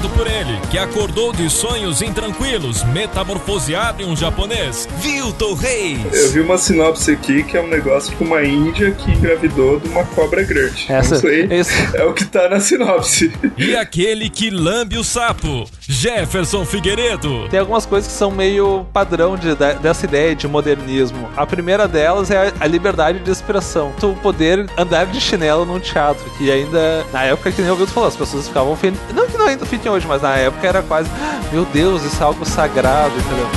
Por 0.00 0.26
ele, 0.26 0.58
que 0.70 0.78
acordou 0.78 1.32
de 1.32 1.50
sonhos 1.50 2.00
intranquilos, 2.00 2.82
metamorfoseado 2.84 4.02
em 4.02 4.06
um 4.06 4.16
japonês, 4.16 4.88
Vilton 4.98 5.54
Reis. 5.54 6.14
Eu 6.14 6.30
vi 6.30 6.40
uma 6.40 6.56
sinopse 6.56 7.10
aqui 7.10 7.42
que 7.42 7.56
é 7.56 7.60
um 7.60 7.68
negócio 7.68 8.16
com 8.16 8.24
uma 8.24 8.42
índia 8.42 8.90
que 8.92 9.10
engravidou 9.10 9.78
de 9.78 9.88
uma 9.88 10.04
cobra 10.06 10.42
grande. 10.42 10.86
Essa, 10.90 11.16
Não 11.16 11.20
sei, 11.20 11.46
esse... 11.50 11.96
é 11.96 12.04
o 12.04 12.14
que 12.14 12.24
tá 12.24 12.48
na 12.48 12.58
sinopse. 12.58 13.32
E 13.58 13.76
aquele 13.76 14.30
que 14.30 14.48
lambe 14.48 14.96
o 14.96 15.04
sapo, 15.04 15.68
Jefferson 15.80 16.64
Figueiredo. 16.64 17.48
Tem 17.50 17.60
algumas 17.60 17.84
coisas 17.84 18.10
que 18.10 18.18
são 18.18 18.30
meio 18.30 18.86
padrão 18.92 19.36
de, 19.36 19.54
de, 19.54 19.74
dessa 19.74 20.06
ideia 20.06 20.34
de 20.34 20.48
modernismo. 20.48 21.28
A 21.36 21.44
primeira 21.46 21.86
delas 21.86 22.30
é 22.30 22.48
a, 22.48 22.52
a 22.60 22.66
liberdade 22.66 23.18
de 23.18 23.30
expressão. 23.30 23.92
Tu 24.00 24.16
poder 24.22 24.66
andar 24.78 25.06
de 25.06 25.20
chinelo 25.20 25.66
num 25.66 25.78
teatro, 25.78 26.24
que 26.38 26.50
ainda, 26.50 27.04
na 27.12 27.24
época 27.24 27.52
que 27.52 27.60
nem 27.60 27.70
o 27.70 27.76
Vilton 27.76 27.92
falou, 27.92 28.08
as 28.08 28.16
pessoas 28.16 28.48
ficavam 28.48 28.74
felizes. 28.74 29.02
Não 29.14 29.26
que 29.26 29.36
não 29.36 29.46
ainda 29.46 29.66
fiquem 29.82 29.90
hoje, 29.90 30.06
mas 30.06 30.22
na 30.22 30.36
época 30.36 30.64
era 30.64 30.80
quase, 30.80 31.10
meu 31.50 31.64
Deus, 31.64 32.04
isso 32.04 32.22
é 32.22 32.24
algo 32.24 32.44
sagrado, 32.44 33.12
entendeu? 33.18 33.48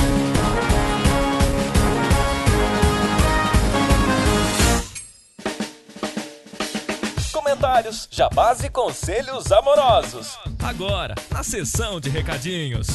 Comentários, 7.32 8.08
jabás 8.10 8.64
e 8.64 8.68
conselhos 8.68 9.52
amorosos. 9.52 10.36
Agora, 10.64 11.14
na 11.30 11.44
sessão 11.44 12.00
de 12.00 12.10
recadinhos. 12.10 12.88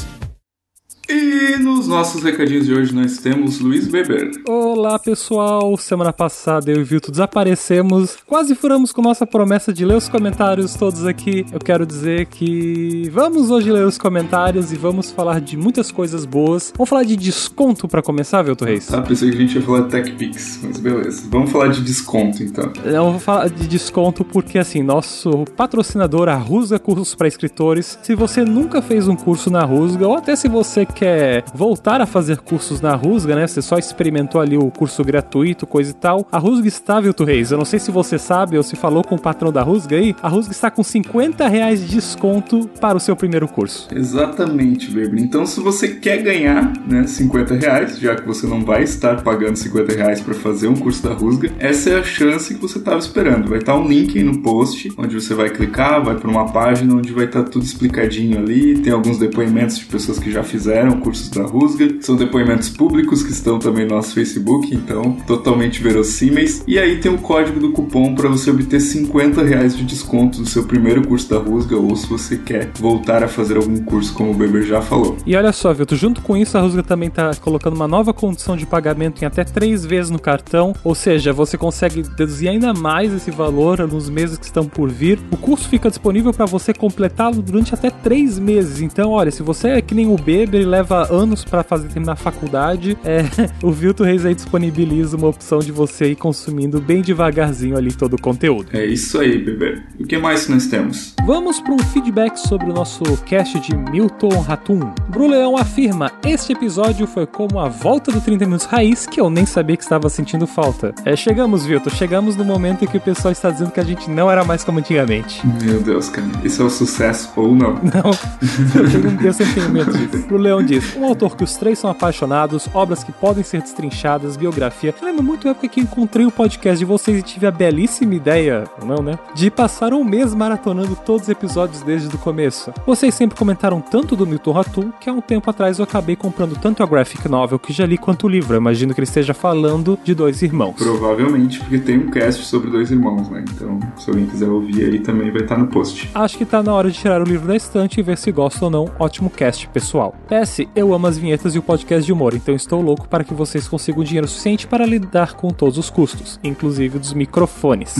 E 1.07 1.13
nos 1.59 1.87
nossos 1.87 2.21
recadinhos 2.23 2.67
de 2.67 2.73
hoje 2.73 2.93
nós 2.93 3.17
temos 3.17 3.59
Luiz 3.59 3.91
Weber. 3.91 4.31
Olá 4.47 4.99
pessoal, 4.99 5.75
semana 5.75 6.13
passada 6.13 6.69
eu 6.69 6.77
e 6.77 6.81
o 6.81 6.85
Vilto 6.85 7.09
desaparecemos, 7.09 8.17
quase 8.27 8.53
furamos 8.53 8.91
com 8.91 9.01
nossa 9.01 9.25
promessa 9.25 9.73
de 9.73 9.83
ler 9.83 9.95
os 9.95 10.07
comentários 10.07 10.75
todos 10.75 11.05
aqui. 11.05 11.43
Eu 11.51 11.59
quero 11.59 11.83
dizer 11.85 12.27
que 12.27 13.09
vamos 13.11 13.49
hoje 13.49 13.71
ler 13.71 13.85
os 13.85 13.97
comentários 13.97 14.71
e 14.71 14.75
vamos 14.75 15.09
falar 15.09 15.41
de 15.41 15.57
muitas 15.57 15.91
coisas 15.91 16.25
boas. 16.25 16.71
Vamos 16.77 16.89
falar 16.89 17.03
de 17.03 17.15
desconto 17.15 17.87
para 17.87 18.03
começar, 18.03 18.43
Vilto 18.43 18.63
Reis? 18.63 18.93
Ah, 18.93 19.01
pensei 19.01 19.31
que 19.31 19.37
a 19.37 19.39
gente 19.39 19.55
ia 19.55 19.61
falar 19.61 19.81
de 19.81 19.89
TechPix, 19.89 20.59
mas 20.63 20.77
beleza. 20.77 21.27
Vamos 21.29 21.51
falar 21.51 21.69
de 21.69 21.81
desconto 21.81 22.43
então. 22.43 22.71
Eu 22.83 23.11
vou 23.11 23.19
falar 23.19 23.49
de 23.49 23.67
desconto 23.67 24.23
porque 24.23 24.59
assim, 24.59 24.83
nosso 24.83 25.45
patrocinador, 25.57 26.29
a 26.29 26.35
Rusga 26.35 26.77
Cursos 26.77 27.15
para 27.15 27.27
Escritores, 27.27 27.97
se 28.03 28.13
você 28.13 28.43
nunca 28.43 28.81
fez 28.81 29.07
um 29.07 29.15
curso 29.15 29.49
na 29.49 29.63
Rusga 29.63 30.07
ou 30.07 30.15
até 30.15 30.35
se 30.35 30.47
você 30.47 30.85
quer 30.85 31.30
voltar 31.53 32.01
a 32.01 32.05
fazer 32.05 32.37
cursos 32.39 32.81
na 32.81 32.95
Rusga, 32.95 33.35
né? 33.35 33.47
Você 33.47 33.61
só 33.61 33.77
experimentou 33.77 34.41
ali 34.41 34.57
o 34.57 34.69
curso 34.71 35.03
gratuito, 35.03 35.65
coisa 35.65 35.91
e 35.91 35.93
tal. 35.93 36.27
A 36.31 36.37
Rusga 36.37 36.67
está, 36.67 36.99
Vilto 36.99 37.23
Reis, 37.23 37.51
eu 37.51 37.57
não 37.57 37.65
sei 37.65 37.79
se 37.79 37.91
você 37.91 38.17
sabe 38.17 38.57
ou 38.57 38.63
se 38.63 38.75
falou 38.75 39.03
com 39.03 39.15
o 39.15 39.19
patrão 39.19 39.51
da 39.51 39.61
Rusga 39.61 39.95
aí, 39.95 40.15
a 40.21 40.27
Rusga 40.27 40.51
está 40.51 40.69
com 40.69 40.83
50 40.83 41.47
reais 41.47 41.81
de 41.81 41.95
desconto 41.95 42.69
para 42.79 42.97
o 42.97 42.99
seu 42.99 43.15
primeiro 43.15 43.47
curso. 43.47 43.87
Exatamente, 43.93 44.95
Weber. 44.95 45.21
Então, 45.21 45.45
se 45.45 45.59
você 45.59 45.89
quer 45.89 46.21
ganhar 46.21 46.73
né, 46.87 47.05
50 47.05 47.55
reais, 47.55 47.99
já 47.99 48.15
que 48.15 48.25
você 48.25 48.47
não 48.47 48.63
vai 48.63 48.83
estar 48.83 49.21
pagando 49.21 49.55
50 49.55 49.93
reais 49.93 50.21
para 50.21 50.33
fazer 50.33 50.67
um 50.67 50.75
curso 50.75 51.03
da 51.03 51.13
Rusga, 51.13 51.51
essa 51.59 51.89
é 51.89 51.99
a 51.99 52.03
chance 52.03 52.53
que 52.53 52.61
você 52.61 52.77
estava 52.77 52.99
esperando. 52.99 53.49
Vai 53.49 53.59
estar 53.59 53.75
um 53.75 53.87
link 53.87 54.17
aí 54.17 54.23
no 54.23 54.41
post, 54.41 54.91
onde 54.97 55.13
você 55.15 55.33
vai 55.33 55.49
clicar, 55.49 56.03
vai 56.03 56.15
para 56.15 56.29
uma 56.29 56.51
página 56.51 56.93
onde 56.95 57.11
vai 57.11 57.25
estar 57.25 57.43
tudo 57.43 57.65
explicadinho 57.65 58.39
ali, 58.39 58.79
tem 58.79 58.91
alguns 58.91 59.17
depoimentos 59.17 59.77
de 59.77 59.85
pessoas 59.85 60.19
que 60.19 60.31
já 60.31 60.43
fizeram 60.43 60.99
da 61.29 61.43
Rusga. 61.43 61.97
São 62.01 62.15
depoimentos 62.15 62.69
públicos 62.69 63.23
que 63.23 63.31
estão 63.31 63.59
também 63.59 63.85
no 63.85 63.95
nosso 63.95 64.13
Facebook, 64.13 64.73
então 64.73 65.17
totalmente 65.27 65.81
verossímeis. 65.81 66.63
E 66.67 66.79
aí 66.79 66.99
tem 66.99 67.13
o 67.13 67.17
código 67.17 67.59
do 67.59 67.71
cupom 67.71 68.15
para 68.15 68.29
você 68.29 68.49
obter 68.49 68.79
50 68.79 69.43
reais 69.43 69.75
de 69.75 69.83
desconto 69.83 70.39
no 70.39 70.45
seu 70.45 70.63
primeiro 70.63 71.05
curso 71.07 71.29
da 71.29 71.37
Rusga 71.37 71.75
ou 71.77 71.95
se 71.95 72.07
você 72.07 72.37
quer 72.37 72.71
voltar 72.79 73.23
a 73.23 73.27
fazer 73.27 73.57
algum 73.57 73.77
curso, 73.83 74.13
como 74.13 74.31
o 74.31 74.33
Beber 74.33 74.63
já 74.63 74.81
falou. 74.81 75.17
E 75.25 75.35
olha 75.35 75.51
só, 75.51 75.73
Vilto, 75.73 75.95
junto 75.95 76.21
com 76.21 76.35
isso, 76.35 76.57
a 76.57 76.61
Rusga 76.61 76.83
também 76.83 77.09
está 77.09 77.33
colocando 77.35 77.75
uma 77.75 77.87
nova 77.87 78.13
condição 78.13 78.55
de 78.55 78.65
pagamento 78.65 79.21
em 79.21 79.25
até 79.25 79.43
três 79.43 79.85
vezes 79.85 80.11
no 80.11 80.19
cartão, 80.19 80.73
ou 80.83 80.95
seja, 80.95 81.33
você 81.33 81.57
consegue 81.57 82.03
deduzir 82.03 82.49
ainda 82.49 82.73
mais 82.73 83.13
esse 83.13 83.31
valor 83.31 83.87
nos 83.87 84.09
meses 84.09 84.37
que 84.37 84.45
estão 84.45 84.65
por 84.65 84.89
vir. 84.89 85.19
O 85.31 85.37
curso 85.37 85.67
fica 85.67 85.89
disponível 85.89 86.33
para 86.33 86.45
você 86.45 86.73
completá-lo 86.73 87.41
durante 87.41 87.73
até 87.73 87.89
três 87.89 88.39
meses. 88.39 88.81
Então, 88.81 89.11
olha, 89.11 89.31
se 89.31 89.43
você 89.43 89.69
é 89.69 89.81
que 89.81 89.95
nem 89.95 90.07
o 90.07 90.15
Beber 90.15 90.61
e 90.61 90.65
leva 90.65 91.10
anos 91.11 91.43
para 91.43 91.63
fazer 91.63 91.87
terminar 91.89 92.13
a 92.13 92.15
faculdade, 92.15 92.97
é, 93.03 93.23
o 93.61 93.71
Vilto 93.71 94.03
Reis 94.03 94.25
aí 94.25 94.33
disponibiliza 94.33 95.17
uma 95.17 95.27
opção 95.27 95.59
de 95.59 95.71
você 95.71 96.11
ir 96.11 96.15
consumindo 96.15 96.79
bem 96.79 97.01
devagarzinho 97.01 97.77
ali 97.77 97.91
todo 97.93 98.13
o 98.15 98.21
conteúdo. 98.21 98.69
É 98.73 98.85
isso 98.85 99.19
aí, 99.19 99.37
bebê. 99.37 99.81
O 99.99 100.05
que 100.05 100.17
mais 100.17 100.47
nós 100.47 100.67
temos? 100.67 101.13
Vamos 101.25 101.59
para 101.59 101.73
um 101.73 101.79
feedback 101.79 102.37
sobre 102.37 102.69
o 102.69 102.73
nosso 102.73 103.03
cast 103.25 103.59
de 103.59 103.75
Milton 103.75 104.39
Ratum. 104.39 104.79
Bruleão 105.09 105.57
afirma: 105.57 106.11
Este 106.25 106.53
episódio 106.53 107.05
foi 107.05 107.25
como 107.27 107.59
a 107.59 107.67
volta 107.67 108.11
do 108.11 108.21
30 108.21 108.45
Minutos 108.45 108.65
Raiz, 108.65 109.05
que 109.05 109.19
eu 109.19 109.29
nem 109.29 109.45
sabia 109.45 109.77
que 109.77 109.83
estava 109.83 110.09
sentindo 110.09 110.47
falta. 110.47 110.93
É, 111.05 111.15
chegamos, 111.15 111.65
Vilto, 111.65 111.89
chegamos 111.89 112.35
no 112.35 112.43
momento 112.43 112.83
em 112.83 112.87
que 112.87 112.97
o 112.97 113.01
pessoal 113.01 113.31
está 113.31 113.49
dizendo 113.49 113.71
que 113.71 113.79
a 113.79 113.83
gente 113.83 114.09
não 114.09 114.29
era 114.29 114.43
mais 114.43 114.63
como 114.63 114.79
antigamente. 114.79 115.41
Meu 115.61 115.81
Deus, 115.81 116.09
cara, 116.09 116.27
isso 116.43 116.61
é 116.61 116.65
um 116.65 116.69
sucesso 116.69 117.31
ou 117.35 117.55
não? 117.55 117.73
Não, 117.75 118.11
eu, 119.21 119.25
eu 119.27 119.33
sempre 119.33 119.53
tenho 119.55 119.69
medo 119.69 119.91
disso. 119.91 120.25
Bruleão 120.27 120.63
diz: 120.63 120.95
Um 121.01 121.07
autor 121.07 121.35
que 121.35 121.43
os 121.43 121.57
três 121.57 121.79
são 121.79 121.89
apaixonados, 121.89 122.69
obras 122.75 123.03
que 123.03 123.11
podem 123.11 123.43
ser 123.43 123.59
destrinchadas, 123.59 124.37
biografia. 124.37 124.93
Eu 125.01 125.07
lembro 125.07 125.23
muito 125.23 125.47
a 125.47 125.51
época 125.51 125.67
que 125.67 125.79
encontrei 125.79 126.27
o 126.27 126.31
podcast 126.31 126.77
de 126.77 126.85
vocês 126.85 127.17
e 127.17 127.23
tive 127.23 127.47
a 127.47 127.51
belíssima 127.51 128.13
ideia, 128.13 128.65
não, 128.85 129.01
né? 129.01 129.17
De 129.33 129.49
passar 129.49 129.93
um 129.93 130.03
mês 130.03 130.35
maratonando 130.35 130.95
todos 130.95 131.23
os 131.23 131.29
episódios 131.29 131.81
desde 131.81 132.15
o 132.15 132.19
começo. 132.19 132.71
Vocês 132.85 133.15
sempre 133.15 133.35
comentaram 133.35 133.81
tanto 133.81 134.15
do 134.15 134.27
Milton 134.27 134.51
Ratum 134.51 134.91
que 134.99 135.09
há 135.09 135.13
um 135.13 135.21
tempo 135.21 135.49
atrás 135.49 135.79
eu 135.79 135.85
acabei 135.85 136.15
comprando 136.15 136.55
tanto 136.55 136.83
a 136.83 136.85
graphic 136.85 137.27
novel 137.27 137.57
que 137.57 137.73
já 137.73 137.87
li 137.87 137.97
quanto 137.97 138.27
o 138.27 138.29
livro. 138.29 138.53
Eu 138.53 138.61
imagino 138.61 138.93
que 138.93 138.99
ele 138.99 139.07
esteja 139.07 139.33
falando 139.33 139.97
de 140.03 140.13
dois 140.13 140.43
irmãos. 140.43 140.75
Provavelmente, 140.75 141.61
porque 141.61 141.79
tem 141.79 141.97
um 141.97 142.11
cast 142.11 142.45
sobre 142.45 142.69
dois 142.69 142.91
irmãos, 142.91 143.27
né? 143.27 143.43
Então, 143.51 143.79
se 143.97 144.07
alguém 144.07 144.27
quiser 144.27 144.49
ouvir 144.49 144.85
aí, 144.85 144.99
também 144.99 145.31
vai 145.31 145.41
estar 145.41 145.57
no 145.57 145.65
post. 145.65 146.11
Acho 146.13 146.37
que 146.37 146.45
tá 146.45 146.61
na 146.61 146.71
hora 146.71 146.91
de 146.91 146.99
tirar 146.99 147.19
o 147.19 147.25
livro 147.25 147.47
da 147.47 147.55
estante 147.55 147.99
e 147.99 148.03
ver 148.03 148.19
se 148.19 148.31
gosta 148.31 148.65
ou 148.65 148.69
não. 148.69 148.91
Ótimo 148.99 149.31
cast, 149.31 149.67
pessoal. 149.69 150.13
PS, 150.29 150.67
eu 150.81 150.93
amo 150.93 151.07
as 151.07 151.17
vinhetas 151.17 151.55
e 151.55 151.59
o 151.59 151.61
podcast 151.61 152.05
de 152.05 152.11
humor, 152.11 152.33
então 152.33 152.55
estou 152.55 152.81
louco 152.81 153.07
para 153.07 153.23
que 153.23 153.33
vocês 153.33 153.67
consigam 153.67 154.03
dinheiro 154.03 154.27
suficiente 154.27 154.67
para 154.67 154.85
lidar 154.85 155.33
com 155.33 155.49
todos 155.49 155.77
os 155.77 155.89
custos, 155.89 156.39
inclusive 156.43 156.97
dos 156.97 157.13
microfones. 157.13 157.95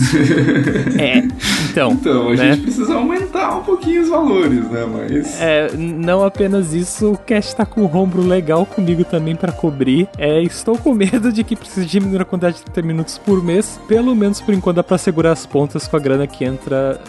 é, 0.98 1.18
então. 1.70 1.92
Então, 1.92 2.28
a 2.28 2.34
né? 2.34 2.52
gente 2.52 2.62
precisa 2.62 2.94
aumentar 2.94 3.56
um 3.56 3.62
pouquinho 3.62 4.02
os 4.02 4.08
valores, 4.08 4.68
né? 4.70 4.86
Mas. 4.86 5.40
É, 5.40 5.70
não 5.76 6.24
apenas 6.24 6.74
isso, 6.74 7.12
o 7.12 7.16
cast 7.16 7.54
tá 7.56 7.64
com 7.64 7.82
um 7.82 7.96
ombro 7.96 8.22
legal 8.22 8.66
comigo 8.66 9.04
também 9.04 9.36
para 9.36 9.52
cobrir. 9.52 10.08
É, 10.18 10.42
estou 10.42 10.76
com 10.76 10.92
medo 10.92 11.32
de 11.32 11.44
que 11.44 11.54
precise 11.54 11.86
diminuir 11.86 12.22
a 12.22 12.24
quantidade 12.24 12.56
de 12.56 12.64
30 12.64 12.82
minutos 12.82 13.18
por 13.18 13.42
mês, 13.42 13.80
pelo 13.86 14.14
menos 14.14 14.40
por 14.40 14.52
enquanto 14.52 14.76
dá 14.76 14.82
pra 14.82 14.98
segurar 14.98 15.32
as 15.32 15.46
pontas 15.46 15.86
com 15.86 15.96
a 15.96 16.00
grana 16.00 16.26
que 16.26 16.44
entra 16.44 17.00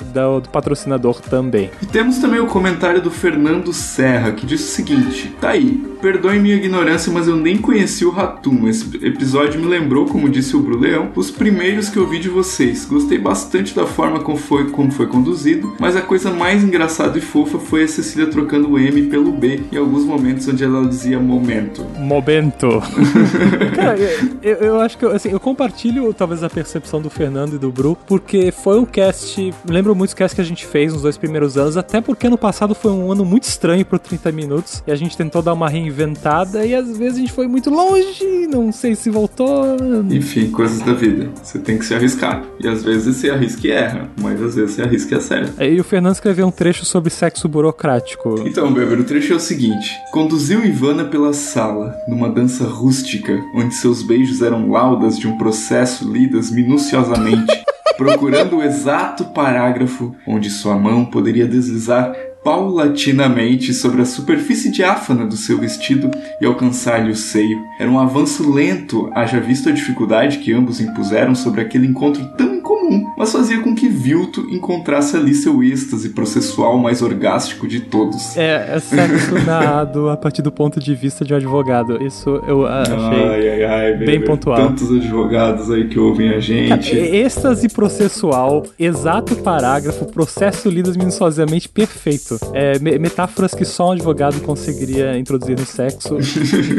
do 0.42 0.50
patrocinador 0.50 1.20
também. 1.22 1.72
E 1.82 1.86
temos 1.86 2.20
também 2.20 2.40
o 2.40 2.46
comentário 2.46 3.02
do 3.02 3.10
Fernando 3.10 3.74
Serra, 3.74 4.32
que 4.32 4.46
diz 4.46 4.62
o 4.62 4.72
seguinte: 4.72 5.34
tá 5.42 5.50
aí, 5.50 5.63
perdoe 6.02 6.40
minha 6.40 6.56
ignorância, 6.56 7.12
mas 7.12 7.28
eu 7.28 7.36
nem 7.36 7.58
conheci 7.58 8.06
o 8.06 8.10
Ratum. 8.10 8.68
Esse 8.68 8.98
episódio 9.06 9.60
me 9.60 9.68
lembrou, 9.68 10.06
como 10.06 10.30
disse 10.30 10.56
o 10.56 10.60
Bruleão, 10.60 11.10
os 11.16 11.32
primeiros 11.32 11.90
que 11.90 11.98
eu 11.98 12.08
vi 12.08 12.20
de 12.20 12.30
vocês. 12.30 12.86
Gostei 12.86 13.18
bastante 13.18 13.74
da 13.74 13.86
forma 13.86 14.20
como 14.20 14.38
foi, 14.38 14.70
como 14.70 14.92
foi 14.92 15.08
conduzido, 15.08 15.76
mas 15.80 15.96
a 15.96 16.02
coisa 16.02 16.32
mais 16.32 16.64
engraçada 16.64 17.18
e 17.18 17.22
fofa 17.22 17.58
foi 17.58 17.84
a 17.84 17.88
Cecília 17.88 18.28
trocando 18.28 18.72
o 18.72 18.80
M 18.80 19.04
pelo 19.04 19.32
B 19.32 19.62
em 19.72 19.78
alguns 19.78 20.04
momentos 20.04 20.48
onde 20.48 20.64
ela 20.64 20.86
dizia 20.86 21.20
momento. 21.20 21.86
Momento. 21.98 22.82
Cara, 23.76 23.98
eu, 24.42 24.56
eu, 24.56 24.80
acho 24.82 24.98
que 24.98 25.06
assim, 25.06 25.30
eu 25.30 25.40
compartilho 25.40 26.14
talvez 26.14 26.44
a 26.44 26.50
percepção 26.50 27.02
do 27.02 27.10
Fernando 27.10 27.56
e 27.56 27.58
do 27.58 27.72
Bru, 27.72 27.98
porque 28.08 28.52
foi 28.52 28.80
um 28.80 28.86
cast. 28.86 29.54
Lembro 29.68 29.96
muitos 29.96 30.14
casts 30.14 30.36
que 30.36 30.42
a 30.42 30.46
gente 30.46 30.66
fez 30.66 30.94
nos 30.94 31.02
dois 31.02 31.18
primeiros 31.18 31.58
anos, 31.58 31.78
até 31.78 32.02
porque 32.02 32.28
ano 32.28 32.38
passado 32.38 32.76
foi 32.76 32.92
um 32.92 33.12
ano 33.12 33.24
muito 33.24 33.44
estranho 33.44 33.86
pro 33.86 33.98
30 33.98 34.32
minutos 34.32 34.84
e 34.86 34.92
a 34.92 34.96
gente 34.96 35.16
tentou 35.16 35.42
dar 35.42 35.53
uma 35.54 35.70
reinvenção 35.70 35.94
inventada 35.94 36.66
e 36.66 36.74
às 36.74 36.98
vezes 36.98 37.18
a 37.18 37.22
gente 37.22 37.32
foi 37.32 37.48
muito 37.48 37.70
longe, 37.70 38.48
não 38.48 38.72
sei 38.72 38.96
se 38.96 39.10
voltou. 39.10 39.78
Enfim, 40.10 40.50
coisas 40.50 40.82
da 40.82 40.94
vida. 40.94 41.30
Você 41.42 41.60
tem 41.60 41.78
que 41.78 41.86
se 41.86 41.94
arriscar. 41.94 42.44
E 42.60 42.68
às 42.68 42.84
vezes 42.84 43.16
você 43.16 43.30
arrisca 43.30 43.68
e 43.68 43.72
erra, 43.72 44.10
mas 44.20 44.42
às 44.42 44.56
vezes 44.56 44.76
você 44.76 44.82
arrisca 44.82 45.14
e 45.14 45.18
acerta. 45.18 45.64
Aí 45.64 45.80
o 45.80 45.84
Fernando 45.84 46.16
escreveu 46.16 46.48
um 46.48 46.52
trecho 46.52 46.84
sobre 46.84 47.12
sexo 47.12 47.48
burocrático. 47.48 48.36
Então, 48.46 48.74
Beber, 48.74 49.00
o 49.00 49.04
trecho 49.04 49.34
é 49.34 49.36
o 49.36 49.40
seguinte: 49.40 49.92
conduziu 50.12 50.66
Ivana 50.66 51.06
pela 51.06 51.32
sala, 51.32 51.96
numa 52.08 52.30
dança 52.30 52.66
rústica, 52.66 53.40
onde 53.56 53.76
seus 53.76 54.02
beijos 54.02 54.42
eram 54.42 54.70
laudas 54.70 55.18
de 55.18 55.28
um 55.28 55.38
processo 55.38 56.12
lidas 56.12 56.50
minuciosamente, 56.50 57.64
procurando 57.96 58.58
o 58.58 58.64
exato 58.64 59.26
parágrafo 59.26 60.16
onde 60.28 60.50
sua 60.50 60.76
mão 60.76 61.06
poderia 61.06 61.48
deslizar 61.48 62.16
paulatinamente 62.44 63.74
sobre 63.74 64.02
a 64.02 64.06
superfície 64.06 64.70
diáfana 64.70 65.26
do 65.26 65.38
seu 65.38 65.58
vestido 65.58 66.12
e 66.42 66.46
alcançar-lhe 66.46 67.12
o 67.12 67.16
seio. 67.16 67.64
Era 67.80 67.90
um 67.90 68.00
avanço 68.00 68.52
lento, 68.52 69.10
haja 69.14 69.40
visto 69.40 69.70
a 69.70 69.72
dificuldade 69.72 70.40
que 70.40 70.54
ambos 70.54 70.82
impuseram 70.82 71.34
sobre 71.34 71.62
aquele 71.62 71.88
encontro 71.88 72.26
tão 72.38 72.56
incomum, 72.56 72.83
mas 73.18 73.32
fazia 73.32 73.60
com 73.62 73.76
que 73.76 73.88
Vilto 73.88 74.42
encontrasse 74.50 75.16
ali 75.16 75.34
seu 75.34 75.64
êxtase 75.64 76.10
processual 76.10 76.78
mais 76.78 77.02
orgástico 77.02 77.68
de 77.68 77.82
todos. 77.82 78.36
É, 78.38 78.76
é 78.76 78.80
sexo 78.80 79.36
narrado 79.46 80.10
a 80.10 80.18
partir 80.18 80.42
do 80.42 80.52
ponto 80.52 80.80
de 80.80 80.94
vista 80.96 81.24
de 81.24 81.34
um 81.34 81.38
advogado. 81.38 82.04
Isso 82.04 82.42
eu 82.48 82.66
ah, 82.66 82.82
achei 82.82 83.24
Ai, 83.30 83.50
ai, 83.50 83.64
ai, 83.64 83.92
bem 83.94 84.06
Beber, 84.06 84.26
pontual. 84.28 84.58
Tantos 84.58 84.92
advogados 84.92 85.70
aí 85.72 85.88
que 85.88 86.00
ouvem 86.00 86.30
a 86.30 86.40
gente. 86.40 86.98
é- 86.98 87.24
êxtase 87.24 87.68
processual, 87.70 88.64
exato 88.78 89.36
parágrafo, 89.38 90.06
processo 90.06 90.70
lido 90.70 90.92
minuciosamente 90.98 91.70
perfeito. 91.70 92.38
É, 92.54 92.80
me- 92.80 92.98
metáforas 92.98 93.54
que 93.54 93.66
só 93.66 93.90
um 93.90 93.92
advogado 93.94 94.40
conseguiria 94.42 95.18
introduzir 95.18 95.58
no 95.58 95.66
sexo. 95.66 96.18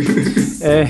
é, 0.60 0.88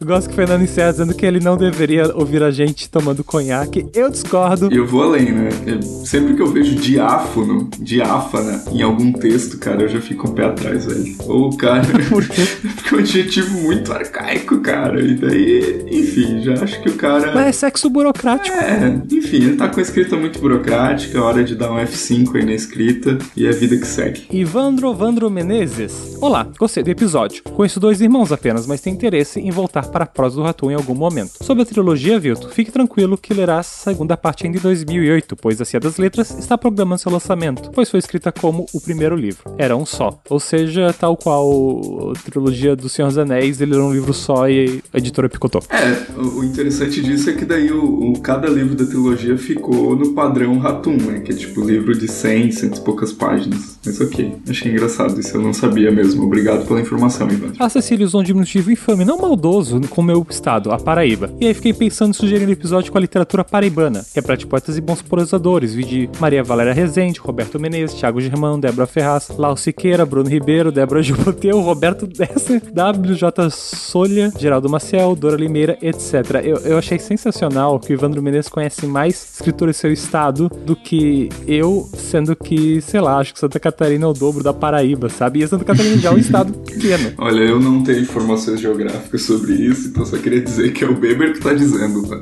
eu 0.00 0.06
gosto 0.06 0.28
que 0.28 0.32
o 0.32 0.36
Fernando 0.36 0.62
encerra 0.62 0.92
dizendo 0.92 1.14
que 1.14 1.24
ele 1.24 1.40
não 1.40 1.56
deveria 1.56 2.14
ouvir 2.14 2.42
a 2.42 2.50
gente 2.50 2.88
tomando 2.90 3.22
conhaque. 3.24 3.86
Eu 3.94 4.10
discordo. 4.10 4.68
Eu 4.72 4.86
vou 4.86 5.02
além, 5.02 5.32
né? 5.32 5.48
Eu- 5.66 5.82
sempre 5.82 6.34
que 6.34 6.40
eu 6.40 6.46
vejo 6.46 6.74
diáfono, 6.76 7.68
diáfana 7.78 8.62
em 8.72 8.80
algum 8.80 9.12
texto, 9.12 9.58
cara, 9.58 9.82
eu 9.82 9.88
já 9.88 10.00
fico 10.00 10.28
um 10.30 10.32
pé 10.34 10.46
atrás, 10.46 10.86
velho. 10.86 11.14
Ou 11.26 11.50
o 11.50 11.56
cara. 11.56 11.82
Por 12.08 12.26
quê? 12.26 12.42
Porque 12.74 12.94
é 12.94 12.96
um 12.96 13.00
adjetivo 13.00 13.60
muito 13.60 13.92
arcaico, 13.92 14.60
cara. 14.60 14.98
E 15.00 15.14
daí, 15.14 15.84
enfim, 15.90 16.40
já 16.42 16.54
acho 16.54 16.80
que 16.82 16.88
o 16.88 16.94
cara. 16.94 17.32
Mas 17.34 17.46
é 17.48 17.52
sexo 17.52 17.90
burocrático. 17.90 18.56
É, 18.56 18.98
enfim, 19.12 19.36
ele 19.36 19.56
tá 19.56 19.68
com 19.68 19.78
a 19.78 19.82
escrita 19.82 20.16
muito 20.16 20.38
burocrática, 20.38 21.18
é 21.18 21.20
hora 21.20 21.44
de 21.44 21.54
dar 21.54 21.70
um 21.70 21.76
F5 21.76 22.36
aí 22.36 22.46
na 22.46 22.54
escrita 22.54 23.18
e 23.36 23.46
é 23.46 23.50
a 23.50 23.52
vida 23.52 23.76
que 23.76 23.86
segue. 23.86 24.22
Ivandro 24.30 24.94
Vandro 24.94 25.30
Menezes. 25.30 26.16
Olá, 26.20 26.46
gostei 26.58 26.82
do 26.82 26.90
episódio. 26.90 27.42
Conheço 27.44 27.78
dois 27.78 28.00
irmãos 28.00 28.32
apenas, 28.32 28.66
mas 28.66 28.80
tenho 28.80 28.94
interesse 28.94 29.38
em 29.38 29.50
voltar 29.50 29.86
para 29.88 30.04
a 30.04 30.06
prosa 30.06 30.36
do 30.36 30.42
Ratum 30.42 30.70
em 30.70 30.74
algum 30.74 30.94
momento. 30.94 31.32
Sobre 31.42 31.62
a 31.62 31.66
trilogia, 31.66 32.18
Vilto, 32.18 32.48
fique 32.48 32.70
tranquilo 32.72 33.18
que 33.18 33.34
lerá 33.34 33.58
a 33.58 33.62
segunda 33.72 34.16
parte 34.16 34.46
ainda 34.46 34.58
em 34.58 34.60
2008, 34.60 35.36
pois 35.36 35.60
a 35.60 35.64
Cia 35.64 35.80
das 35.80 35.96
Letras 35.96 36.30
está 36.38 36.56
programando 36.56 37.00
seu 37.00 37.10
lançamento, 37.10 37.70
pois 37.72 37.90
foi 37.90 37.98
escrita 37.98 38.30
como 38.30 38.66
o 38.72 38.80
primeiro 38.80 39.16
livro. 39.16 39.54
Era 39.58 39.76
um 39.76 39.84
só. 39.86 40.20
Ou 40.28 40.38
seja, 40.38 40.92
tal 40.98 41.16
qual 41.16 42.12
a 42.12 42.18
trilogia 42.30 42.76
do 42.76 42.88
Senhor 42.88 43.08
dos 43.08 43.18
Anéis, 43.18 43.60
ele 43.60 43.74
era 43.74 43.82
um 43.82 43.92
livro 43.92 44.12
só 44.12 44.48
e 44.48 44.82
a 44.92 44.98
editora 44.98 45.28
picotou. 45.28 45.62
É, 45.70 46.12
o 46.20 46.44
interessante 46.44 47.02
disso 47.02 47.30
é 47.30 47.32
que 47.34 47.44
daí 47.44 47.70
o, 47.72 48.12
o- 48.12 48.20
cada 48.20 48.48
livro 48.48 48.74
da 48.74 48.84
trilogia 48.84 49.36
ficou 49.36 49.96
no 49.96 50.12
padrão 50.14 50.58
Ratum, 50.58 50.96
né? 50.96 51.20
Que 51.20 51.32
é 51.32 51.34
tipo 51.34 51.64
livro 51.64 51.96
de 51.98 52.06
100, 52.08 52.52
cento 52.52 52.78
e 52.78 52.80
poucas 52.82 53.12
páginas. 53.12 53.78
Mas 53.84 54.00
ok, 54.00 54.36
achei 54.48 54.70
engraçado 54.70 55.18
isso, 55.18 55.36
eu 55.36 55.42
não 55.42 55.52
sabia 55.52 55.90
mesmo. 55.90 56.24
Obrigado 56.24 56.66
pela 56.66 56.80
informação, 56.80 57.28
Ivan. 57.30 57.52
A 57.58 57.68
Cecília 57.68 58.06
usou 58.06 58.20
um 58.20 58.24
diminutivo 58.24 58.70
infame, 58.70 59.04
não 59.04 59.18
maldoso, 59.18 59.80
com 59.88 60.00
o 60.00 60.04
meu 60.04 60.24
estado, 60.28 60.70
a 60.70 60.78
Paraíba. 60.78 61.32
E 61.40 61.46
aí 61.46 61.54
fiquei 61.54 61.72
pensando 61.72 62.10
em 62.10 62.12
sugerir 62.12 62.46
um 62.46 62.50
episódio 62.52 62.92
com 62.92 62.98
a 62.98 63.00
literatura 63.00 63.42
paraibana, 63.44 63.61
que 63.70 64.18
é 64.18 64.36
de 64.36 64.46
poetas 64.46 64.76
e 64.76 64.80
bons 64.80 65.02
prosadores, 65.02 65.74
vi 65.74 65.84
de 65.84 66.10
Maria 66.18 66.42
Valéria 66.42 66.72
Rezende, 66.72 67.20
Roberto 67.20 67.60
Menezes, 67.60 67.98
Thiago 67.98 68.20
Germão, 68.20 68.58
Débora 68.58 68.86
Ferraz, 68.86 69.30
Lau 69.36 69.56
Siqueira, 69.56 70.04
Bruno 70.04 70.28
Ribeiro, 70.28 70.72
Débora 70.72 71.02
Gilboteu, 71.02 71.60
Roberto 71.60 72.06
Dessa, 72.06 72.54
WJ 72.54 73.50
Solha, 73.50 74.32
Geraldo 74.38 74.68
Maciel, 74.68 75.14
Dora 75.14 75.36
Limeira, 75.36 75.78
etc. 75.80 76.42
Eu, 76.44 76.56
eu 76.58 76.78
achei 76.78 76.98
sensacional 76.98 77.78
que 77.78 77.92
o 77.92 77.94
Ivandro 77.94 78.22
Menezes 78.22 78.48
conhece 78.50 78.86
mais 78.86 79.34
escritores 79.34 79.76
do 79.76 79.78
seu 79.78 79.92
estado 79.92 80.50
do 80.64 80.74
que 80.74 81.28
eu, 81.46 81.88
sendo 81.96 82.34
que, 82.34 82.80
sei 82.80 83.00
lá, 83.00 83.18
acho 83.18 83.32
que 83.32 83.38
Santa 83.40 83.60
Catarina 83.60 84.04
é 84.04 84.08
o 84.08 84.12
dobro 84.12 84.42
da 84.42 84.52
Paraíba, 84.52 85.08
sabe? 85.08 85.42
E 85.42 85.48
Santa 85.48 85.64
Catarina 85.64 85.96
já 85.98 86.10
é 86.10 86.12
um 86.12 86.18
estado 86.18 86.52
pequeno. 86.52 87.12
Olha, 87.18 87.42
eu 87.42 87.60
não 87.60 87.82
tenho 87.82 88.00
informações 88.00 88.60
geográficas 88.60 89.22
sobre 89.22 89.54
isso, 89.54 89.88
então 89.88 90.04
só 90.04 90.16
queria 90.16 90.40
dizer 90.40 90.72
que 90.72 90.84
é 90.84 90.88
o 90.88 90.94
Beber 90.94 91.32
que 91.32 91.40
tá 91.40 91.52
dizendo, 91.52 92.02
tá? 92.08 92.20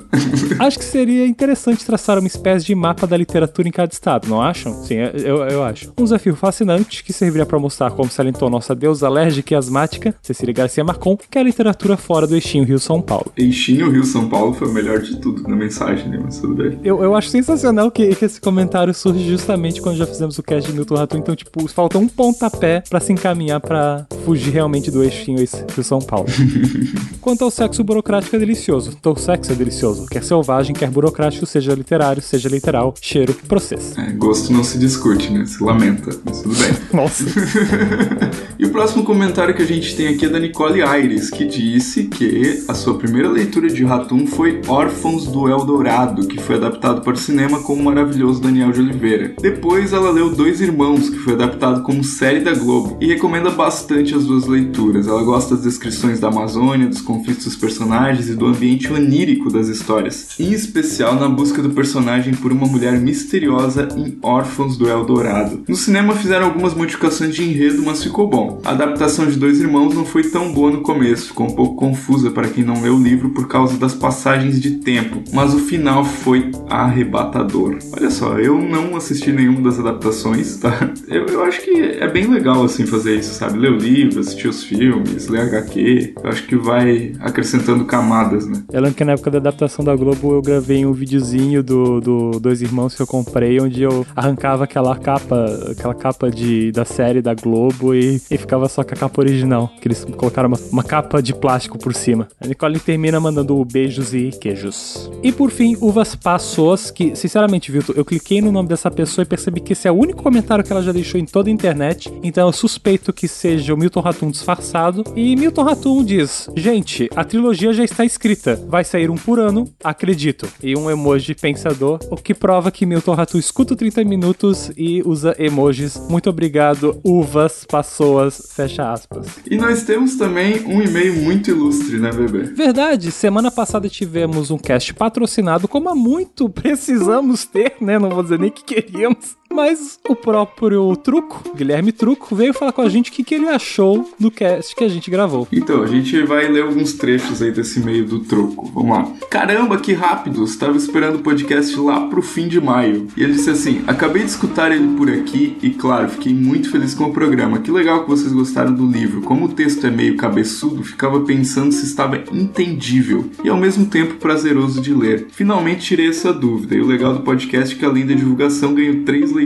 Acho 0.59 0.79
que 0.79 0.85
seria 0.85 1.30
interessante 1.31 1.85
traçar 1.85 2.19
uma 2.19 2.27
espécie 2.27 2.67
de 2.67 2.75
mapa 2.75 3.07
da 3.07 3.17
literatura 3.17 3.69
em 3.69 3.73
cada 3.73 3.93
estado, 3.93 4.29
não 4.29 4.41
acham? 4.41 4.73
Sim, 4.85 4.97
eu, 4.97 5.39
eu 5.45 5.63
acho. 5.63 5.93
Um 5.99 6.05
desafio 6.05 6.35
fascinante 6.37 7.03
que 7.03 7.13
serviria 7.13 7.47
para 7.47 7.59
mostrar 7.59 7.91
como 7.91 8.11
salientou 8.11 8.51
nossa 8.51 8.75
deusa 8.75 9.07
alérgica 9.07 9.55
e 9.55 9.57
asmática, 9.57 10.15
Cecília 10.23 10.55
Garcia 10.55 10.85
Marcon, 10.85 11.17
que 11.17 11.39
é 11.39 11.41
a 11.41 11.45
literatura 11.45 11.97
fora 11.97 12.27
do 12.27 12.35
eixinho 12.35 12.65
Rio-São 12.65 13.01
Paulo. 13.01 13.33
Eixinho 13.37 13.91
Rio 13.91 14.05
São 14.05 14.29
Paulo 14.29 14.53
foi 14.53 14.69
o 14.69 14.73
melhor 14.73 15.01
de 15.01 15.17
tudo 15.17 15.43
na 15.49 15.57
mensagem, 15.57 16.09
né? 16.09 16.19
Mas 16.23 16.39
tudo 16.39 16.55
bem. 16.55 16.79
Eu, 16.83 17.03
eu 17.03 17.15
acho 17.15 17.29
sensacional 17.29 17.91
que, 17.91 18.15
que 18.15 18.25
esse 18.25 18.41
comentário 18.41 18.93
surge 18.93 19.29
justamente 19.29 19.81
quando 19.81 19.97
já 19.97 20.07
fizemos 20.07 20.39
o 20.39 20.43
cast 20.43 20.71
de 20.71 20.77
Milton 20.77 20.95
Rato. 20.97 21.17
Então, 21.17 21.37
tipo, 21.37 21.67
falta 21.69 21.99
um 21.99 22.09
pontapé 22.09 22.83
pra 22.89 23.01
se 23.01 23.13
encaminhar 23.13 23.61
pra 23.61 24.07
fugir 24.25 24.51
realmente 24.51 24.91
do 24.91 25.03
eixinho 25.03 25.39
Rio 25.39 25.85
São 25.85 26.01
Paulo. 26.01 26.27
Quanto 27.21 27.45
ao 27.45 27.51
sexo 27.51 27.85
burocrático 27.85 28.37
é 28.37 28.39
delicioso. 28.39 28.97
Então, 28.99 29.13
o 29.13 29.19
sexo 29.19 29.53
é 29.53 29.55
delicioso. 29.55 30.07
Quer 30.07 30.23
selvagem, 30.23 30.75
quer 30.75 30.91
burocrático, 30.91 31.20
seja 31.29 31.75
literário, 31.75 32.23
seja 32.23 32.49
literal, 32.49 32.95
cheiro, 33.01 33.35
processo. 33.49 34.01
É, 34.01 34.11
gosto 34.13 34.53
não 34.53 34.65
se 34.65 34.79
discute, 34.79 35.31
né? 35.33 35.45
Se 35.45 35.63
lamenta, 35.63 36.17
mas 36.25 36.41
tudo 36.41 36.55
bem. 36.55 36.71
Nossa. 36.93 37.25
E 38.61 38.67
o 38.67 38.69
próximo 38.69 39.05
comentário 39.05 39.55
que 39.55 39.63
a 39.63 39.67
gente 39.67 39.97
tem 39.97 40.09
aqui 40.09 40.27
é 40.27 40.29
da 40.29 40.39
Nicole 40.39 40.83
Aires, 40.83 41.31
que 41.31 41.47
disse 41.47 42.05
que 42.05 42.63
a 42.69 42.75
sua 42.75 42.99
primeira 42.99 43.27
leitura 43.27 43.69
de 43.69 43.83
Ratum 43.83 44.27
foi 44.27 44.61
Órfãos 44.69 45.27
do 45.27 45.49
Eldorado, 45.49 46.29
que 46.29 46.39
foi 46.39 46.57
adaptado 46.57 47.01
para 47.01 47.15
o 47.15 47.17
cinema 47.17 47.63
com 47.63 47.73
o 47.73 47.83
maravilhoso 47.83 48.39
Daniel 48.39 48.71
de 48.71 48.81
Oliveira. 48.81 49.35
Depois 49.41 49.95
ela 49.95 50.11
leu 50.11 50.35
Dois 50.35 50.61
Irmãos, 50.61 51.09
que 51.09 51.17
foi 51.21 51.33
adaptado 51.33 51.83
como 51.83 52.05
série 52.05 52.41
da 52.41 52.53
Globo, 52.53 52.99
e 53.01 53.07
recomenda 53.07 53.49
bastante 53.49 54.15
as 54.15 54.27
duas 54.27 54.45
leituras. 54.47 55.09
Ela 55.09 55.23
gosta 55.23 55.55
das 55.55 55.65
descrições 55.65 56.21
da 56.21 56.29
Amazônia, 56.29 56.87
dos 56.87 57.01
conflitos 57.01 57.47
dos 57.47 57.57
personagens 57.57 58.29
e 58.29 58.35
do 58.35 58.45
ambiente 58.45 58.93
onírico 58.93 59.51
das 59.51 59.69
histórias, 59.69 60.39
em 60.39 60.53
especial 60.53 61.10
na 61.15 61.29
busca 61.29 61.63
do 61.63 61.71
personagem 61.71 62.35
por 62.35 62.53
uma 62.53 62.67
mulher 62.67 62.99
misteriosa 63.01 63.89
em 63.97 64.19
Órfãos 64.23 64.77
do 64.77 64.89
Eldorado. 64.89 65.63
No 65.67 65.77
cinema 65.77 66.15
fizeram 66.15 66.47
algumas 66.47 66.75
modificações 66.75 67.35
de 67.35 67.43
enredo, 67.43 67.83
mas 67.85 68.03
ficou 68.03 68.29
bom. 68.29 68.61
A 68.65 68.71
adaptação 68.71 69.27
de 69.27 69.39
Dois 69.39 69.61
Irmãos 69.61 69.95
não 69.95 70.05
foi 70.05 70.25
tão 70.25 70.53
boa 70.53 70.71
no 70.71 70.83
começo, 70.83 71.29
ficou 71.29 71.47
um 71.47 71.55
pouco 71.55 71.77
confusa 71.77 72.31
para 72.31 72.49
quem 72.49 72.65
não 72.65 72.83
leu 72.83 72.97
o 72.97 73.03
livro 73.03 73.31
por 73.31 73.49
causa 73.49 73.77
das 73.77 73.95
passagens 73.95 74.61
de 74.61 74.73
tempo, 74.79 75.23
mas 75.33 75.55
o 75.55 75.59
final 75.59 76.05
foi 76.05 76.51
arrebatador. 76.69 77.79
Olha 77.93 78.11
só, 78.11 78.39
eu 78.39 78.61
não 78.61 78.97
assisti 78.97 79.33
nenhuma 79.33 79.63
das 79.63 79.79
adaptações, 79.79 80.57
tá? 80.57 80.91
Eu, 81.09 81.27
eu 81.27 81.43
acho 81.43 81.63
que 81.63 81.71
é 81.71 82.07
bem 82.07 82.27
legal 82.27 82.63
assim 82.63 82.87
fazer 82.87 83.19
isso, 83.19 83.35
sabe? 83.35 83.59
Ler 83.59 83.73
o 83.73 83.77
livro, 83.77 84.21
assistir 84.21 84.47
os 84.47 84.63
filmes, 84.63 85.27
ler 85.27 85.41
HQ. 85.41 86.15
Eu 86.23 86.31
acho 86.31 86.47
que 86.47 86.55
vai 86.55 87.13
acrescentando 87.21 87.85
camadas, 87.85 88.47
né? 88.47 88.63
Eu 88.73 88.81
lembro 88.81 88.97
que 88.97 89.05
na 89.05 89.13
época 89.13 89.31
da 89.31 89.39
adaptação 89.39 89.85
da 89.85 89.97
Globo 89.97 90.35
eu 90.35 90.43
gravei 90.43 90.87
um 90.87 90.93
videozinho 91.01 91.63
do, 91.63 92.01
do 92.01 92.31
Dois 92.41 92.63
Irmãos 92.63 92.95
que 92.95 93.03
eu 93.03 93.07
comprei, 93.07 93.61
onde 93.61 93.83
eu 93.83 94.07
arrancava 94.15 94.65
aquela 94.65 94.97
capa, 94.97 95.47
aquela 95.71 95.95
capa 95.95 96.31
de, 96.31 96.71
da 96.71 96.85
série 96.85 97.23
da 97.23 97.35
Globo 97.35 97.95
e, 97.95 98.21
e 98.31 98.39
ficava 98.39 98.69
só 98.69 98.85
com 98.85 98.95
a 98.95 98.97
capa 98.97 99.21
original, 99.21 99.73
que 99.81 99.89
eles 99.89 100.05
colocaram 100.05 100.49
uma, 100.49 100.59
uma 100.71 100.85
capa 100.85 101.23
de 101.23 101.35
plástico 101.35 101.79
por 101.79 101.95
cima. 101.95 102.29
A 102.41 102.47
Nicole 102.47 102.79
termina 102.79 103.19
mandando 103.19 103.65
beijos 103.65 104.15
e 104.15 104.31
queijos. 104.31 105.11
E 105.23 105.33
por 105.33 105.51
fim, 105.51 105.77
Uvas 105.81 106.15
Passos, 106.15 106.91
que 106.91 107.17
sinceramente, 107.17 107.73
Vilto, 107.73 107.93
eu 107.97 108.05
cliquei 108.05 108.41
no 108.41 108.53
nome 108.53 108.69
dessa 108.69 108.91
pessoa 108.91 109.23
e 109.23 109.27
percebi 109.27 109.61
que 109.61 109.73
esse 109.73 109.89
é 109.89 109.91
o 109.91 109.95
único 109.95 110.23
comentário 110.23 110.65
que 110.65 110.73
ela 110.73 110.83
já 110.83 110.93
deixou 110.93 111.19
em 111.21 111.25
toda 111.25 111.49
a 111.49 111.53
internet, 111.53 112.13
então 112.23 112.49
eu 112.49 112.53
suspeito 112.53 113.13
que 113.13 113.27
seja 113.27 113.73
o 113.73 113.77
Milton 113.77 114.01
Ratum 114.01 114.31
disfarçado. 114.31 115.05
E 115.17 115.35
Milton 115.37 115.63
Ratum 115.63 116.05
diz: 116.05 116.49
Gente, 116.55 117.09
a 117.17 117.25
trilogia 117.25 117.73
já 117.73 117.85
está 117.85 118.05
escrita, 118.05 118.57
vai 118.69 118.85
sair 118.85 119.11
um 119.11 119.17
por 119.17 119.39
ano, 119.39 119.69
acredito. 119.83 120.49
E 120.63 120.77
um 120.77 120.90
emoji 120.91 121.35
pensador, 121.35 121.99
o 122.11 122.17
que 122.17 122.35
prova 122.35 122.71
que 122.71 122.85
Milton 122.85 123.15
Ratum 123.15 123.39
escuta 123.39 123.75
o 123.75 123.77
30 123.77 124.05
minutos 124.05 124.71
e 124.77 125.03
usa 125.05 125.35
emojis. 125.39 126.01
Muito 126.09 126.29
obrigado, 126.29 127.01
uvas, 127.05 127.65
pessoas, 127.65 128.53
fecha 128.55 128.93
aspas. 128.93 129.27
E 129.51 129.57
nós 129.57 129.83
temos 129.85 130.17
também 130.17 130.65
um 130.67 130.83
e-mail 130.83 131.23
muito 131.23 131.51
ilustre, 131.51 131.99
né, 131.99 132.11
bebê? 132.11 132.45
Verdade, 132.55 133.11
semana 133.11 133.51
passada 133.51 133.89
tivemos 133.89 134.51
um 134.51 134.59
cast 134.59 134.93
patrocinado, 134.95 135.69
como 135.69 135.89
há 135.89 135.95
muito 135.95 136.49
precisamos 136.51 137.45
ter, 137.45 137.75
né? 137.81 137.99
Não 137.99 138.11
vou 138.11 138.23
dizer 138.23 138.39
nem 138.39 138.51
que 138.51 138.65
queríamos. 138.65 139.40
Mas 139.53 139.99
o 140.09 140.15
próprio 140.15 140.95
Truco, 140.97 141.43
Guilherme 141.57 141.91
Truco, 141.91 142.37
veio 142.37 142.55
falar 142.55 142.73
com 142.73 142.83
a 142.83 142.89
gente 142.89 143.11
o 143.11 143.13
que, 143.13 143.25
que 143.25 143.35
ele 143.35 143.49
achou 143.49 144.09
do 144.19 144.31
cast 144.31 144.75
que 144.77 144.85
a 144.85 144.89
gente 144.89 145.11
gravou. 145.11 145.49
Então, 145.51 145.83
a 145.83 145.87
gente 145.87 146.23
vai 146.23 146.49
ler 146.49 146.63
alguns 146.63 146.93
trechos 146.93 147.43
aí 147.43 147.51
desse 147.51 147.81
meio 147.81 148.07
do 148.07 148.21
troco. 148.21 148.71
Vamos 148.73 148.97
lá. 148.97 149.13
Caramba, 149.29 149.77
que 149.79 149.93
rápido! 149.93 150.45
Estava 150.45 150.77
esperando 150.77 151.17
o 151.17 151.23
podcast 151.23 151.79
lá 151.81 152.07
pro 152.07 152.23
fim 152.23 152.47
de 152.47 152.61
maio. 152.61 153.09
E 153.17 153.25
ele 153.25 153.33
disse 153.33 153.51
assim: 153.51 153.83
Acabei 153.89 154.23
de 154.23 154.31
escutar 154.31 154.71
ele 154.71 154.97
por 154.97 155.11
aqui 155.11 155.57
e, 155.61 155.71
claro, 155.71 156.09
fiquei 156.09 156.33
muito 156.33 156.71
feliz 156.71 156.95
com 156.95 157.05
o 157.05 157.13
programa. 157.13 157.59
Que 157.59 157.73
legal 157.73 158.05
que 158.05 158.09
vocês 158.09 158.33
gostaram 158.33 158.73
do 158.73 158.87
livro. 158.87 159.21
Como 159.23 159.47
o 159.47 159.53
texto 159.53 159.85
é 159.85 159.91
meio 159.91 160.17
cabeçudo, 160.17 160.85
ficava 160.85 161.21
pensando 161.21 161.73
se 161.73 161.85
estava 161.85 162.23
entendível 162.33 163.29
e 163.43 163.49
ao 163.49 163.57
mesmo 163.57 163.87
tempo 163.87 164.15
prazeroso 164.15 164.81
de 164.81 164.95
ler. 164.95 165.27
Finalmente 165.33 165.87
tirei 165.87 166.09
essa 166.09 166.33
dúvida. 166.33 166.77
E 166.77 166.81
o 166.81 166.87
legal 166.87 167.15
do 167.15 167.21
podcast 167.23 167.75
é 167.75 167.79
que, 167.79 167.85
além 167.85 168.07
da 168.07 168.15
divulgação, 168.15 168.75
ganho 168.75 169.03
três 169.05 169.33
leituras 169.33 169.40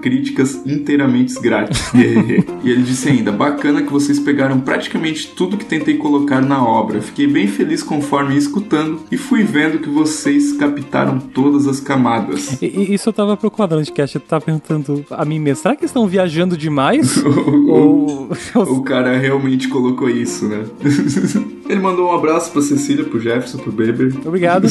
críticas 0.00 0.60
inteiramente 0.66 1.40
grátis. 1.40 1.90
e 1.94 2.70
ele 2.70 2.82
disse 2.82 3.08
ainda: 3.08 3.32
Bacana 3.32 3.82
que 3.82 3.92
vocês 3.92 4.18
pegaram 4.18 4.60
praticamente 4.60 5.28
tudo 5.28 5.56
que 5.56 5.64
tentei 5.64 5.96
colocar 5.96 6.40
na 6.40 6.64
obra. 6.64 7.00
Fiquei 7.00 7.26
bem 7.26 7.46
feliz 7.46 7.82
conforme 7.82 8.32
ia 8.32 8.38
escutando 8.38 9.00
e 9.10 9.16
fui 9.16 9.42
vendo 9.42 9.78
que 9.78 9.88
vocês 9.88 10.52
captaram 10.52 11.18
todas 11.18 11.66
as 11.66 11.80
camadas. 11.80 12.60
E, 12.60 12.94
isso 12.94 13.08
eu 13.08 13.12
tava 13.12 13.38
cast, 13.94 14.16
eu 14.16 14.20
tava 14.20 14.44
perguntando 14.44 15.04
a 15.10 15.24
mim 15.24 15.38
mesmo, 15.38 15.62
será 15.62 15.76
que 15.76 15.84
estão 15.84 16.06
viajando 16.06 16.56
demais? 16.56 17.22
Ou... 17.24 18.32
o 18.54 18.82
cara 18.82 19.16
realmente 19.16 19.68
colocou 19.68 20.08
isso, 20.08 20.46
né? 20.46 20.64
Ele 21.68 21.80
mandou 21.80 22.10
um 22.10 22.12
abraço 22.12 22.50
pra 22.50 22.60
Cecília, 22.60 23.04
pro 23.04 23.20
Jefferson, 23.20 23.58
pro 23.58 23.72
Beber. 23.72 24.14
Obrigado. 24.24 24.66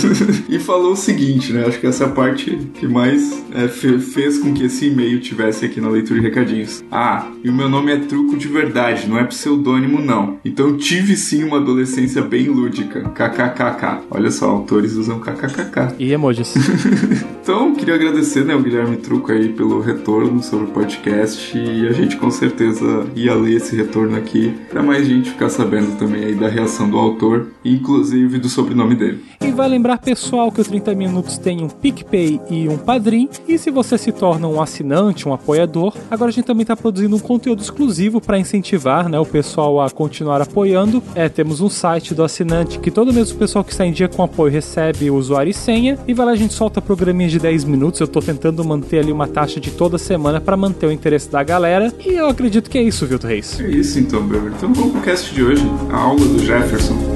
e 0.50 0.60
falou 0.60 0.94
o 0.94 0.96
seguinte, 0.96 1.54
né? 1.54 1.66
Acho 1.66 1.80
que 1.80 1.88
essa 1.88 2.04
é 2.04 2.08
a 2.08 2.12
parte 2.12 2.56
que 2.76 2.88
mais 2.88 3.44
é, 3.54 3.68
fez 3.68 4.38
com 4.38 4.51
que 4.54 4.66
esse 4.66 4.88
e-mail 4.88 5.20
tivesse 5.20 5.66
aqui 5.66 5.80
na 5.80 5.90
leitura 5.90 6.20
de 6.20 6.26
recadinhos. 6.26 6.84
Ah, 6.92 7.28
e 7.44 7.50
o 7.50 7.54
meu 7.54 7.70
nome 7.70 7.92
é 7.92 7.98
Truco 7.98 8.38
de 8.38 8.48
Verdade, 8.48 9.08
não 9.08 9.18
é 9.18 9.24
pseudônimo, 9.24 10.02
não. 10.02 10.40
Então 10.44 10.78
tive 10.78 11.16
sim 11.16 11.44
uma 11.44 11.58
adolescência 11.58 12.22
bem 12.22 12.48
lúdica. 12.48 13.02
KKKK. 13.10 14.06
Olha 14.10 14.32
só, 14.32 14.50
autores 14.50 14.94
usam 14.94 15.20
KKKK. 15.20 15.96
E 16.00 16.12
emojis. 16.12 16.54
então, 17.42 17.74
queria 17.76 17.96
agradecer, 17.96 18.46
né, 18.46 18.56
o 18.56 18.62
Guilherme 18.62 18.98
Truco 18.98 19.32
aí 19.32 19.50
pelo 19.50 19.82
retorno 19.82 20.42
sobre 20.42 20.66
o 20.66 20.70
podcast 20.70 21.58
e 21.58 21.88
a 21.88 21.92
gente 21.92 22.18
com 22.18 22.32
certeza 22.32 23.08
ia 23.16 23.34
ler 23.34 23.56
esse 23.56 23.76
retorno 23.76 24.16
aqui 24.16 24.54
para 24.70 24.84
mais 24.84 25.08
gente 25.08 25.32
ficar 25.32 25.50
sabendo 25.50 25.98
também 25.98 26.26
aí 26.26 26.36
da 26.36 26.48
reação 26.48 26.90
do 26.90 26.98
autor, 26.98 27.48
inclusive 27.64 28.38
do 28.38 28.50
sobrenome 28.50 28.96
dele. 28.96 29.31
E 29.42 29.52
vai 29.52 29.68
lembrar, 29.68 29.98
pessoal, 29.98 30.52
que 30.52 30.62
o 30.62 30.64
30 30.64 30.94
Minutos 30.94 31.38
tem 31.38 31.64
um 31.64 31.68
PicPay 31.68 32.40
e 32.50 32.70
um 32.70 32.78
Padrim. 32.78 33.28
E 33.48 33.58
se 33.58 33.72
você 33.72 33.98
se 33.98 34.12
torna 34.12 34.48
um 34.48 34.62
assinante, 34.62 35.28
um 35.28 35.34
apoiador, 35.34 35.96
agora 36.12 36.30
a 36.30 36.32
gente 36.32 36.46
também 36.46 36.62
está 36.62 36.76
produzindo 36.76 37.16
um 37.16 37.20
conteúdo 37.20 37.62
exclusivo 37.62 38.22
para 38.22 38.38
incentivar 38.38 39.10
né, 39.10 39.20
o 39.20 39.26
pessoal 39.26 39.82
a 39.82 39.90
continuar 39.90 40.42
apoiando. 40.42 41.02
É, 41.16 41.28
temos 41.28 41.60
um 41.60 41.70
site 41.70 42.14
do 42.14 42.24
assinante 42.24 42.78
que 42.78 42.92
todo 42.92 43.12
mês 43.12 43.32
o 43.32 43.36
pessoal 43.36 43.64
que 43.64 43.72
está 43.72 43.86
em 43.86 43.92
dia 43.92 44.08
com 44.08 44.22
apoio 44.22 44.52
recebe 44.52 45.10
usuário 45.10 45.50
e 45.50 45.54
senha. 45.54 45.98
E 46.08 46.14
vai 46.14 46.26
lá, 46.28 46.32
a 46.34 46.36
gente 46.36 46.54
solta 46.54 46.80
programinhas 46.80 47.32
de 47.32 47.40
10 47.40 47.64
minutos. 47.64 48.00
Eu 48.00 48.06
estou 48.06 48.22
tentando 48.22 48.64
manter 48.64 49.00
ali 49.00 49.12
uma 49.12 49.28
taxa 49.28 49.60
de 49.60 49.72
toda 49.72 49.98
semana 49.98 50.40
para 50.40 50.56
manter 50.56 50.86
o 50.86 50.92
interesse 50.92 51.30
da 51.30 51.42
galera. 51.42 51.92
E 52.06 52.14
eu 52.14 52.28
acredito 52.28 52.70
que 52.70 52.78
é 52.78 52.84
isso, 52.84 53.08
Vilto 53.08 53.26
Reis. 53.26 53.60
É 53.60 53.68
isso 53.68 54.00
então, 54.00 54.22
Beber. 54.22 54.52
Então 54.56 54.72
vamos 54.72 54.92
pro 54.92 55.02
cast 55.02 55.34
de 55.34 55.44
hoje, 55.44 55.64
a 55.92 55.98
aula 55.98 56.20
do 56.20 56.40
Jefferson. 56.40 57.11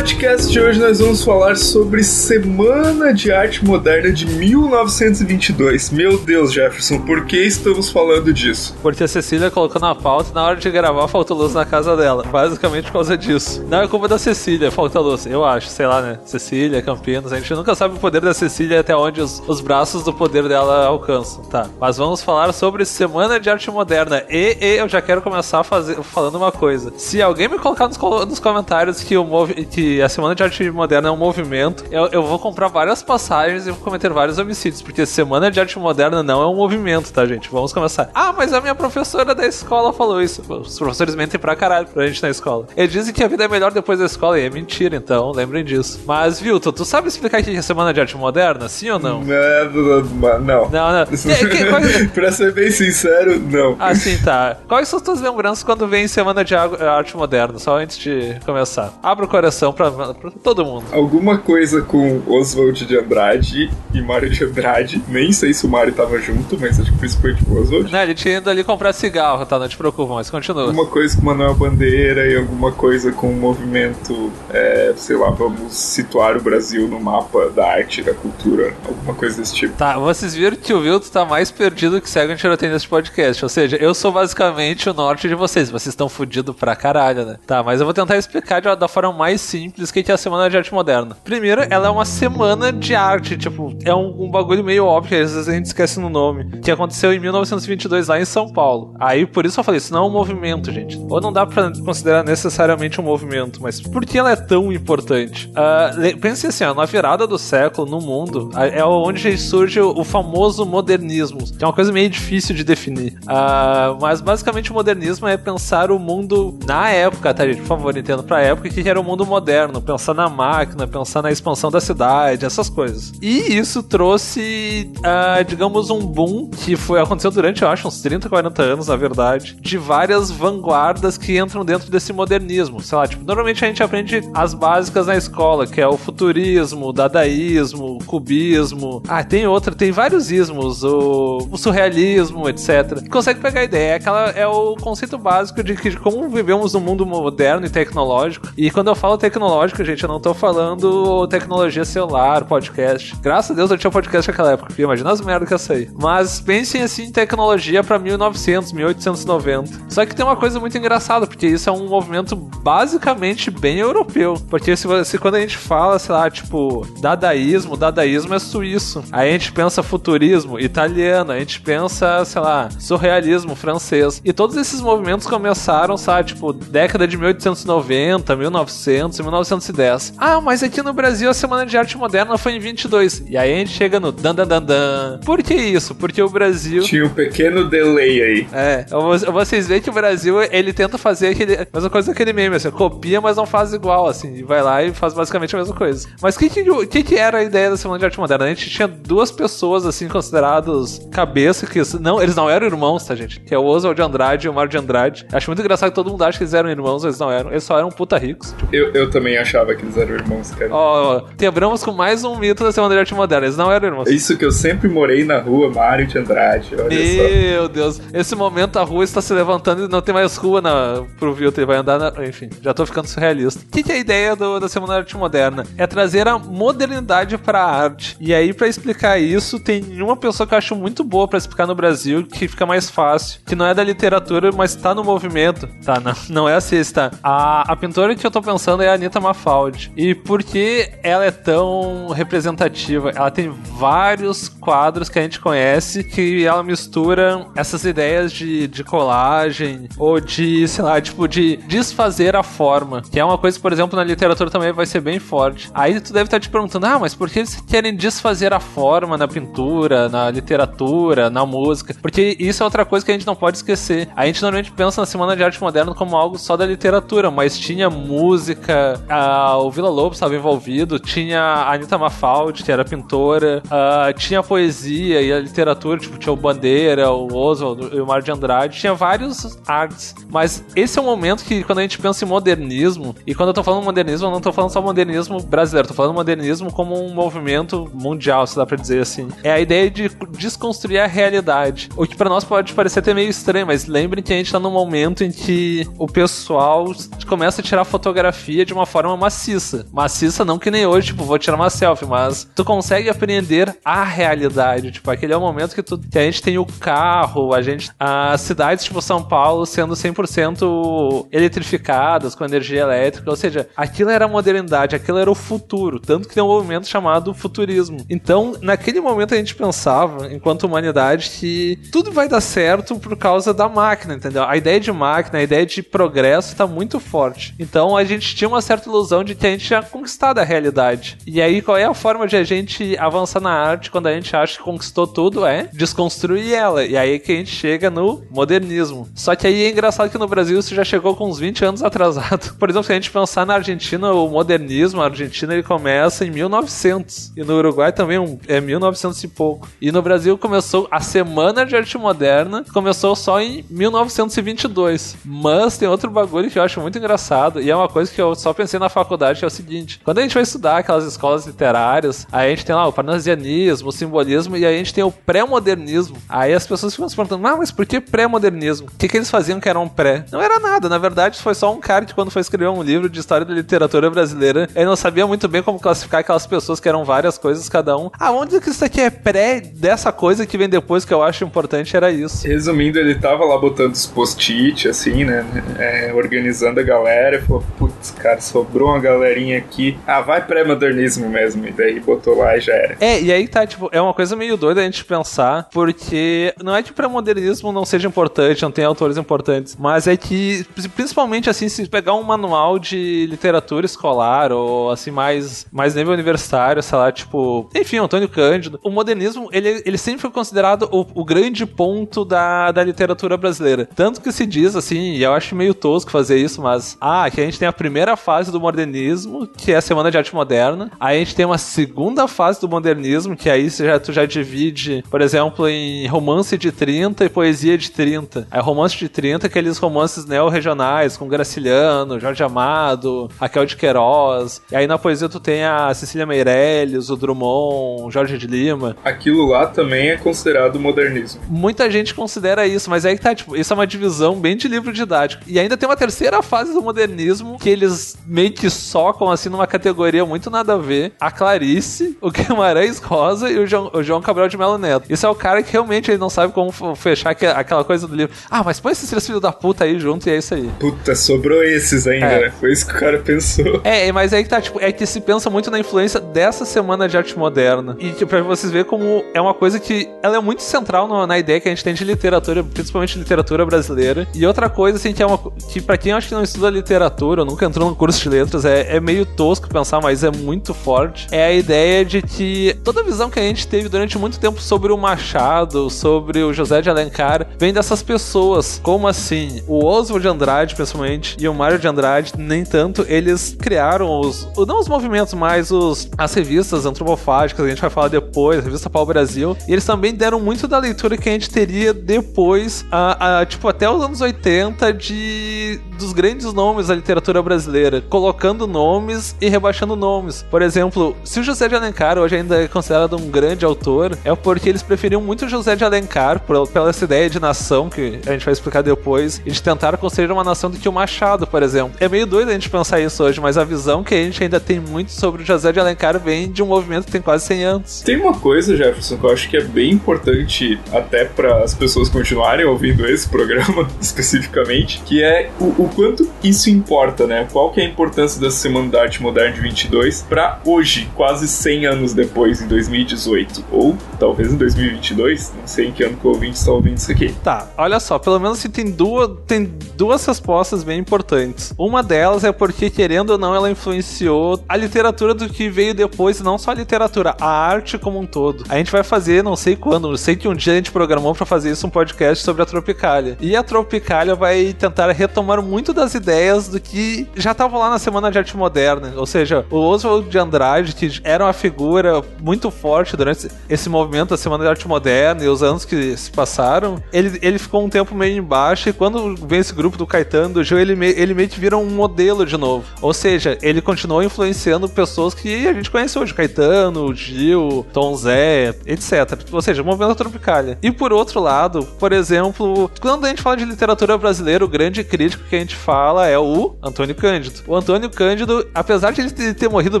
Podcast 0.08 0.50
de 0.50 0.58
hoje, 0.58 0.80
nós 0.80 1.00
vamos 1.00 1.22
falar 1.22 1.54
sobre 1.54 2.02
Semana 2.02 3.12
de 3.12 3.30
Arte 3.30 3.62
Moderna 3.62 4.10
de 4.10 4.24
1922. 4.24 5.90
Meu 5.90 6.16
Deus, 6.16 6.50
Jefferson, 6.50 7.00
por 7.00 7.26
que 7.26 7.36
estamos 7.36 7.90
falando 7.90 8.32
disso? 8.32 8.74
Porque 8.80 9.04
a 9.04 9.08
Cecília 9.08 9.50
colocou 9.50 9.78
na 9.78 9.94
pauta 9.94 10.30
e 10.30 10.34
na 10.34 10.46
hora 10.46 10.56
de 10.56 10.70
gravar 10.70 11.06
faltou 11.08 11.36
luz 11.36 11.52
na 11.52 11.66
casa 11.66 11.94
dela. 11.94 12.24
Basicamente 12.24 12.84
por 12.84 12.92
causa 12.92 13.18
disso. 13.18 13.62
Não 13.68 13.82
é 13.82 13.86
culpa 13.88 14.08
da 14.08 14.16
Cecília, 14.18 14.70
falta 14.70 14.98
luz. 14.98 15.26
Eu 15.26 15.44
acho, 15.44 15.68
sei 15.68 15.86
lá, 15.86 16.00
né? 16.00 16.18
Cecília, 16.24 16.80
Campinas. 16.80 17.30
A 17.30 17.36
gente 17.38 17.52
nunca 17.52 17.74
sabe 17.74 17.96
o 17.96 17.98
poder 17.98 18.22
da 18.22 18.32
Cecília 18.32 18.80
até 18.80 18.96
onde 18.96 19.20
os, 19.20 19.42
os 19.46 19.60
braços 19.60 20.04
do 20.04 20.12
poder 20.12 20.48
dela 20.48 20.86
alcançam. 20.86 21.44
Tá. 21.44 21.66
Mas 21.78 21.98
vamos 21.98 22.22
falar 22.22 22.50
sobre 22.54 22.86
Semana 22.86 23.38
de 23.38 23.50
Arte 23.50 23.70
Moderna. 23.70 24.24
E, 24.30 24.56
e 24.58 24.76
eu 24.78 24.88
já 24.88 25.02
quero 25.02 25.20
começar 25.20 25.62
fazer, 25.64 26.02
falando 26.02 26.36
uma 26.36 26.50
coisa. 26.50 26.94
Se 26.96 27.20
alguém 27.20 27.46
me 27.46 27.58
colocar 27.58 27.88
nos, 27.88 27.98
nos 27.98 28.40
comentários 28.40 29.02
que 29.02 29.14
o 29.14 29.28
que 29.70 29.97
a 30.02 30.08
Semana 30.08 30.34
de 30.34 30.42
Arte 30.42 30.70
Moderna 30.70 31.08
é 31.08 31.10
um 31.10 31.16
movimento, 31.16 31.84
eu, 31.90 32.06
eu 32.08 32.22
vou 32.22 32.38
comprar 32.38 32.68
várias 32.68 33.02
passagens 33.02 33.66
e 33.66 33.70
vou 33.70 33.80
cometer 33.80 34.10
vários 34.10 34.38
homicídios, 34.38 34.82
porque 34.82 35.04
Semana 35.06 35.50
de 35.50 35.60
Arte 35.60 35.78
Moderna 35.78 36.22
não 36.22 36.42
é 36.42 36.46
um 36.46 36.54
movimento, 36.54 37.12
tá, 37.12 37.24
gente? 37.26 37.50
Vamos 37.50 37.72
começar. 37.72 38.10
Ah, 38.14 38.32
mas 38.36 38.52
a 38.52 38.60
minha 38.60 38.74
professora 38.74 39.34
da 39.34 39.46
escola 39.46 39.92
falou 39.92 40.22
isso. 40.22 40.42
Os 40.48 40.78
professores 40.78 41.14
mentem 41.14 41.38
pra 41.38 41.56
caralho 41.56 41.86
pra 41.86 42.06
gente 42.06 42.22
na 42.22 42.30
escola. 42.30 42.66
Eles 42.76 42.92
dizem 42.92 43.12
que 43.14 43.22
a 43.22 43.28
vida 43.28 43.44
é 43.44 43.48
melhor 43.48 43.72
depois 43.72 43.98
da 43.98 44.06
escola, 44.06 44.38
e 44.38 44.44
é 44.44 44.50
mentira, 44.50 44.96
então 44.96 45.32
lembrem 45.32 45.64
disso. 45.64 46.00
Mas, 46.06 46.40
Vilton, 46.40 46.72
tu 46.72 46.84
sabe 46.84 47.08
explicar 47.08 47.40
o 47.40 47.44
que 47.44 47.56
é 47.56 47.62
Semana 47.62 47.92
de 47.92 48.00
Arte 48.00 48.16
Moderna, 48.16 48.68
sim 48.68 48.90
ou 48.90 48.98
não? 48.98 49.22
Não, 49.22 50.40
não. 50.40 50.68
Não, 50.70 50.92
não. 50.92 51.06
Que, 51.06 52.08
pra 52.14 52.30
ser 52.32 52.52
bem 52.52 52.70
sincero, 52.70 53.38
não. 53.38 53.76
Ah, 53.78 53.94
sim, 53.94 54.18
tá. 54.18 54.56
Quais 54.68 54.88
são 54.88 54.98
as 54.98 55.04
tuas 55.04 55.20
lembranças 55.20 55.62
quando 55.64 55.86
vem 55.86 56.06
Semana 56.08 56.44
de 56.44 56.54
Arte 56.54 57.16
Moderna? 57.16 57.58
Só 57.58 57.78
antes 57.78 57.98
de 57.98 58.36
começar. 58.44 58.92
Abra 59.02 59.24
o 59.24 59.28
coração 59.28 59.72
pra, 59.72 59.87
pra 59.90 60.30
todo 60.42 60.64
mundo. 60.64 60.84
Alguma 60.92 61.38
coisa 61.38 61.82
com 61.82 62.20
Oswald 62.26 62.84
de 62.86 62.96
Andrade 62.96 63.70
e 63.92 64.00
Mário 64.00 64.30
de 64.30 64.44
Andrade. 64.44 65.02
Nem 65.08 65.32
sei 65.32 65.52
se 65.54 65.66
o 65.66 65.68
Mário 65.68 65.92
tava 65.92 66.18
junto, 66.18 66.58
mas 66.58 66.80
acho 66.80 66.92
que 66.92 66.98
principalmente 66.98 67.44
o 67.48 67.60
Oswald. 67.60 67.90
Não, 67.90 68.02
ele 68.02 68.14
tinha 68.14 68.38
ido 68.38 68.50
ali 68.50 68.64
comprar 68.64 68.92
cigarro, 68.92 69.44
tá? 69.46 69.58
Não 69.58 69.68
te 69.68 69.76
preocupa, 69.76 70.14
mas 70.14 70.30
continua. 70.30 70.62
Alguma 70.62 70.86
coisa 70.86 71.16
com 71.16 71.24
Manuel 71.24 71.54
Bandeira 71.54 72.26
e 72.26 72.36
alguma 72.36 72.72
coisa 72.72 73.12
com 73.12 73.30
o 73.30 73.36
movimento, 73.36 74.32
é, 74.50 74.92
sei 74.96 75.16
lá, 75.16 75.30
vamos 75.30 75.74
situar 75.74 76.36
o 76.36 76.40
Brasil 76.40 76.88
no 76.88 77.00
mapa 77.00 77.50
da 77.50 77.66
arte 77.66 78.02
da 78.02 78.14
cultura. 78.14 78.74
Alguma 78.86 79.14
coisa 79.14 79.40
desse 79.40 79.54
tipo. 79.54 79.76
Tá, 79.76 79.98
vocês 79.98 80.34
viram 80.34 80.56
que 80.56 80.72
o 80.72 80.80
Vilto 80.80 81.10
tá 81.10 81.24
mais 81.24 81.50
perdido 81.50 82.00
que 82.00 82.08
segue 82.08 82.32
um 82.32 82.36
tiroteio 82.36 82.72
nesse 82.72 82.88
podcast. 82.88 83.44
Ou 83.44 83.48
seja, 83.48 83.76
eu 83.76 83.94
sou 83.94 84.12
basicamente 84.12 84.88
o 84.88 84.94
norte 84.94 85.28
de 85.28 85.34
vocês. 85.34 85.70
Vocês 85.70 85.92
estão 85.92 86.08
fudidos 86.08 86.54
pra 86.56 86.74
caralho, 86.74 87.24
né? 87.24 87.36
Tá, 87.46 87.62
mas 87.62 87.80
eu 87.80 87.86
vou 87.86 87.94
tentar 87.94 88.16
explicar 88.16 88.60
de, 88.60 88.74
da 88.76 88.88
forma 88.88 89.12
mais 89.12 89.40
simples 89.40 89.77
o 89.82 89.92
que 89.92 90.10
é 90.10 90.14
a 90.14 90.18
Semana 90.18 90.50
de 90.50 90.56
Arte 90.56 90.72
Moderna. 90.72 91.16
Primeiro, 91.24 91.62
ela 91.70 91.88
é 91.88 91.90
uma 91.90 92.04
semana 92.04 92.72
de 92.72 92.94
arte, 92.94 93.36
tipo, 93.36 93.76
é 93.84 93.94
um, 93.94 94.24
um 94.24 94.30
bagulho 94.30 94.64
meio 94.64 94.84
óbvio, 94.84 95.22
às 95.22 95.32
vezes 95.32 95.48
a 95.48 95.52
gente 95.52 95.66
esquece 95.66 96.00
no 96.00 96.08
nome, 96.08 96.60
que 96.60 96.70
aconteceu 96.70 97.12
em 97.12 97.18
1922 97.18 98.08
lá 98.08 98.20
em 98.20 98.24
São 98.24 98.48
Paulo. 98.48 98.94
Aí, 98.98 99.26
por 99.26 99.46
isso 99.46 99.60
eu 99.60 99.64
falei, 99.64 99.78
isso 99.78 99.92
não 99.92 100.04
é 100.04 100.06
um 100.06 100.10
movimento, 100.10 100.72
gente. 100.72 100.98
Ou 100.98 101.20
não 101.20 101.32
dá 101.32 101.46
pra 101.46 101.72
considerar 101.84 102.24
necessariamente 102.24 103.00
um 103.00 103.04
movimento, 103.04 103.62
mas 103.62 103.80
por 103.80 104.04
que 104.04 104.18
ela 104.18 104.32
é 104.32 104.36
tão 104.36 104.72
importante? 104.72 105.50
Uh, 105.50 106.18
pense 106.18 106.46
assim, 106.46 106.64
ó, 106.64 106.74
na 106.74 106.84
virada 106.84 107.26
do 107.26 107.38
século, 107.38 107.88
no 107.88 108.00
mundo, 108.00 108.50
é 108.72 108.84
onde 108.84 109.36
surge 109.38 109.80
o 109.80 110.04
famoso 110.04 110.64
modernismo, 110.66 111.38
que 111.56 111.62
é 111.62 111.66
uma 111.66 111.72
coisa 111.72 111.92
meio 111.92 112.08
difícil 112.08 112.54
de 112.54 112.64
definir. 112.64 113.18
Uh, 113.22 113.98
mas 114.00 114.20
basicamente 114.20 114.70
o 114.70 114.74
modernismo 114.74 115.28
é 115.28 115.36
pensar 115.36 115.90
o 115.90 115.98
mundo 115.98 116.58
na 116.66 116.90
época, 116.90 117.32
tá, 117.32 117.46
gente? 117.46 117.60
Por 117.60 117.66
favor, 117.66 117.96
entenda 117.96 118.22
pra 118.22 118.40
época 118.40 118.68
que 118.68 118.88
era 118.88 119.00
o 119.00 119.04
mundo 119.04 119.26
moderno, 119.26 119.57
pensar 119.84 120.14
na 120.14 120.28
máquina, 120.28 120.86
pensar 120.86 121.22
na 121.22 121.30
expansão 121.30 121.70
da 121.70 121.80
cidade, 121.80 122.44
essas 122.44 122.70
coisas. 122.70 123.12
E 123.20 123.56
isso 123.56 123.82
trouxe, 123.82 124.90
uh, 124.98 125.44
digamos, 125.44 125.90
um 125.90 126.00
boom 126.00 126.48
que 126.50 126.76
foi 126.76 127.00
aconteceu 127.02 127.30
durante, 127.30 127.62
eu 127.62 127.68
acho, 127.68 127.88
uns 127.88 128.00
30, 128.00 128.28
40 128.28 128.62
anos, 128.62 128.88
na 128.88 128.96
verdade, 128.96 129.56
de 129.60 129.76
várias 129.76 130.30
vanguardas 130.30 131.18
que 131.18 131.38
entram 131.38 131.64
dentro 131.64 131.90
desse 131.90 132.12
modernismo. 132.12 132.80
Sei 132.80 132.96
lá, 132.96 133.06
tipo, 133.06 133.24
normalmente 133.24 133.64
a 133.64 133.68
gente 133.68 133.82
aprende 133.82 134.22
as 134.32 134.54
básicas 134.54 135.06
na 135.06 135.16
escola, 135.16 135.66
que 135.66 135.80
é 135.80 135.88
o 135.88 135.96
futurismo, 135.96 136.86
o 136.86 136.92
dadaísmo, 136.92 137.96
o 137.96 138.04
cubismo. 138.04 139.02
Ah, 139.08 139.24
tem 139.24 139.46
outra, 139.46 139.74
tem 139.74 139.90
vários 139.90 140.30
ismos, 140.30 140.84
o, 140.84 141.48
o 141.50 141.56
surrealismo, 141.56 142.48
etc. 142.48 143.02
E 143.04 143.08
consegue 143.08 143.40
pegar 143.40 143.60
a 143.60 143.64
ideia. 143.64 143.88
É, 143.88 143.94
aquela, 143.94 144.30
é 144.30 144.46
o 144.46 144.76
conceito 144.76 145.16
básico 145.16 145.62
de 145.62 145.74
que 145.74 145.88
de 145.88 145.96
como 145.96 146.28
vivemos 146.28 146.74
num 146.74 146.80
mundo 146.80 147.06
moderno 147.06 147.64
e 147.64 147.70
tecnológico. 147.70 148.48
E 148.56 148.70
quando 148.70 148.88
eu 148.88 148.94
falo 148.94 149.16
tecnológico, 149.16 149.47
gente. 149.84 150.02
Eu 150.02 150.08
não 150.08 150.20
tô 150.20 150.34
falando 150.34 151.26
tecnologia 151.28 151.84
celular, 151.84 152.44
podcast. 152.44 153.16
Graças 153.22 153.50
a 153.52 153.54
Deus 153.54 153.70
eu 153.70 153.78
tinha 153.78 153.90
podcast 153.90 154.30
naquela 154.30 154.52
época. 154.52 154.74
Imagina 154.76 155.10
as 155.10 155.20
merdas 155.20 155.48
que 155.48 155.54
ia 155.54 155.58
sair. 155.58 155.90
Mas 155.94 156.40
pensem 156.40 156.82
assim 156.82 157.04
em 157.04 157.12
tecnologia 157.12 157.82
pra 157.82 157.98
1900, 157.98 158.72
1890. 158.72 159.86
Só 159.88 160.04
que 160.04 160.14
tem 160.14 160.24
uma 160.24 160.36
coisa 160.36 160.60
muito 160.60 160.76
engraçada, 160.76 161.26
porque 161.26 161.46
isso 161.46 161.68
é 161.68 161.72
um 161.72 161.88
movimento 161.88 162.36
basicamente 162.36 163.50
bem 163.50 163.78
europeu. 163.78 164.34
Porque 164.48 164.76
se, 164.76 164.86
se 165.04 165.18
quando 165.18 165.36
a 165.36 165.40
gente 165.40 165.56
fala, 165.56 165.98
sei 165.98 166.14
lá, 166.14 166.30
tipo, 166.30 166.86
dadaísmo, 167.00 167.76
dadaísmo 167.76 168.34
é 168.34 168.38
suíço. 168.38 169.02
Aí 169.10 169.30
a 169.30 169.32
gente 169.32 169.52
pensa 169.52 169.82
futurismo 169.82 170.58
italiano, 170.60 171.32
a 171.32 171.38
gente 171.38 171.60
pensa, 171.60 172.24
sei 172.24 172.42
lá, 172.42 172.68
surrealismo 172.78 173.54
francês. 173.54 174.20
E 174.24 174.32
todos 174.32 174.56
esses 174.56 174.80
movimentos 174.80 175.26
começaram, 175.26 175.96
sabe, 175.96 176.28
tipo, 176.28 176.52
década 176.52 177.06
de 177.06 177.16
1890, 177.16 178.36
1900, 178.36 179.18
1910. 179.38 180.14
Ah, 180.18 180.40
mas 180.40 180.62
aqui 180.62 180.82
no 180.82 180.92
Brasil 180.92 181.28
a 181.30 181.34
Semana 181.34 181.64
de 181.66 181.76
Arte 181.76 181.96
Moderna 181.96 182.36
foi 182.38 182.52
em 182.52 182.58
22. 182.58 183.24
E 183.28 183.36
aí 183.36 183.52
a 183.52 183.56
gente 183.56 183.70
chega 183.70 183.98
no 184.00 184.10
dan 184.12 184.34
dan 184.34 184.46
dan 184.46 184.62
dan. 184.62 185.20
Por 185.24 185.42
que 185.42 185.54
isso? 185.54 185.94
Porque 185.94 186.22
o 186.22 186.28
Brasil 186.28 186.82
Tinha 186.82 187.04
um 187.04 187.08
pequeno 187.08 187.64
delay 187.68 188.22
aí. 188.22 188.46
é, 188.52 188.86
vocês 189.32 189.66
veem 189.68 189.80
que 189.80 189.90
o 189.90 189.92
Brasil, 189.92 190.40
ele 190.42 190.72
tenta 190.72 190.98
fazer 190.98 191.28
aquele, 191.28 191.54
a 191.54 191.66
mesma 191.72 191.90
coisa 191.90 192.08
daquele 192.12 192.32
meme, 192.32 192.56
assim, 192.56 192.70
copia, 192.70 193.20
mas 193.20 193.36
não 193.36 193.46
faz 193.46 193.72
igual, 193.72 194.06
assim, 194.06 194.34
e 194.34 194.42
vai 194.42 194.62
lá 194.62 194.82
e 194.82 194.92
faz 194.92 195.14
basicamente 195.14 195.54
a 195.54 195.58
mesma 195.58 195.74
coisa. 195.74 196.08
Mas 196.20 196.36
o 196.36 196.38
que 196.38 196.48
que, 196.48 196.86
que 196.86 197.02
que 197.02 197.14
era 197.16 197.38
a 197.38 197.42
ideia 197.44 197.70
da 197.70 197.76
Semana 197.76 197.98
de 197.98 198.04
Arte 198.04 198.18
Moderna? 198.18 198.44
A 198.44 198.48
gente 198.48 198.68
tinha 198.70 198.88
duas 198.88 199.30
pessoas, 199.30 199.86
assim, 199.86 200.08
considerados 200.08 201.00
cabeça, 201.10 201.66
que 201.66 201.80
não, 202.00 202.22
eles 202.22 202.34
não 202.36 202.48
eram 202.48 202.66
irmãos, 202.66 203.04
tá, 203.04 203.14
gente? 203.14 203.40
Que 203.40 203.54
é 203.54 203.58
o 203.58 203.64
Oswald 203.64 203.96
de 203.96 204.02
Andrade 204.02 204.46
e 204.46 204.50
o 204.50 204.54
Mário 204.54 204.70
de 204.70 204.76
Andrade. 204.78 205.26
Acho 205.32 205.48
muito 205.50 205.60
engraçado 205.60 205.90
que 205.90 205.94
todo 205.94 206.10
mundo 206.10 206.22
acha 206.22 206.38
que 206.38 206.44
eles 206.44 206.54
eram 206.54 206.70
irmãos, 206.70 207.04
eles 207.04 207.18
não 207.18 207.30
eram, 207.30 207.50
eles 207.50 207.64
só 207.64 207.78
eram 207.78 207.88
puta 207.90 208.16
ricos. 208.18 208.52
Tipo, 208.58 208.74
Eu, 208.74 208.92
eu 208.92 209.10
também 209.10 209.27
achava 209.36 209.74
que 209.74 209.82
eles 209.84 209.96
eram 209.96 210.14
irmãos, 210.14 210.50
cara. 210.52 210.70
ó, 210.72 211.20
quebramos 211.36 211.82
com 211.84 211.92
mais 211.92 212.24
um 212.24 212.36
mito 212.36 212.62
da 212.64 212.72
Semana 212.72 212.94
de 212.94 213.00
Arte 213.00 213.14
Moderna, 213.14 213.46
eles 213.46 213.56
não 213.56 213.70
eram 213.70 213.88
irmãos. 213.88 214.08
Isso 214.08 214.36
que 214.36 214.44
eu 214.44 214.50
sempre 214.52 214.88
morei 214.88 215.24
na 215.24 215.38
rua, 215.38 215.70
Mário 215.70 216.06
de 216.06 216.18
Andrade. 216.18 216.74
Olha 216.74 216.88
só. 216.88 217.28
Meu 217.58 217.68
Deus, 217.68 218.00
esse 218.14 218.34
momento 218.34 218.78
a 218.78 218.82
rua 218.84 219.04
está 219.04 219.20
se 219.20 219.32
levantando 219.32 219.84
e 219.84 219.88
não 219.88 220.00
tem 220.00 220.14
mais 220.14 220.36
rua 220.36 220.60
na, 220.60 221.02
pro 221.18 221.34
Vilter, 221.34 221.66
vai 221.66 221.76
andar 221.76 221.98
na. 221.98 222.12
Enfim, 222.26 222.48
já 222.62 222.72
tô 222.72 222.86
ficando 222.86 223.06
surrealista. 223.06 223.60
O 223.66 223.70
que, 223.70 223.82
que 223.82 223.92
é 223.92 223.96
a 223.96 223.98
ideia 223.98 224.36
do- 224.36 224.58
da 224.60 224.68
Semana 224.68 224.92
da 224.94 224.98
Arte 225.00 225.16
Moderna? 225.16 225.64
É 225.76 225.86
trazer 225.86 226.26
a 226.28 226.38
modernidade 226.38 227.36
pra 227.38 227.62
arte. 227.64 228.16
E 228.20 228.32
aí, 228.34 228.52
pra 228.52 228.68
explicar 228.68 229.18
isso, 229.18 229.58
tem 229.58 229.82
uma 230.02 230.16
pessoa 230.16 230.46
que 230.46 230.54
eu 230.54 230.58
acho 230.58 230.76
muito 230.76 231.02
boa 231.02 231.26
pra 231.26 231.38
explicar 231.38 231.66
no 231.66 231.74
Brasil, 231.74 232.26
que 232.26 232.46
fica 232.46 232.64
mais 232.66 232.88
fácil, 232.90 233.40
que 233.46 233.56
não 233.56 233.66
é 233.66 233.74
da 233.74 233.82
literatura, 233.82 234.50
mas 234.52 234.74
tá 234.74 234.94
no 234.94 235.02
movimento. 235.02 235.68
Tá, 235.84 235.98
não, 236.00 236.12
não 236.28 236.48
é 236.48 236.54
assim, 236.54 236.78
tá. 236.92 237.10
A, 237.22 237.72
a 237.72 237.76
pintora 237.76 238.14
que 238.14 238.26
eu 238.26 238.30
tô 238.30 238.40
pensando 238.42 238.82
é 238.82 238.88
a 238.88 238.94
Anitta 238.94 239.17
Mafaldi. 239.20 239.92
E 239.96 240.14
por 240.14 240.42
que 240.42 240.90
ela 241.02 241.24
é 241.24 241.30
tão 241.30 242.08
representativa? 242.08 243.10
Ela 243.10 243.30
tem 243.30 243.50
vários 243.50 244.48
quadros 244.48 245.08
que 245.08 245.18
a 245.18 245.22
gente 245.22 245.40
conhece 245.40 246.04
que 246.04 246.44
ela 246.44 246.62
mistura 246.62 247.46
essas 247.54 247.84
ideias 247.84 248.32
de, 248.32 248.66
de 248.66 248.82
colagem 248.82 249.88
ou 249.98 250.20
de, 250.20 250.66
sei 250.66 250.84
lá, 250.84 251.00
tipo, 251.00 251.28
de 251.28 251.56
desfazer 251.68 252.34
a 252.34 252.42
forma. 252.42 253.02
Que 253.02 253.20
é 253.20 253.24
uma 253.24 253.38
coisa 253.38 253.58
por 253.58 253.72
exemplo, 253.72 253.96
na 253.96 254.04
literatura 254.04 254.50
também 254.50 254.72
vai 254.72 254.86
ser 254.86 255.00
bem 255.00 255.18
forte. 255.18 255.70
Aí 255.74 256.00
tu 256.00 256.12
deve 256.12 256.24
estar 256.24 256.40
te 256.40 256.48
perguntando, 256.48 256.86
ah, 256.86 256.98
mas 256.98 257.14
por 257.14 257.28
que 257.28 257.40
eles 257.40 257.60
querem 257.66 257.94
desfazer 257.94 258.52
a 258.52 258.60
forma 258.60 259.16
na 259.16 259.26
pintura, 259.26 260.08
na 260.08 260.30
literatura, 260.30 261.30
na 261.30 261.44
música? 261.44 261.94
Porque 262.00 262.36
isso 262.38 262.62
é 262.62 262.64
outra 262.64 262.84
coisa 262.84 263.04
que 263.04 263.10
a 263.10 263.14
gente 263.14 263.26
não 263.26 263.36
pode 263.36 263.58
esquecer. 263.58 264.08
A 264.14 264.26
gente 264.26 264.40
normalmente 264.42 264.72
pensa 264.72 265.00
na 265.00 265.06
Semana 265.06 265.36
de 265.36 265.42
Arte 265.42 265.60
Moderna 265.60 265.94
como 265.94 266.16
algo 266.16 266.38
só 266.38 266.56
da 266.56 266.66
literatura, 266.66 267.30
mas 267.30 267.58
tinha 267.58 267.90
música, 267.90 269.00
ah, 269.08 269.56
o 269.58 269.70
Vila 269.70 269.88
Lobos 269.88 270.16
estava 270.16 270.36
envolvido, 270.36 270.98
tinha 270.98 271.40
a 271.40 271.72
Anitta 271.72 271.96
Mafaldi, 271.96 272.62
que 272.62 272.70
era 272.70 272.84
pintora, 272.84 273.62
ah, 273.70 274.12
tinha 274.12 274.40
a 274.40 274.42
poesia 274.42 275.22
e 275.22 275.32
a 275.32 275.40
literatura, 275.40 275.98
tipo, 275.98 276.18
tinha 276.18 276.32
o 276.32 276.36
Bandeira, 276.36 277.10
o 277.10 277.34
Oswald 277.34 277.94
e 277.94 278.00
o 278.00 278.06
Mário 278.06 278.24
de 278.24 278.30
Andrade, 278.30 278.78
tinha 278.78 278.94
vários 278.94 279.58
artes. 279.66 280.14
Mas 280.30 280.64
esse 280.76 280.98
é 280.98 281.02
um 281.02 281.04
momento 281.04 281.44
que, 281.44 281.64
quando 281.64 281.78
a 281.78 281.82
gente 281.82 281.98
pensa 281.98 282.24
em 282.24 282.28
modernismo, 282.28 283.14
e 283.26 283.34
quando 283.34 283.48
eu 283.48 283.54
tô 283.54 283.62
falando 283.62 283.82
modernismo, 283.82 284.26
eu 284.26 284.30
não 284.30 284.40
tô 284.40 284.52
falando 284.52 284.70
só 284.70 284.82
modernismo 284.82 285.42
brasileiro, 285.42 285.88
tô 285.88 285.94
falando 285.94 286.14
modernismo 286.14 286.70
como 286.72 286.94
um 286.94 287.14
movimento 287.14 287.90
mundial, 287.94 288.46
se 288.46 288.56
dá 288.56 288.66
pra 288.66 288.76
dizer 288.76 289.00
assim. 289.00 289.28
É 289.42 289.50
a 289.50 289.60
ideia 289.60 289.90
de 289.90 290.10
desconstruir 290.32 290.98
a 290.98 291.06
realidade. 291.06 291.88
O 291.96 292.06
que 292.06 292.16
pra 292.16 292.28
nós 292.28 292.44
pode 292.44 292.74
parecer 292.74 292.98
até 292.98 293.14
meio 293.14 293.30
estranho, 293.30 293.66
mas 293.66 293.86
lembrem 293.86 294.22
que 294.22 294.32
a 294.32 294.36
gente 294.36 294.52
tá 294.52 294.58
num 294.58 294.70
momento 294.70 295.24
em 295.24 295.30
que 295.30 295.88
o 295.98 296.06
pessoal 296.06 296.92
começa 297.26 297.60
a 297.60 297.64
tirar 297.64 297.84
fotografia 297.84 298.64
de 298.64 298.72
uma 298.72 298.84
forma 298.86 298.97
maciça. 299.16 299.86
Maciça 299.92 300.44
não 300.44 300.58
que 300.58 300.70
nem 300.70 300.86
hoje, 300.86 301.08
tipo, 301.08 301.24
vou 301.24 301.38
tirar 301.38 301.56
uma 301.56 301.70
selfie, 301.70 302.06
mas 302.06 302.48
tu 302.54 302.64
consegue 302.64 303.08
apreender 303.08 303.76
a 303.84 304.04
realidade. 304.04 304.92
Tipo, 304.92 305.10
aquele 305.10 305.32
é 305.32 305.36
o 305.36 305.40
momento 305.40 305.74
que, 305.74 305.82
tu, 305.82 305.98
que 305.98 306.18
a 306.18 306.24
gente 306.24 306.42
tem 306.42 306.58
o 306.58 306.66
carro, 306.66 307.54
a 307.54 307.62
gente. 307.62 307.90
As 307.98 308.40
cidades 308.40 308.84
tipo 308.84 309.00
São 309.02 309.22
Paulo 309.22 309.66
sendo 309.66 309.94
100% 309.94 311.28
eletrificadas 311.32 312.34
com 312.34 312.44
energia 312.44 312.82
elétrica. 312.82 313.28
Ou 313.28 313.36
seja, 313.36 313.68
aquilo 313.76 314.10
era 314.10 314.24
a 314.24 314.28
modernidade, 314.28 314.96
aquilo 314.96 315.18
era 315.18 315.30
o 315.30 315.34
futuro. 315.34 316.00
Tanto 316.00 316.28
que 316.28 316.34
tem 316.34 316.42
um 316.42 316.46
movimento 316.48 316.86
chamado 316.86 317.34
futurismo. 317.34 318.04
Então, 318.08 318.54
naquele 318.62 319.00
momento 319.00 319.34
a 319.34 319.36
gente 319.36 319.54
pensava, 319.54 320.32
enquanto 320.32 320.64
humanidade, 320.64 321.30
que 321.30 321.78
tudo 321.90 322.12
vai 322.12 322.28
dar 322.28 322.40
certo 322.40 322.98
por 322.98 323.16
causa 323.16 323.52
da 323.52 323.68
máquina, 323.68 324.14
entendeu? 324.14 324.44
A 324.44 324.56
ideia 324.56 324.80
de 324.80 324.92
máquina, 324.92 325.38
a 325.38 325.42
ideia 325.42 325.66
de 325.66 325.82
progresso 325.82 326.52
está 326.52 326.66
muito 326.66 327.00
forte. 327.00 327.54
Então 327.58 327.96
a 327.96 328.04
gente 328.04 328.34
tinha 328.34 328.48
uma 328.48 328.62
certa 328.62 328.87
ilusão 328.88 329.22
de 329.22 329.34
que 329.34 329.46
a 329.46 329.50
gente 329.50 329.66
tinha 329.66 329.82
conquistado 329.82 330.38
a 330.38 330.44
realidade. 330.44 331.18
E 331.26 331.40
aí, 331.40 331.62
qual 331.62 331.76
é 331.76 331.84
a 331.84 331.94
forma 331.94 332.26
de 332.26 332.36
a 332.36 332.44
gente 332.44 332.96
avançar 332.98 333.40
na 333.40 333.52
arte 333.52 333.90
quando 333.90 334.06
a 334.06 334.14
gente 334.14 334.34
acha 334.34 334.58
que 334.58 334.62
conquistou 334.62 335.06
tudo? 335.06 335.46
É 335.46 335.68
desconstruir 335.72 336.52
ela. 336.52 336.84
E 336.84 336.96
aí 336.96 337.18
que 337.18 337.32
a 337.32 337.36
gente 337.36 337.50
chega 337.50 337.90
no 337.90 338.22
modernismo. 338.30 339.08
Só 339.14 339.34
que 339.34 339.46
aí 339.46 339.64
é 339.64 339.70
engraçado 339.70 340.10
que 340.10 340.18
no 340.18 340.26
Brasil 340.26 340.58
isso 340.58 340.74
já 340.74 340.84
chegou 340.84 341.14
com 341.14 341.28
uns 341.28 341.38
20 341.38 341.64
anos 341.64 341.82
atrasado. 341.84 342.54
Por 342.56 342.68
exemplo, 342.68 342.86
se 342.86 342.92
a 342.92 342.94
gente 342.94 343.10
pensar 343.10 343.46
na 343.46 343.54
Argentina, 343.54 344.12
o 344.12 344.28
modernismo, 344.28 345.00
a 345.00 345.04
Argentina 345.04 345.52
ele 345.52 345.62
começa 345.62 346.24
em 346.24 346.30
1900. 346.30 347.32
E 347.36 347.44
no 347.44 347.56
Uruguai 347.56 347.92
também 347.92 348.38
é 348.46 348.60
1900 348.60 349.22
e 349.24 349.28
pouco. 349.28 349.68
E 349.80 349.92
no 349.92 350.02
Brasil 350.02 350.36
começou 350.38 350.88
a 350.90 351.00
Semana 351.00 351.64
de 351.64 351.76
Arte 351.76 351.98
Moderna, 351.98 352.64
começou 352.72 353.14
só 353.14 353.40
em 353.40 353.64
1922. 353.70 355.16
Mas 355.24 355.78
tem 355.78 355.88
outro 355.88 356.10
bagulho 356.10 356.50
que 356.50 356.58
eu 356.58 356.62
acho 356.62 356.80
muito 356.80 356.98
engraçado, 356.98 357.60
e 357.60 357.70
é 357.70 357.76
uma 357.76 357.88
coisa 357.88 358.12
que 358.12 358.20
eu 358.20 358.34
só 358.34 358.52
pensei 358.52 358.77
na 358.78 358.88
faculdade, 358.88 359.38
que 359.38 359.44
é 359.44 359.48
o 359.48 359.50
seguinte: 359.50 360.00
quando 360.04 360.18
a 360.18 360.22
gente 360.22 360.34
vai 360.34 360.42
estudar 360.42 360.78
aquelas 360.78 361.04
escolas 361.04 361.46
literárias, 361.46 362.26
aí 362.30 362.46
a 362.46 362.50
gente 362.50 362.64
tem 362.64 362.74
lá 362.74 362.86
o 362.86 362.92
parnasianismo, 362.92 363.88
o 363.88 363.92
simbolismo, 363.92 364.56
e 364.56 364.64
aí 364.64 364.74
a 364.74 364.78
gente 364.78 364.94
tem 364.94 365.04
o 365.04 365.10
pré-modernismo. 365.10 366.16
Aí 366.28 366.52
as 366.52 366.66
pessoas 366.66 366.94
ficam 366.94 367.08
se 367.08 367.16
perguntando, 367.16 367.46
ah, 367.46 367.56
mas 367.56 367.70
por 367.70 367.86
que 367.86 368.00
pré-modernismo? 368.00 368.88
O 368.88 368.98
que, 368.98 369.08
que 369.08 369.16
eles 369.16 369.30
faziam 369.30 369.60
que 369.60 369.68
era 369.68 369.78
um 369.78 369.88
pré? 369.88 370.24
Não 370.30 370.40
era 370.40 370.58
nada, 370.58 370.88
na 370.88 370.98
verdade 370.98 371.38
foi 371.40 371.54
só 371.54 371.72
um 371.72 371.80
cara 371.80 372.04
que 372.04 372.14
quando 372.14 372.30
foi 372.30 372.40
escrever 372.40 372.68
um 372.68 372.82
livro 372.82 373.08
de 373.08 373.20
história 373.20 373.44
da 373.44 373.54
literatura 373.54 374.10
brasileira, 374.10 374.68
ele 374.74 374.84
não 374.84 374.96
sabia 374.96 375.26
muito 375.26 375.48
bem 375.48 375.62
como 375.62 375.78
classificar 375.78 376.20
aquelas 376.20 376.46
pessoas 376.46 376.80
que 376.80 376.88
eram 376.88 377.04
várias 377.04 377.38
coisas 377.38 377.68
cada 377.68 377.96
um. 377.96 378.10
Ah, 378.18 378.32
onde 378.32 378.60
que 378.60 378.70
isso 378.70 378.84
aqui 378.84 379.00
é 379.00 379.10
pré 379.10 379.60
dessa 379.60 380.12
coisa 380.12 380.46
que 380.46 380.58
vem 380.58 380.68
depois 380.68 381.04
que 381.04 381.12
eu 381.12 381.22
acho 381.22 381.44
importante 381.44 381.96
era 381.96 382.10
isso. 382.10 382.46
Resumindo, 382.46 382.98
ele 382.98 383.14
tava 383.14 383.44
lá 383.44 383.58
botando 383.58 383.94
os 383.94 384.06
post-it, 384.06 384.88
assim, 384.88 385.24
né? 385.24 385.44
é, 385.78 386.12
organizando 386.12 386.80
a 386.80 386.82
galera 386.82 387.36
e 387.36 387.42
falou: 387.42 387.64
putz, 387.78 388.10
cara, 388.10 388.40
sobrou 388.58 388.88
uma 388.88 388.98
galerinha 388.98 389.58
aqui. 389.58 389.96
Ah, 390.06 390.20
vai 390.20 390.44
pré-modernismo 390.44 391.28
mesmo. 391.28 391.66
E 391.66 391.72
daí 391.72 392.00
botou 392.00 392.36
lá 392.36 392.56
e 392.56 392.60
já 392.60 392.74
era. 392.74 392.96
É, 393.00 393.20
e 393.20 393.32
aí 393.32 393.46
tá, 393.46 393.66
tipo, 393.66 393.88
é 393.92 394.00
uma 394.00 394.14
coisa 394.14 394.34
meio 394.34 394.56
doida 394.56 394.80
a 394.80 394.84
gente 394.84 395.04
pensar, 395.04 395.68
porque 395.72 396.52
não 396.62 396.74
é 396.74 396.82
que 396.82 396.90
o 396.90 396.94
pré-modernismo 396.94 397.72
não 397.72 397.84
seja 397.84 398.08
importante, 398.08 398.62
não 398.62 398.70
tem 398.70 398.84
autores 398.84 399.16
importantes, 399.16 399.76
mas 399.78 400.06
é 400.06 400.16
que, 400.16 400.66
principalmente 400.94 401.48
assim, 401.48 401.68
se 401.68 401.88
pegar 401.88 402.14
um 402.14 402.22
manual 402.22 402.78
de 402.78 403.26
literatura 403.26 403.86
escolar, 403.86 404.50
ou 404.52 404.90
assim, 404.90 405.10
mais, 405.10 405.66
mais 405.70 405.94
nível 405.94 406.12
universitário, 406.12 406.82
sei 406.82 406.98
lá, 406.98 407.12
tipo, 407.12 407.68
enfim, 407.74 407.98
Antônio 407.98 408.28
Cândido, 408.28 408.80
o 408.82 408.90
modernismo, 408.90 409.48
ele, 409.52 409.82
ele 409.84 409.98
sempre 409.98 410.20
foi 410.20 410.30
considerado 410.30 410.88
o, 410.90 411.06
o 411.14 411.24
grande 411.24 411.64
ponto 411.64 412.24
da, 412.24 412.72
da 412.72 412.82
literatura 412.82 413.36
brasileira. 413.36 413.88
Tanto 413.94 414.20
que 414.20 414.32
se 414.32 414.46
diz, 414.46 414.74
assim, 414.74 415.12
e 415.12 415.22
eu 415.22 415.32
acho 415.32 415.54
meio 415.54 415.74
tosco 415.74 416.10
fazer 416.10 416.38
isso, 416.38 416.60
mas, 416.60 416.96
ah, 417.00 417.28
que 417.30 417.40
a 417.40 417.44
gente 417.44 417.58
tem 417.58 417.68
a 417.68 417.72
primeira 417.72 418.16
fase 418.16 418.47
do 418.50 418.60
modernismo, 418.60 419.46
que 419.46 419.72
é 419.72 419.76
a 419.76 419.80
Semana 419.80 420.10
de 420.10 420.18
Arte 420.18 420.34
Moderna, 420.34 420.90
aí 420.98 421.16
a 421.16 421.18
gente 421.20 421.34
tem 421.34 421.46
uma 421.46 421.58
segunda 421.58 422.26
fase 422.28 422.60
do 422.60 422.68
modernismo, 422.68 423.36
que 423.36 423.50
aí 423.50 423.70
você 423.70 423.86
já, 423.86 423.98
tu 423.98 424.12
já 424.12 424.26
divide, 424.26 425.04
por 425.10 425.20
exemplo, 425.20 425.68
em 425.68 426.06
romance 426.06 426.56
de 426.56 426.72
30 426.72 427.24
e 427.24 427.28
poesia 427.28 427.76
de 427.76 427.90
30. 427.90 428.46
Aí 428.50 428.60
romance 428.60 428.96
de 428.96 429.08
30, 429.08 429.46
aqueles 429.46 429.78
romances 429.78 430.24
neo-regionais, 430.26 431.16
com 431.16 431.28
Graciliano, 431.28 432.20
Jorge 432.20 432.42
Amado, 432.42 433.30
Raquel 433.38 433.66
de 433.66 433.76
Queiroz. 433.76 434.62
E 434.70 434.76
aí 434.76 434.86
na 434.86 434.98
poesia 434.98 435.28
tu 435.28 435.40
tem 435.40 435.64
a 435.64 435.92
Cecília 435.94 436.26
Meirelles, 436.26 437.10
o 437.10 437.16
Drummond, 437.16 438.12
Jorge 438.12 438.38
de 438.38 438.46
Lima. 438.46 438.96
Aquilo 439.04 439.46
lá 439.46 439.66
também 439.66 440.10
é 440.10 440.16
considerado 440.16 440.78
modernismo. 440.78 441.40
Muita 441.48 441.90
gente 441.90 442.14
considera 442.14 442.66
isso, 442.66 442.90
mas 442.90 443.04
aí 443.04 443.16
que 443.16 443.22
tá, 443.22 443.34
tipo, 443.34 443.56
isso 443.56 443.72
é 443.72 443.76
uma 443.76 443.86
divisão 443.86 444.34
bem 444.34 444.56
de 444.56 444.68
livro 444.68 444.92
didático. 444.92 445.42
E 445.46 445.58
ainda 445.58 445.76
tem 445.76 445.88
uma 445.88 445.96
terceira 445.96 446.42
fase 446.42 446.72
do 446.72 446.82
modernismo, 446.82 447.58
que 447.58 447.68
eles 447.68 448.16
meio 448.38 448.52
que 448.52 448.70
socam 448.70 449.32
assim 449.32 449.48
numa 449.48 449.66
categoria 449.66 450.24
muito 450.24 450.48
nada 450.48 450.74
a 450.74 450.78
ver. 450.78 451.12
A 451.18 451.28
Clarice, 451.28 452.16
o 452.20 452.30
Guimarães 452.30 452.98
Rosa 453.00 453.50
e 453.50 453.58
o 453.58 453.66
João, 453.66 453.90
o 453.92 454.00
João 454.00 454.22
Cabral 454.22 454.48
de 454.48 454.56
Melo 454.56 454.78
Neto. 454.78 455.12
Isso 455.12 455.26
é 455.26 455.28
o 455.28 455.34
cara 455.34 455.60
que 455.60 455.72
realmente 455.72 456.08
ele 456.08 456.18
não 456.18 456.30
sabe 456.30 456.52
como 456.52 456.70
fechar 456.94 457.30
aquela 457.30 457.82
coisa 457.82 458.06
do 458.06 458.14
livro. 458.14 458.34
Ah, 458.48 458.62
mas 458.62 458.78
põe 458.78 458.92
esses 458.92 459.10
três 459.10 459.26
filhos 459.26 459.42
da 459.42 459.50
puta 459.50 459.82
aí 459.82 459.98
junto 459.98 460.28
e 460.28 460.32
é 460.32 460.36
isso 460.36 460.54
aí. 460.54 460.70
Puta, 460.78 461.16
sobrou 461.16 461.64
esses 461.64 462.06
ainda, 462.06 462.26
é. 462.26 462.40
né? 462.42 462.52
Foi 462.60 462.70
isso 462.70 462.86
que 462.86 462.94
o 462.94 462.98
cara 462.98 463.18
pensou. 463.18 463.80
É, 463.82 464.12
mas 464.12 464.32
aí 464.32 464.44
que 464.44 464.50
tá, 464.50 464.60
tipo, 464.60 464.78
é 464.80 464.92
que 464.92 465.04
se 465.04 465.20
pensa 465.20 465.50
muito 465.50 465.68
na 465.70 465.80
influência 465.80 466.20
dessa 466.20 466.64
semana 466.64 467.08
de 467.08 467.16
arte 467.16 467.36
moderna. 467.36 467.96
E 467.98 468.12
tipo, 468.12 468.26
pra 468.26 468.42
vocês 468.42 468.70
verem 468.70 468.86
como 468.86 469.24
é 469.34 469.40
uma 469.40 469.54
coisa 469.54 469.80
que 469.80 470.08
ela 470.22 470.36
é 470.36 470.40
muito 470.40 470.62
central 470.62 471.08
no, 471.08 471.26
na 471.26 471.38
ideia 471.38 471.58
que 471.58 471.68
a 471.68 471.72
gente 471.72 471.82
tem 471.82 471.94
de 471.94 472.04
literatura, 472.04 472.62
principalmente 472.62 473.18
literatura 473.18 473.66
brasileira. 473.66 474.28
E 474.32 474.46
outra 474.46 474.68
coisa, 474.68 474.96
assim, 474.96 475.12
que 475.12 475.22
é 475.22 475.26
uma. 475.26 475.38
que 475.72 475.80
pra 475.80 475.96
quem 475.96 476.12
acho 476.12 476.28
que 476.28 476.34
não 476.34 476.42
estuda 476.44 476.70
literatura, 476.70 477.42
ou 477.42 477.46
nunca 477.46 477.66
entrou 477.66 477.88
no 477.88 477.96
curso 477.96 478.27
de 478.28 478.36
letras, 478.36 478.64
é, 478.64 478.96
é 478.96 479.00
meio 479.00 479.24
tosco 479.24 479.68
pensar, 479.68 480.00
mas 480.00 480.22
é 480.22 480.30
muito 480.30 480.74
forte. 480.74 481.26
É 481.30 481.46
a 481.46 481.52
ideia 481.52 482.04
de 482.04 482.22
que 482.22 482.76
toda 482.84 483.00
a 483.00 483.04
visão 483.04 483.30
que 483.30 483.38
a 483.38 483.42
gente 483.42 483.66
teve 483.66 483.88
durante 483.88 484.18
muito 484.18 484.38
tempo 484.38 484.60
sobre 484.60 484.92
o 484.92 484.98
Machado, 484.98 485.90
sobre 485.90 486.42
o 486.42 486.52
José 486.52 486.80
de 486.80 486.90
Alencar, 486.90 487.46
vem 487.58 487.72
dessas 487.72 488.02
pessoas. 488.02 488.80
Como 488.82 489.08
assim? 489.08 489.62
O 489.66 489.84
Oswald 489.84 490.22
de 490.22 490.28
Andrade, 490.28 490.74
principalmente, 490.74 491.36
e 491.38 491.48
o 491.48 491.54
Mário 491.54 491.78
de 491.78 491.88
Andrade, 491.88 492.32
nem 492.36 492.64
tanto, 492.64 493.04
eles 493.08 493.56
criaram 493.58 494.20
os. 494.20 494.48
Não 494.66 494.80
os 494.80 494.88
movimentos, 494.88 495.34
mas 495.34 495.70
os, 495.70 496.08
as 496.16 496.34
revistas 496.34 496.84
antropofágicas, 496.86 497.64
a 497.64 497.68
gente 497.68 497.80
vai 497.80 497.90
falar 497.90 498.08
depois, 498.08 498.58
a 498.58 498.62
revista 498.62 498.90
Pau 498.90 499.06
Brasil. 499.06 499.56
E 499.66 499.72
eles 499.72 499.84
também 499.84 500.14
deram 500.14 500.40
muito 500.40 500.68
da 500.68 500.78
leitura 500.78 501.16
que 501.16 501.28
a 501.28 501.32
gente 501.32 501.50
teria 501.50 501.94
depois, 501.94 502.84
a, 502.90 503.40
a, 503.40 503.46
tipo, 503.46 503.66
até 503.68 503.88
os 503.88 504.02
anos 504.02 504.20
80, 504.20 504.92
de 504.92 505.80
dos 505.98 506.12
grandes 506.12 506.52
nomes 506.52 506.86
da 506.86 506.94
literatura 506.94 507.42
brasileira, 507.42 508.00
colocando 508.18 508.66
nomes 508.66 509.36
e 509.40 509.48
rebaixando 509.48 509.94
nomes. 509.94 510.44
Por 510.50 510.60
exemplo, 510.60 511.16
se 511.22 511.38
o 511.38 511.42
José 511.44 511.68
de 511.68 511.76
Alencar 511.76 512.18
hoje 512.18 512.34
ainda 512.34 512.64
é 512.64 512.66
considerado 512.66 513.16
um 513.16 513.30
grande 513.30 513.64
autor, 513.64 514.18
é 514.24 514.34
porque 514.34 514.68
eles 514.68 514.82
preferiam 514.82 515.20
muito 515.20 515.48
José 515.48 515.76
de 515.76 515.84
Alencar, 515.84 516.40
por, 516.40 516.66
pela 516.66 516.90
essa 516.90 517.04
ideia 517.04 517.30
de 517.30 517.38
nação, 517.38 517.88
que 517.88 518.18
a 518.26 518.32
gente 518.32 518.44
vai 518.44 518.52
explicar 518.52 518.82
depois, 518.82 519.40
e 519.46 519.52
de 519.52 519.62
tentar 519.62 519.96
construir 519.98 520.32
uma 520.32 520.42
nação 520.42 520.68
do 520.68 520.78
que 520.78 520.88
o 520.88 520.92
Machado, 520.92 521.46
por 521.46 521.62
exemplo. 521.62 521.92
É 522.00 522.08
meio 522.08 522.26
doido 522.26 522.48
a 522.48 522.54
gente 522.54 522.68
pensar 522.68 522.98
isso 522.98 523.22
hoje, 523.22 523.40
mas 523.40 523.56
a 523.56 523.62
visão 523.62 524.02
que 524.02 524.16
a 524.16 524.18
gente 524.18 524.42
ainda 524.42 524.58
tem 524.58 524.80
muito 524.80 525.12
sobre 525.12 525.44
o 525.44 525.46
José 525.46 525.70
de 525.70 525.78
Alencar 525.78 526.18
vem 526.18 526.50
de 526.50 526.60
um 526.60 526.66
movimento 526.66 527.04
que 527.04 527.12
tem 527.12 527.22
quase 527.22 527.46
100 527.46 527.64
anos. 527.64 528.00
Tem 528.00 528.16
uma 528.16 528.34
coisa, 528.34 528.76
Jefferson, 528.76 529.16
que 529.16 529.24
eu 529.24 529.30
acho 529.30 529.48
que 529.48 529.56
é 529.56 529.62
bem 529.62 529.92
importante 529.92 530.76
até 530.92 531.24
para 531.24 531.62
as 531.62 531.72
pessoas 531.72 532.08
continuarem 532.08 532.66
ouvindo 532.66 533.06
esse 533.06 533.28
programa 533.28 533.88
especificamente, 534.02 535.02
que 535.06 535.22
é 535.22 535.50
o, 535.60 535.84
o 535.84 535.90
quanto 535.94 536.28
isso 536.42 536.68
importa, 536.68 537.28
né? 537.28 537.46
Qual 537.52 537.70
que 537.70 537.80
é 537.80 537.84
a 537.84 537.86
importância 537.86 538.07
da 538.16 538.50
Semana 538.50 538.90
da 538.90 539.02
Arte 539.02 539.22
Moderna 539.22 539.52
de 539.52 539.60
22 539.60 540.22
para 540.22 540.60
hoje, 540.64 541.08
quase 541.14 541.46
100 541.46 541.86
anos 541.86 542.12
depois, 542.12 542.60
em 542.60 542.66
2018, 542.66 543.64
ou 543.70 543.96
talvez 544.18 544.52
em 544.52 544.56
2022, 544.56 545.52
não 545.58 545.66
sei 545.66 545.88
em 545.88 545.92
que 545.92 546.02
ano 546.02 546.16
que 546.16 546.26
o 546.26 546.30
ouvinte 546.30 546.56
está 546.56 546.72
ouvindo 546.72 546.96
isso 546.96 547.10
aqui. 547.10 547.34
Tá, 547.44 547.68
olha 547.76 548.00
só, 548.00 548.18
pelo 548.18 548.38
menos 548.38 548.58
se 548.58 548.68
tem 548.68 548.90
duas, 548.90 549.30
tem 549.46 549.64
duas 549.94 550.24
respostas 550.24 550.82
bem 550.82 550.98
importantes. 550.98 551.72
Uma 551.78 552.02
delas 552.02 552.44
é 552.44 552.52
porque, 552.52 552.90
querendo 552.90 553.30
ou 553.30 553.38
não, 553.38 553.54
ela 553.54 553.70
influenciou 553.70 554.62
a 554.68 554.76
literatura 554.76 555.34
do 555.34 555.48
que 555.48 555.68
veio 555.68 555.94
depois, 555.94 556.40
e 556.40 556.42
não 556.42 556.58
só 556.58 556.70
a 556.70 556.74
literatura, 556.74 557.36
a 557.40 557.48
arte 557.48 557.98
como 557.98 558.18
um 558.18 558.26
todo. 558.26 558.64
A 558.68 558.76
gente 558.76 558.90
vai 558.90 559.02
fazer, 559.02 559.44
não 559.44 559.56
sei 559.56 559.76
quando, 559.76 560.16
sei 560.16 560.34
que 560.34 560.48
um 560.48 560.54
dia 560.54 560.72
a 560.72 560.76
gente 560.76 560.90
programou 560.90 561.34
para 561.34 561.46
fazer 561.46 561.70
isso 561.70 561.86
um 561.86 561.90
podcast 561.90 562.44
sobre 562.44 562.62
a 562.62 562.66
Tropicália. 562.66 563.36
E 563.40 563.54
a 563.54 563.62
Tropicália 563.62 564.34
vai 564.34 564.72
tentar 564.72 565.10
retomar 565.12 565.62
muito 565.62 565.92
das 565.92 566.14
ideias 566.14 566.68
do 566.68 566.80
que 566.80 567.28
já 567.36 567.52
estavam 567.52 567.78
lá 567.78 567.90
na 567.90 567.97
Semana 567.98 568.30
de 568.30 568.38
Arte 568.38 568.56
Moderna. 568.56 569.12
Ou 569.16 569.26
seja, 569.26 569.64
o 569.70 569.76
Oswald 569.76 570.28
de 570.28 570.38
Andrade, 570.38 570.94
que 570.94 571.20
era 571.24 571.44
uma 571.44 571.52
figura 571.52 572.22
muito 572.40 572.70
forte 572.70 573.16
durante 573.16 573.48
esse 573.68 573.88
movimento 573.88 574.30
da 574.30 574.36
Semana 574.36 574.64
de 574.64 574.70
Arte 574.70 574.88
Moderna 574.88 575.44
e 575.44 575.48
os 575.48 575.62
anos 575.62 575.84
que 575.84 576.16
se 576.16 576.30
passaram, 576.30 577.02
ele, 577.12 577.38
ele 577.42 577.58
ficou 577.58 577.84
um 577.84 577.88
tempo 577.88 578.14
meio 578.14 578.36
embaixo 578.36 578.88
e 578.88 578.92
quando 578.92 579.34
vem 579.46 579.60
esse 579.60 579.74
grupo 579.74 579.96
do 579.96 580.06
Caetano, 580.06 580.54
do 580.54 580.64
Gil, 580.64 580.78
ele, 580.78 580.92
ele 581.06 581.34
meio 581.34 581.48
que 581.48 581.60
vira 581.60 581.76
um 581.76 581.86
modelo 581.90 582.44
de 582.44 582.56
novo. 582.56 582.84
Ou 583.00 583.12
seja, 583.12 583.58
ele 583.62 583.80
continuou 583.80 584.22
influenciando 584.22 584.88
pessoas 584.88 585.34
que 585.34 585.66
a 585.66 585.72
gente 585.72 585.90
conhece 585.90 586.18
hoje, 586.18 586.34
Caetano, 586.34 587.14
Gil, 587.14 587.86
Tom 587.92 588.14
Zé, 588.16 588.74
etc. 588.86 589.38
Ou 589.50 589.62
seja, 589.62 589.82
o 589.82 589.84
movimento 589.84 590.14
Tropicália. 590.14 590.78
E 590.82 590.90
por 590.90 591.12
outro 591.12 591.40
lado, 591.40 591.84
por 591.98 592.12
exemplo, 592.12 592.90
quando 593.00 593.24
a 593.24 593.28
gente 593.28 593.42
fala 593.42 593.56
de 593.56 593.64
literatura 593.64 594.18
brasileira, 594.18 594.64
o 594.64 594.68
grande 594.68 595.02
crítico 595.04 595.44
que 595.48 595.56
a 595.56 595.58
gente 595.58 595.76
fala 595.76 596.26
é 596.26 596.38
o 596.38 596.76
Antônio 596.82 597.14
Cândido. 597.14 597.60
O 597.66 597.74
Antônio 597.74 597.87
Cândido, 598.10 598.66
apesar 598.74 599.12
de 599.12 599.20
ele 599.20 599.54
ter 599.54 599.68
morrido 599.68 600.00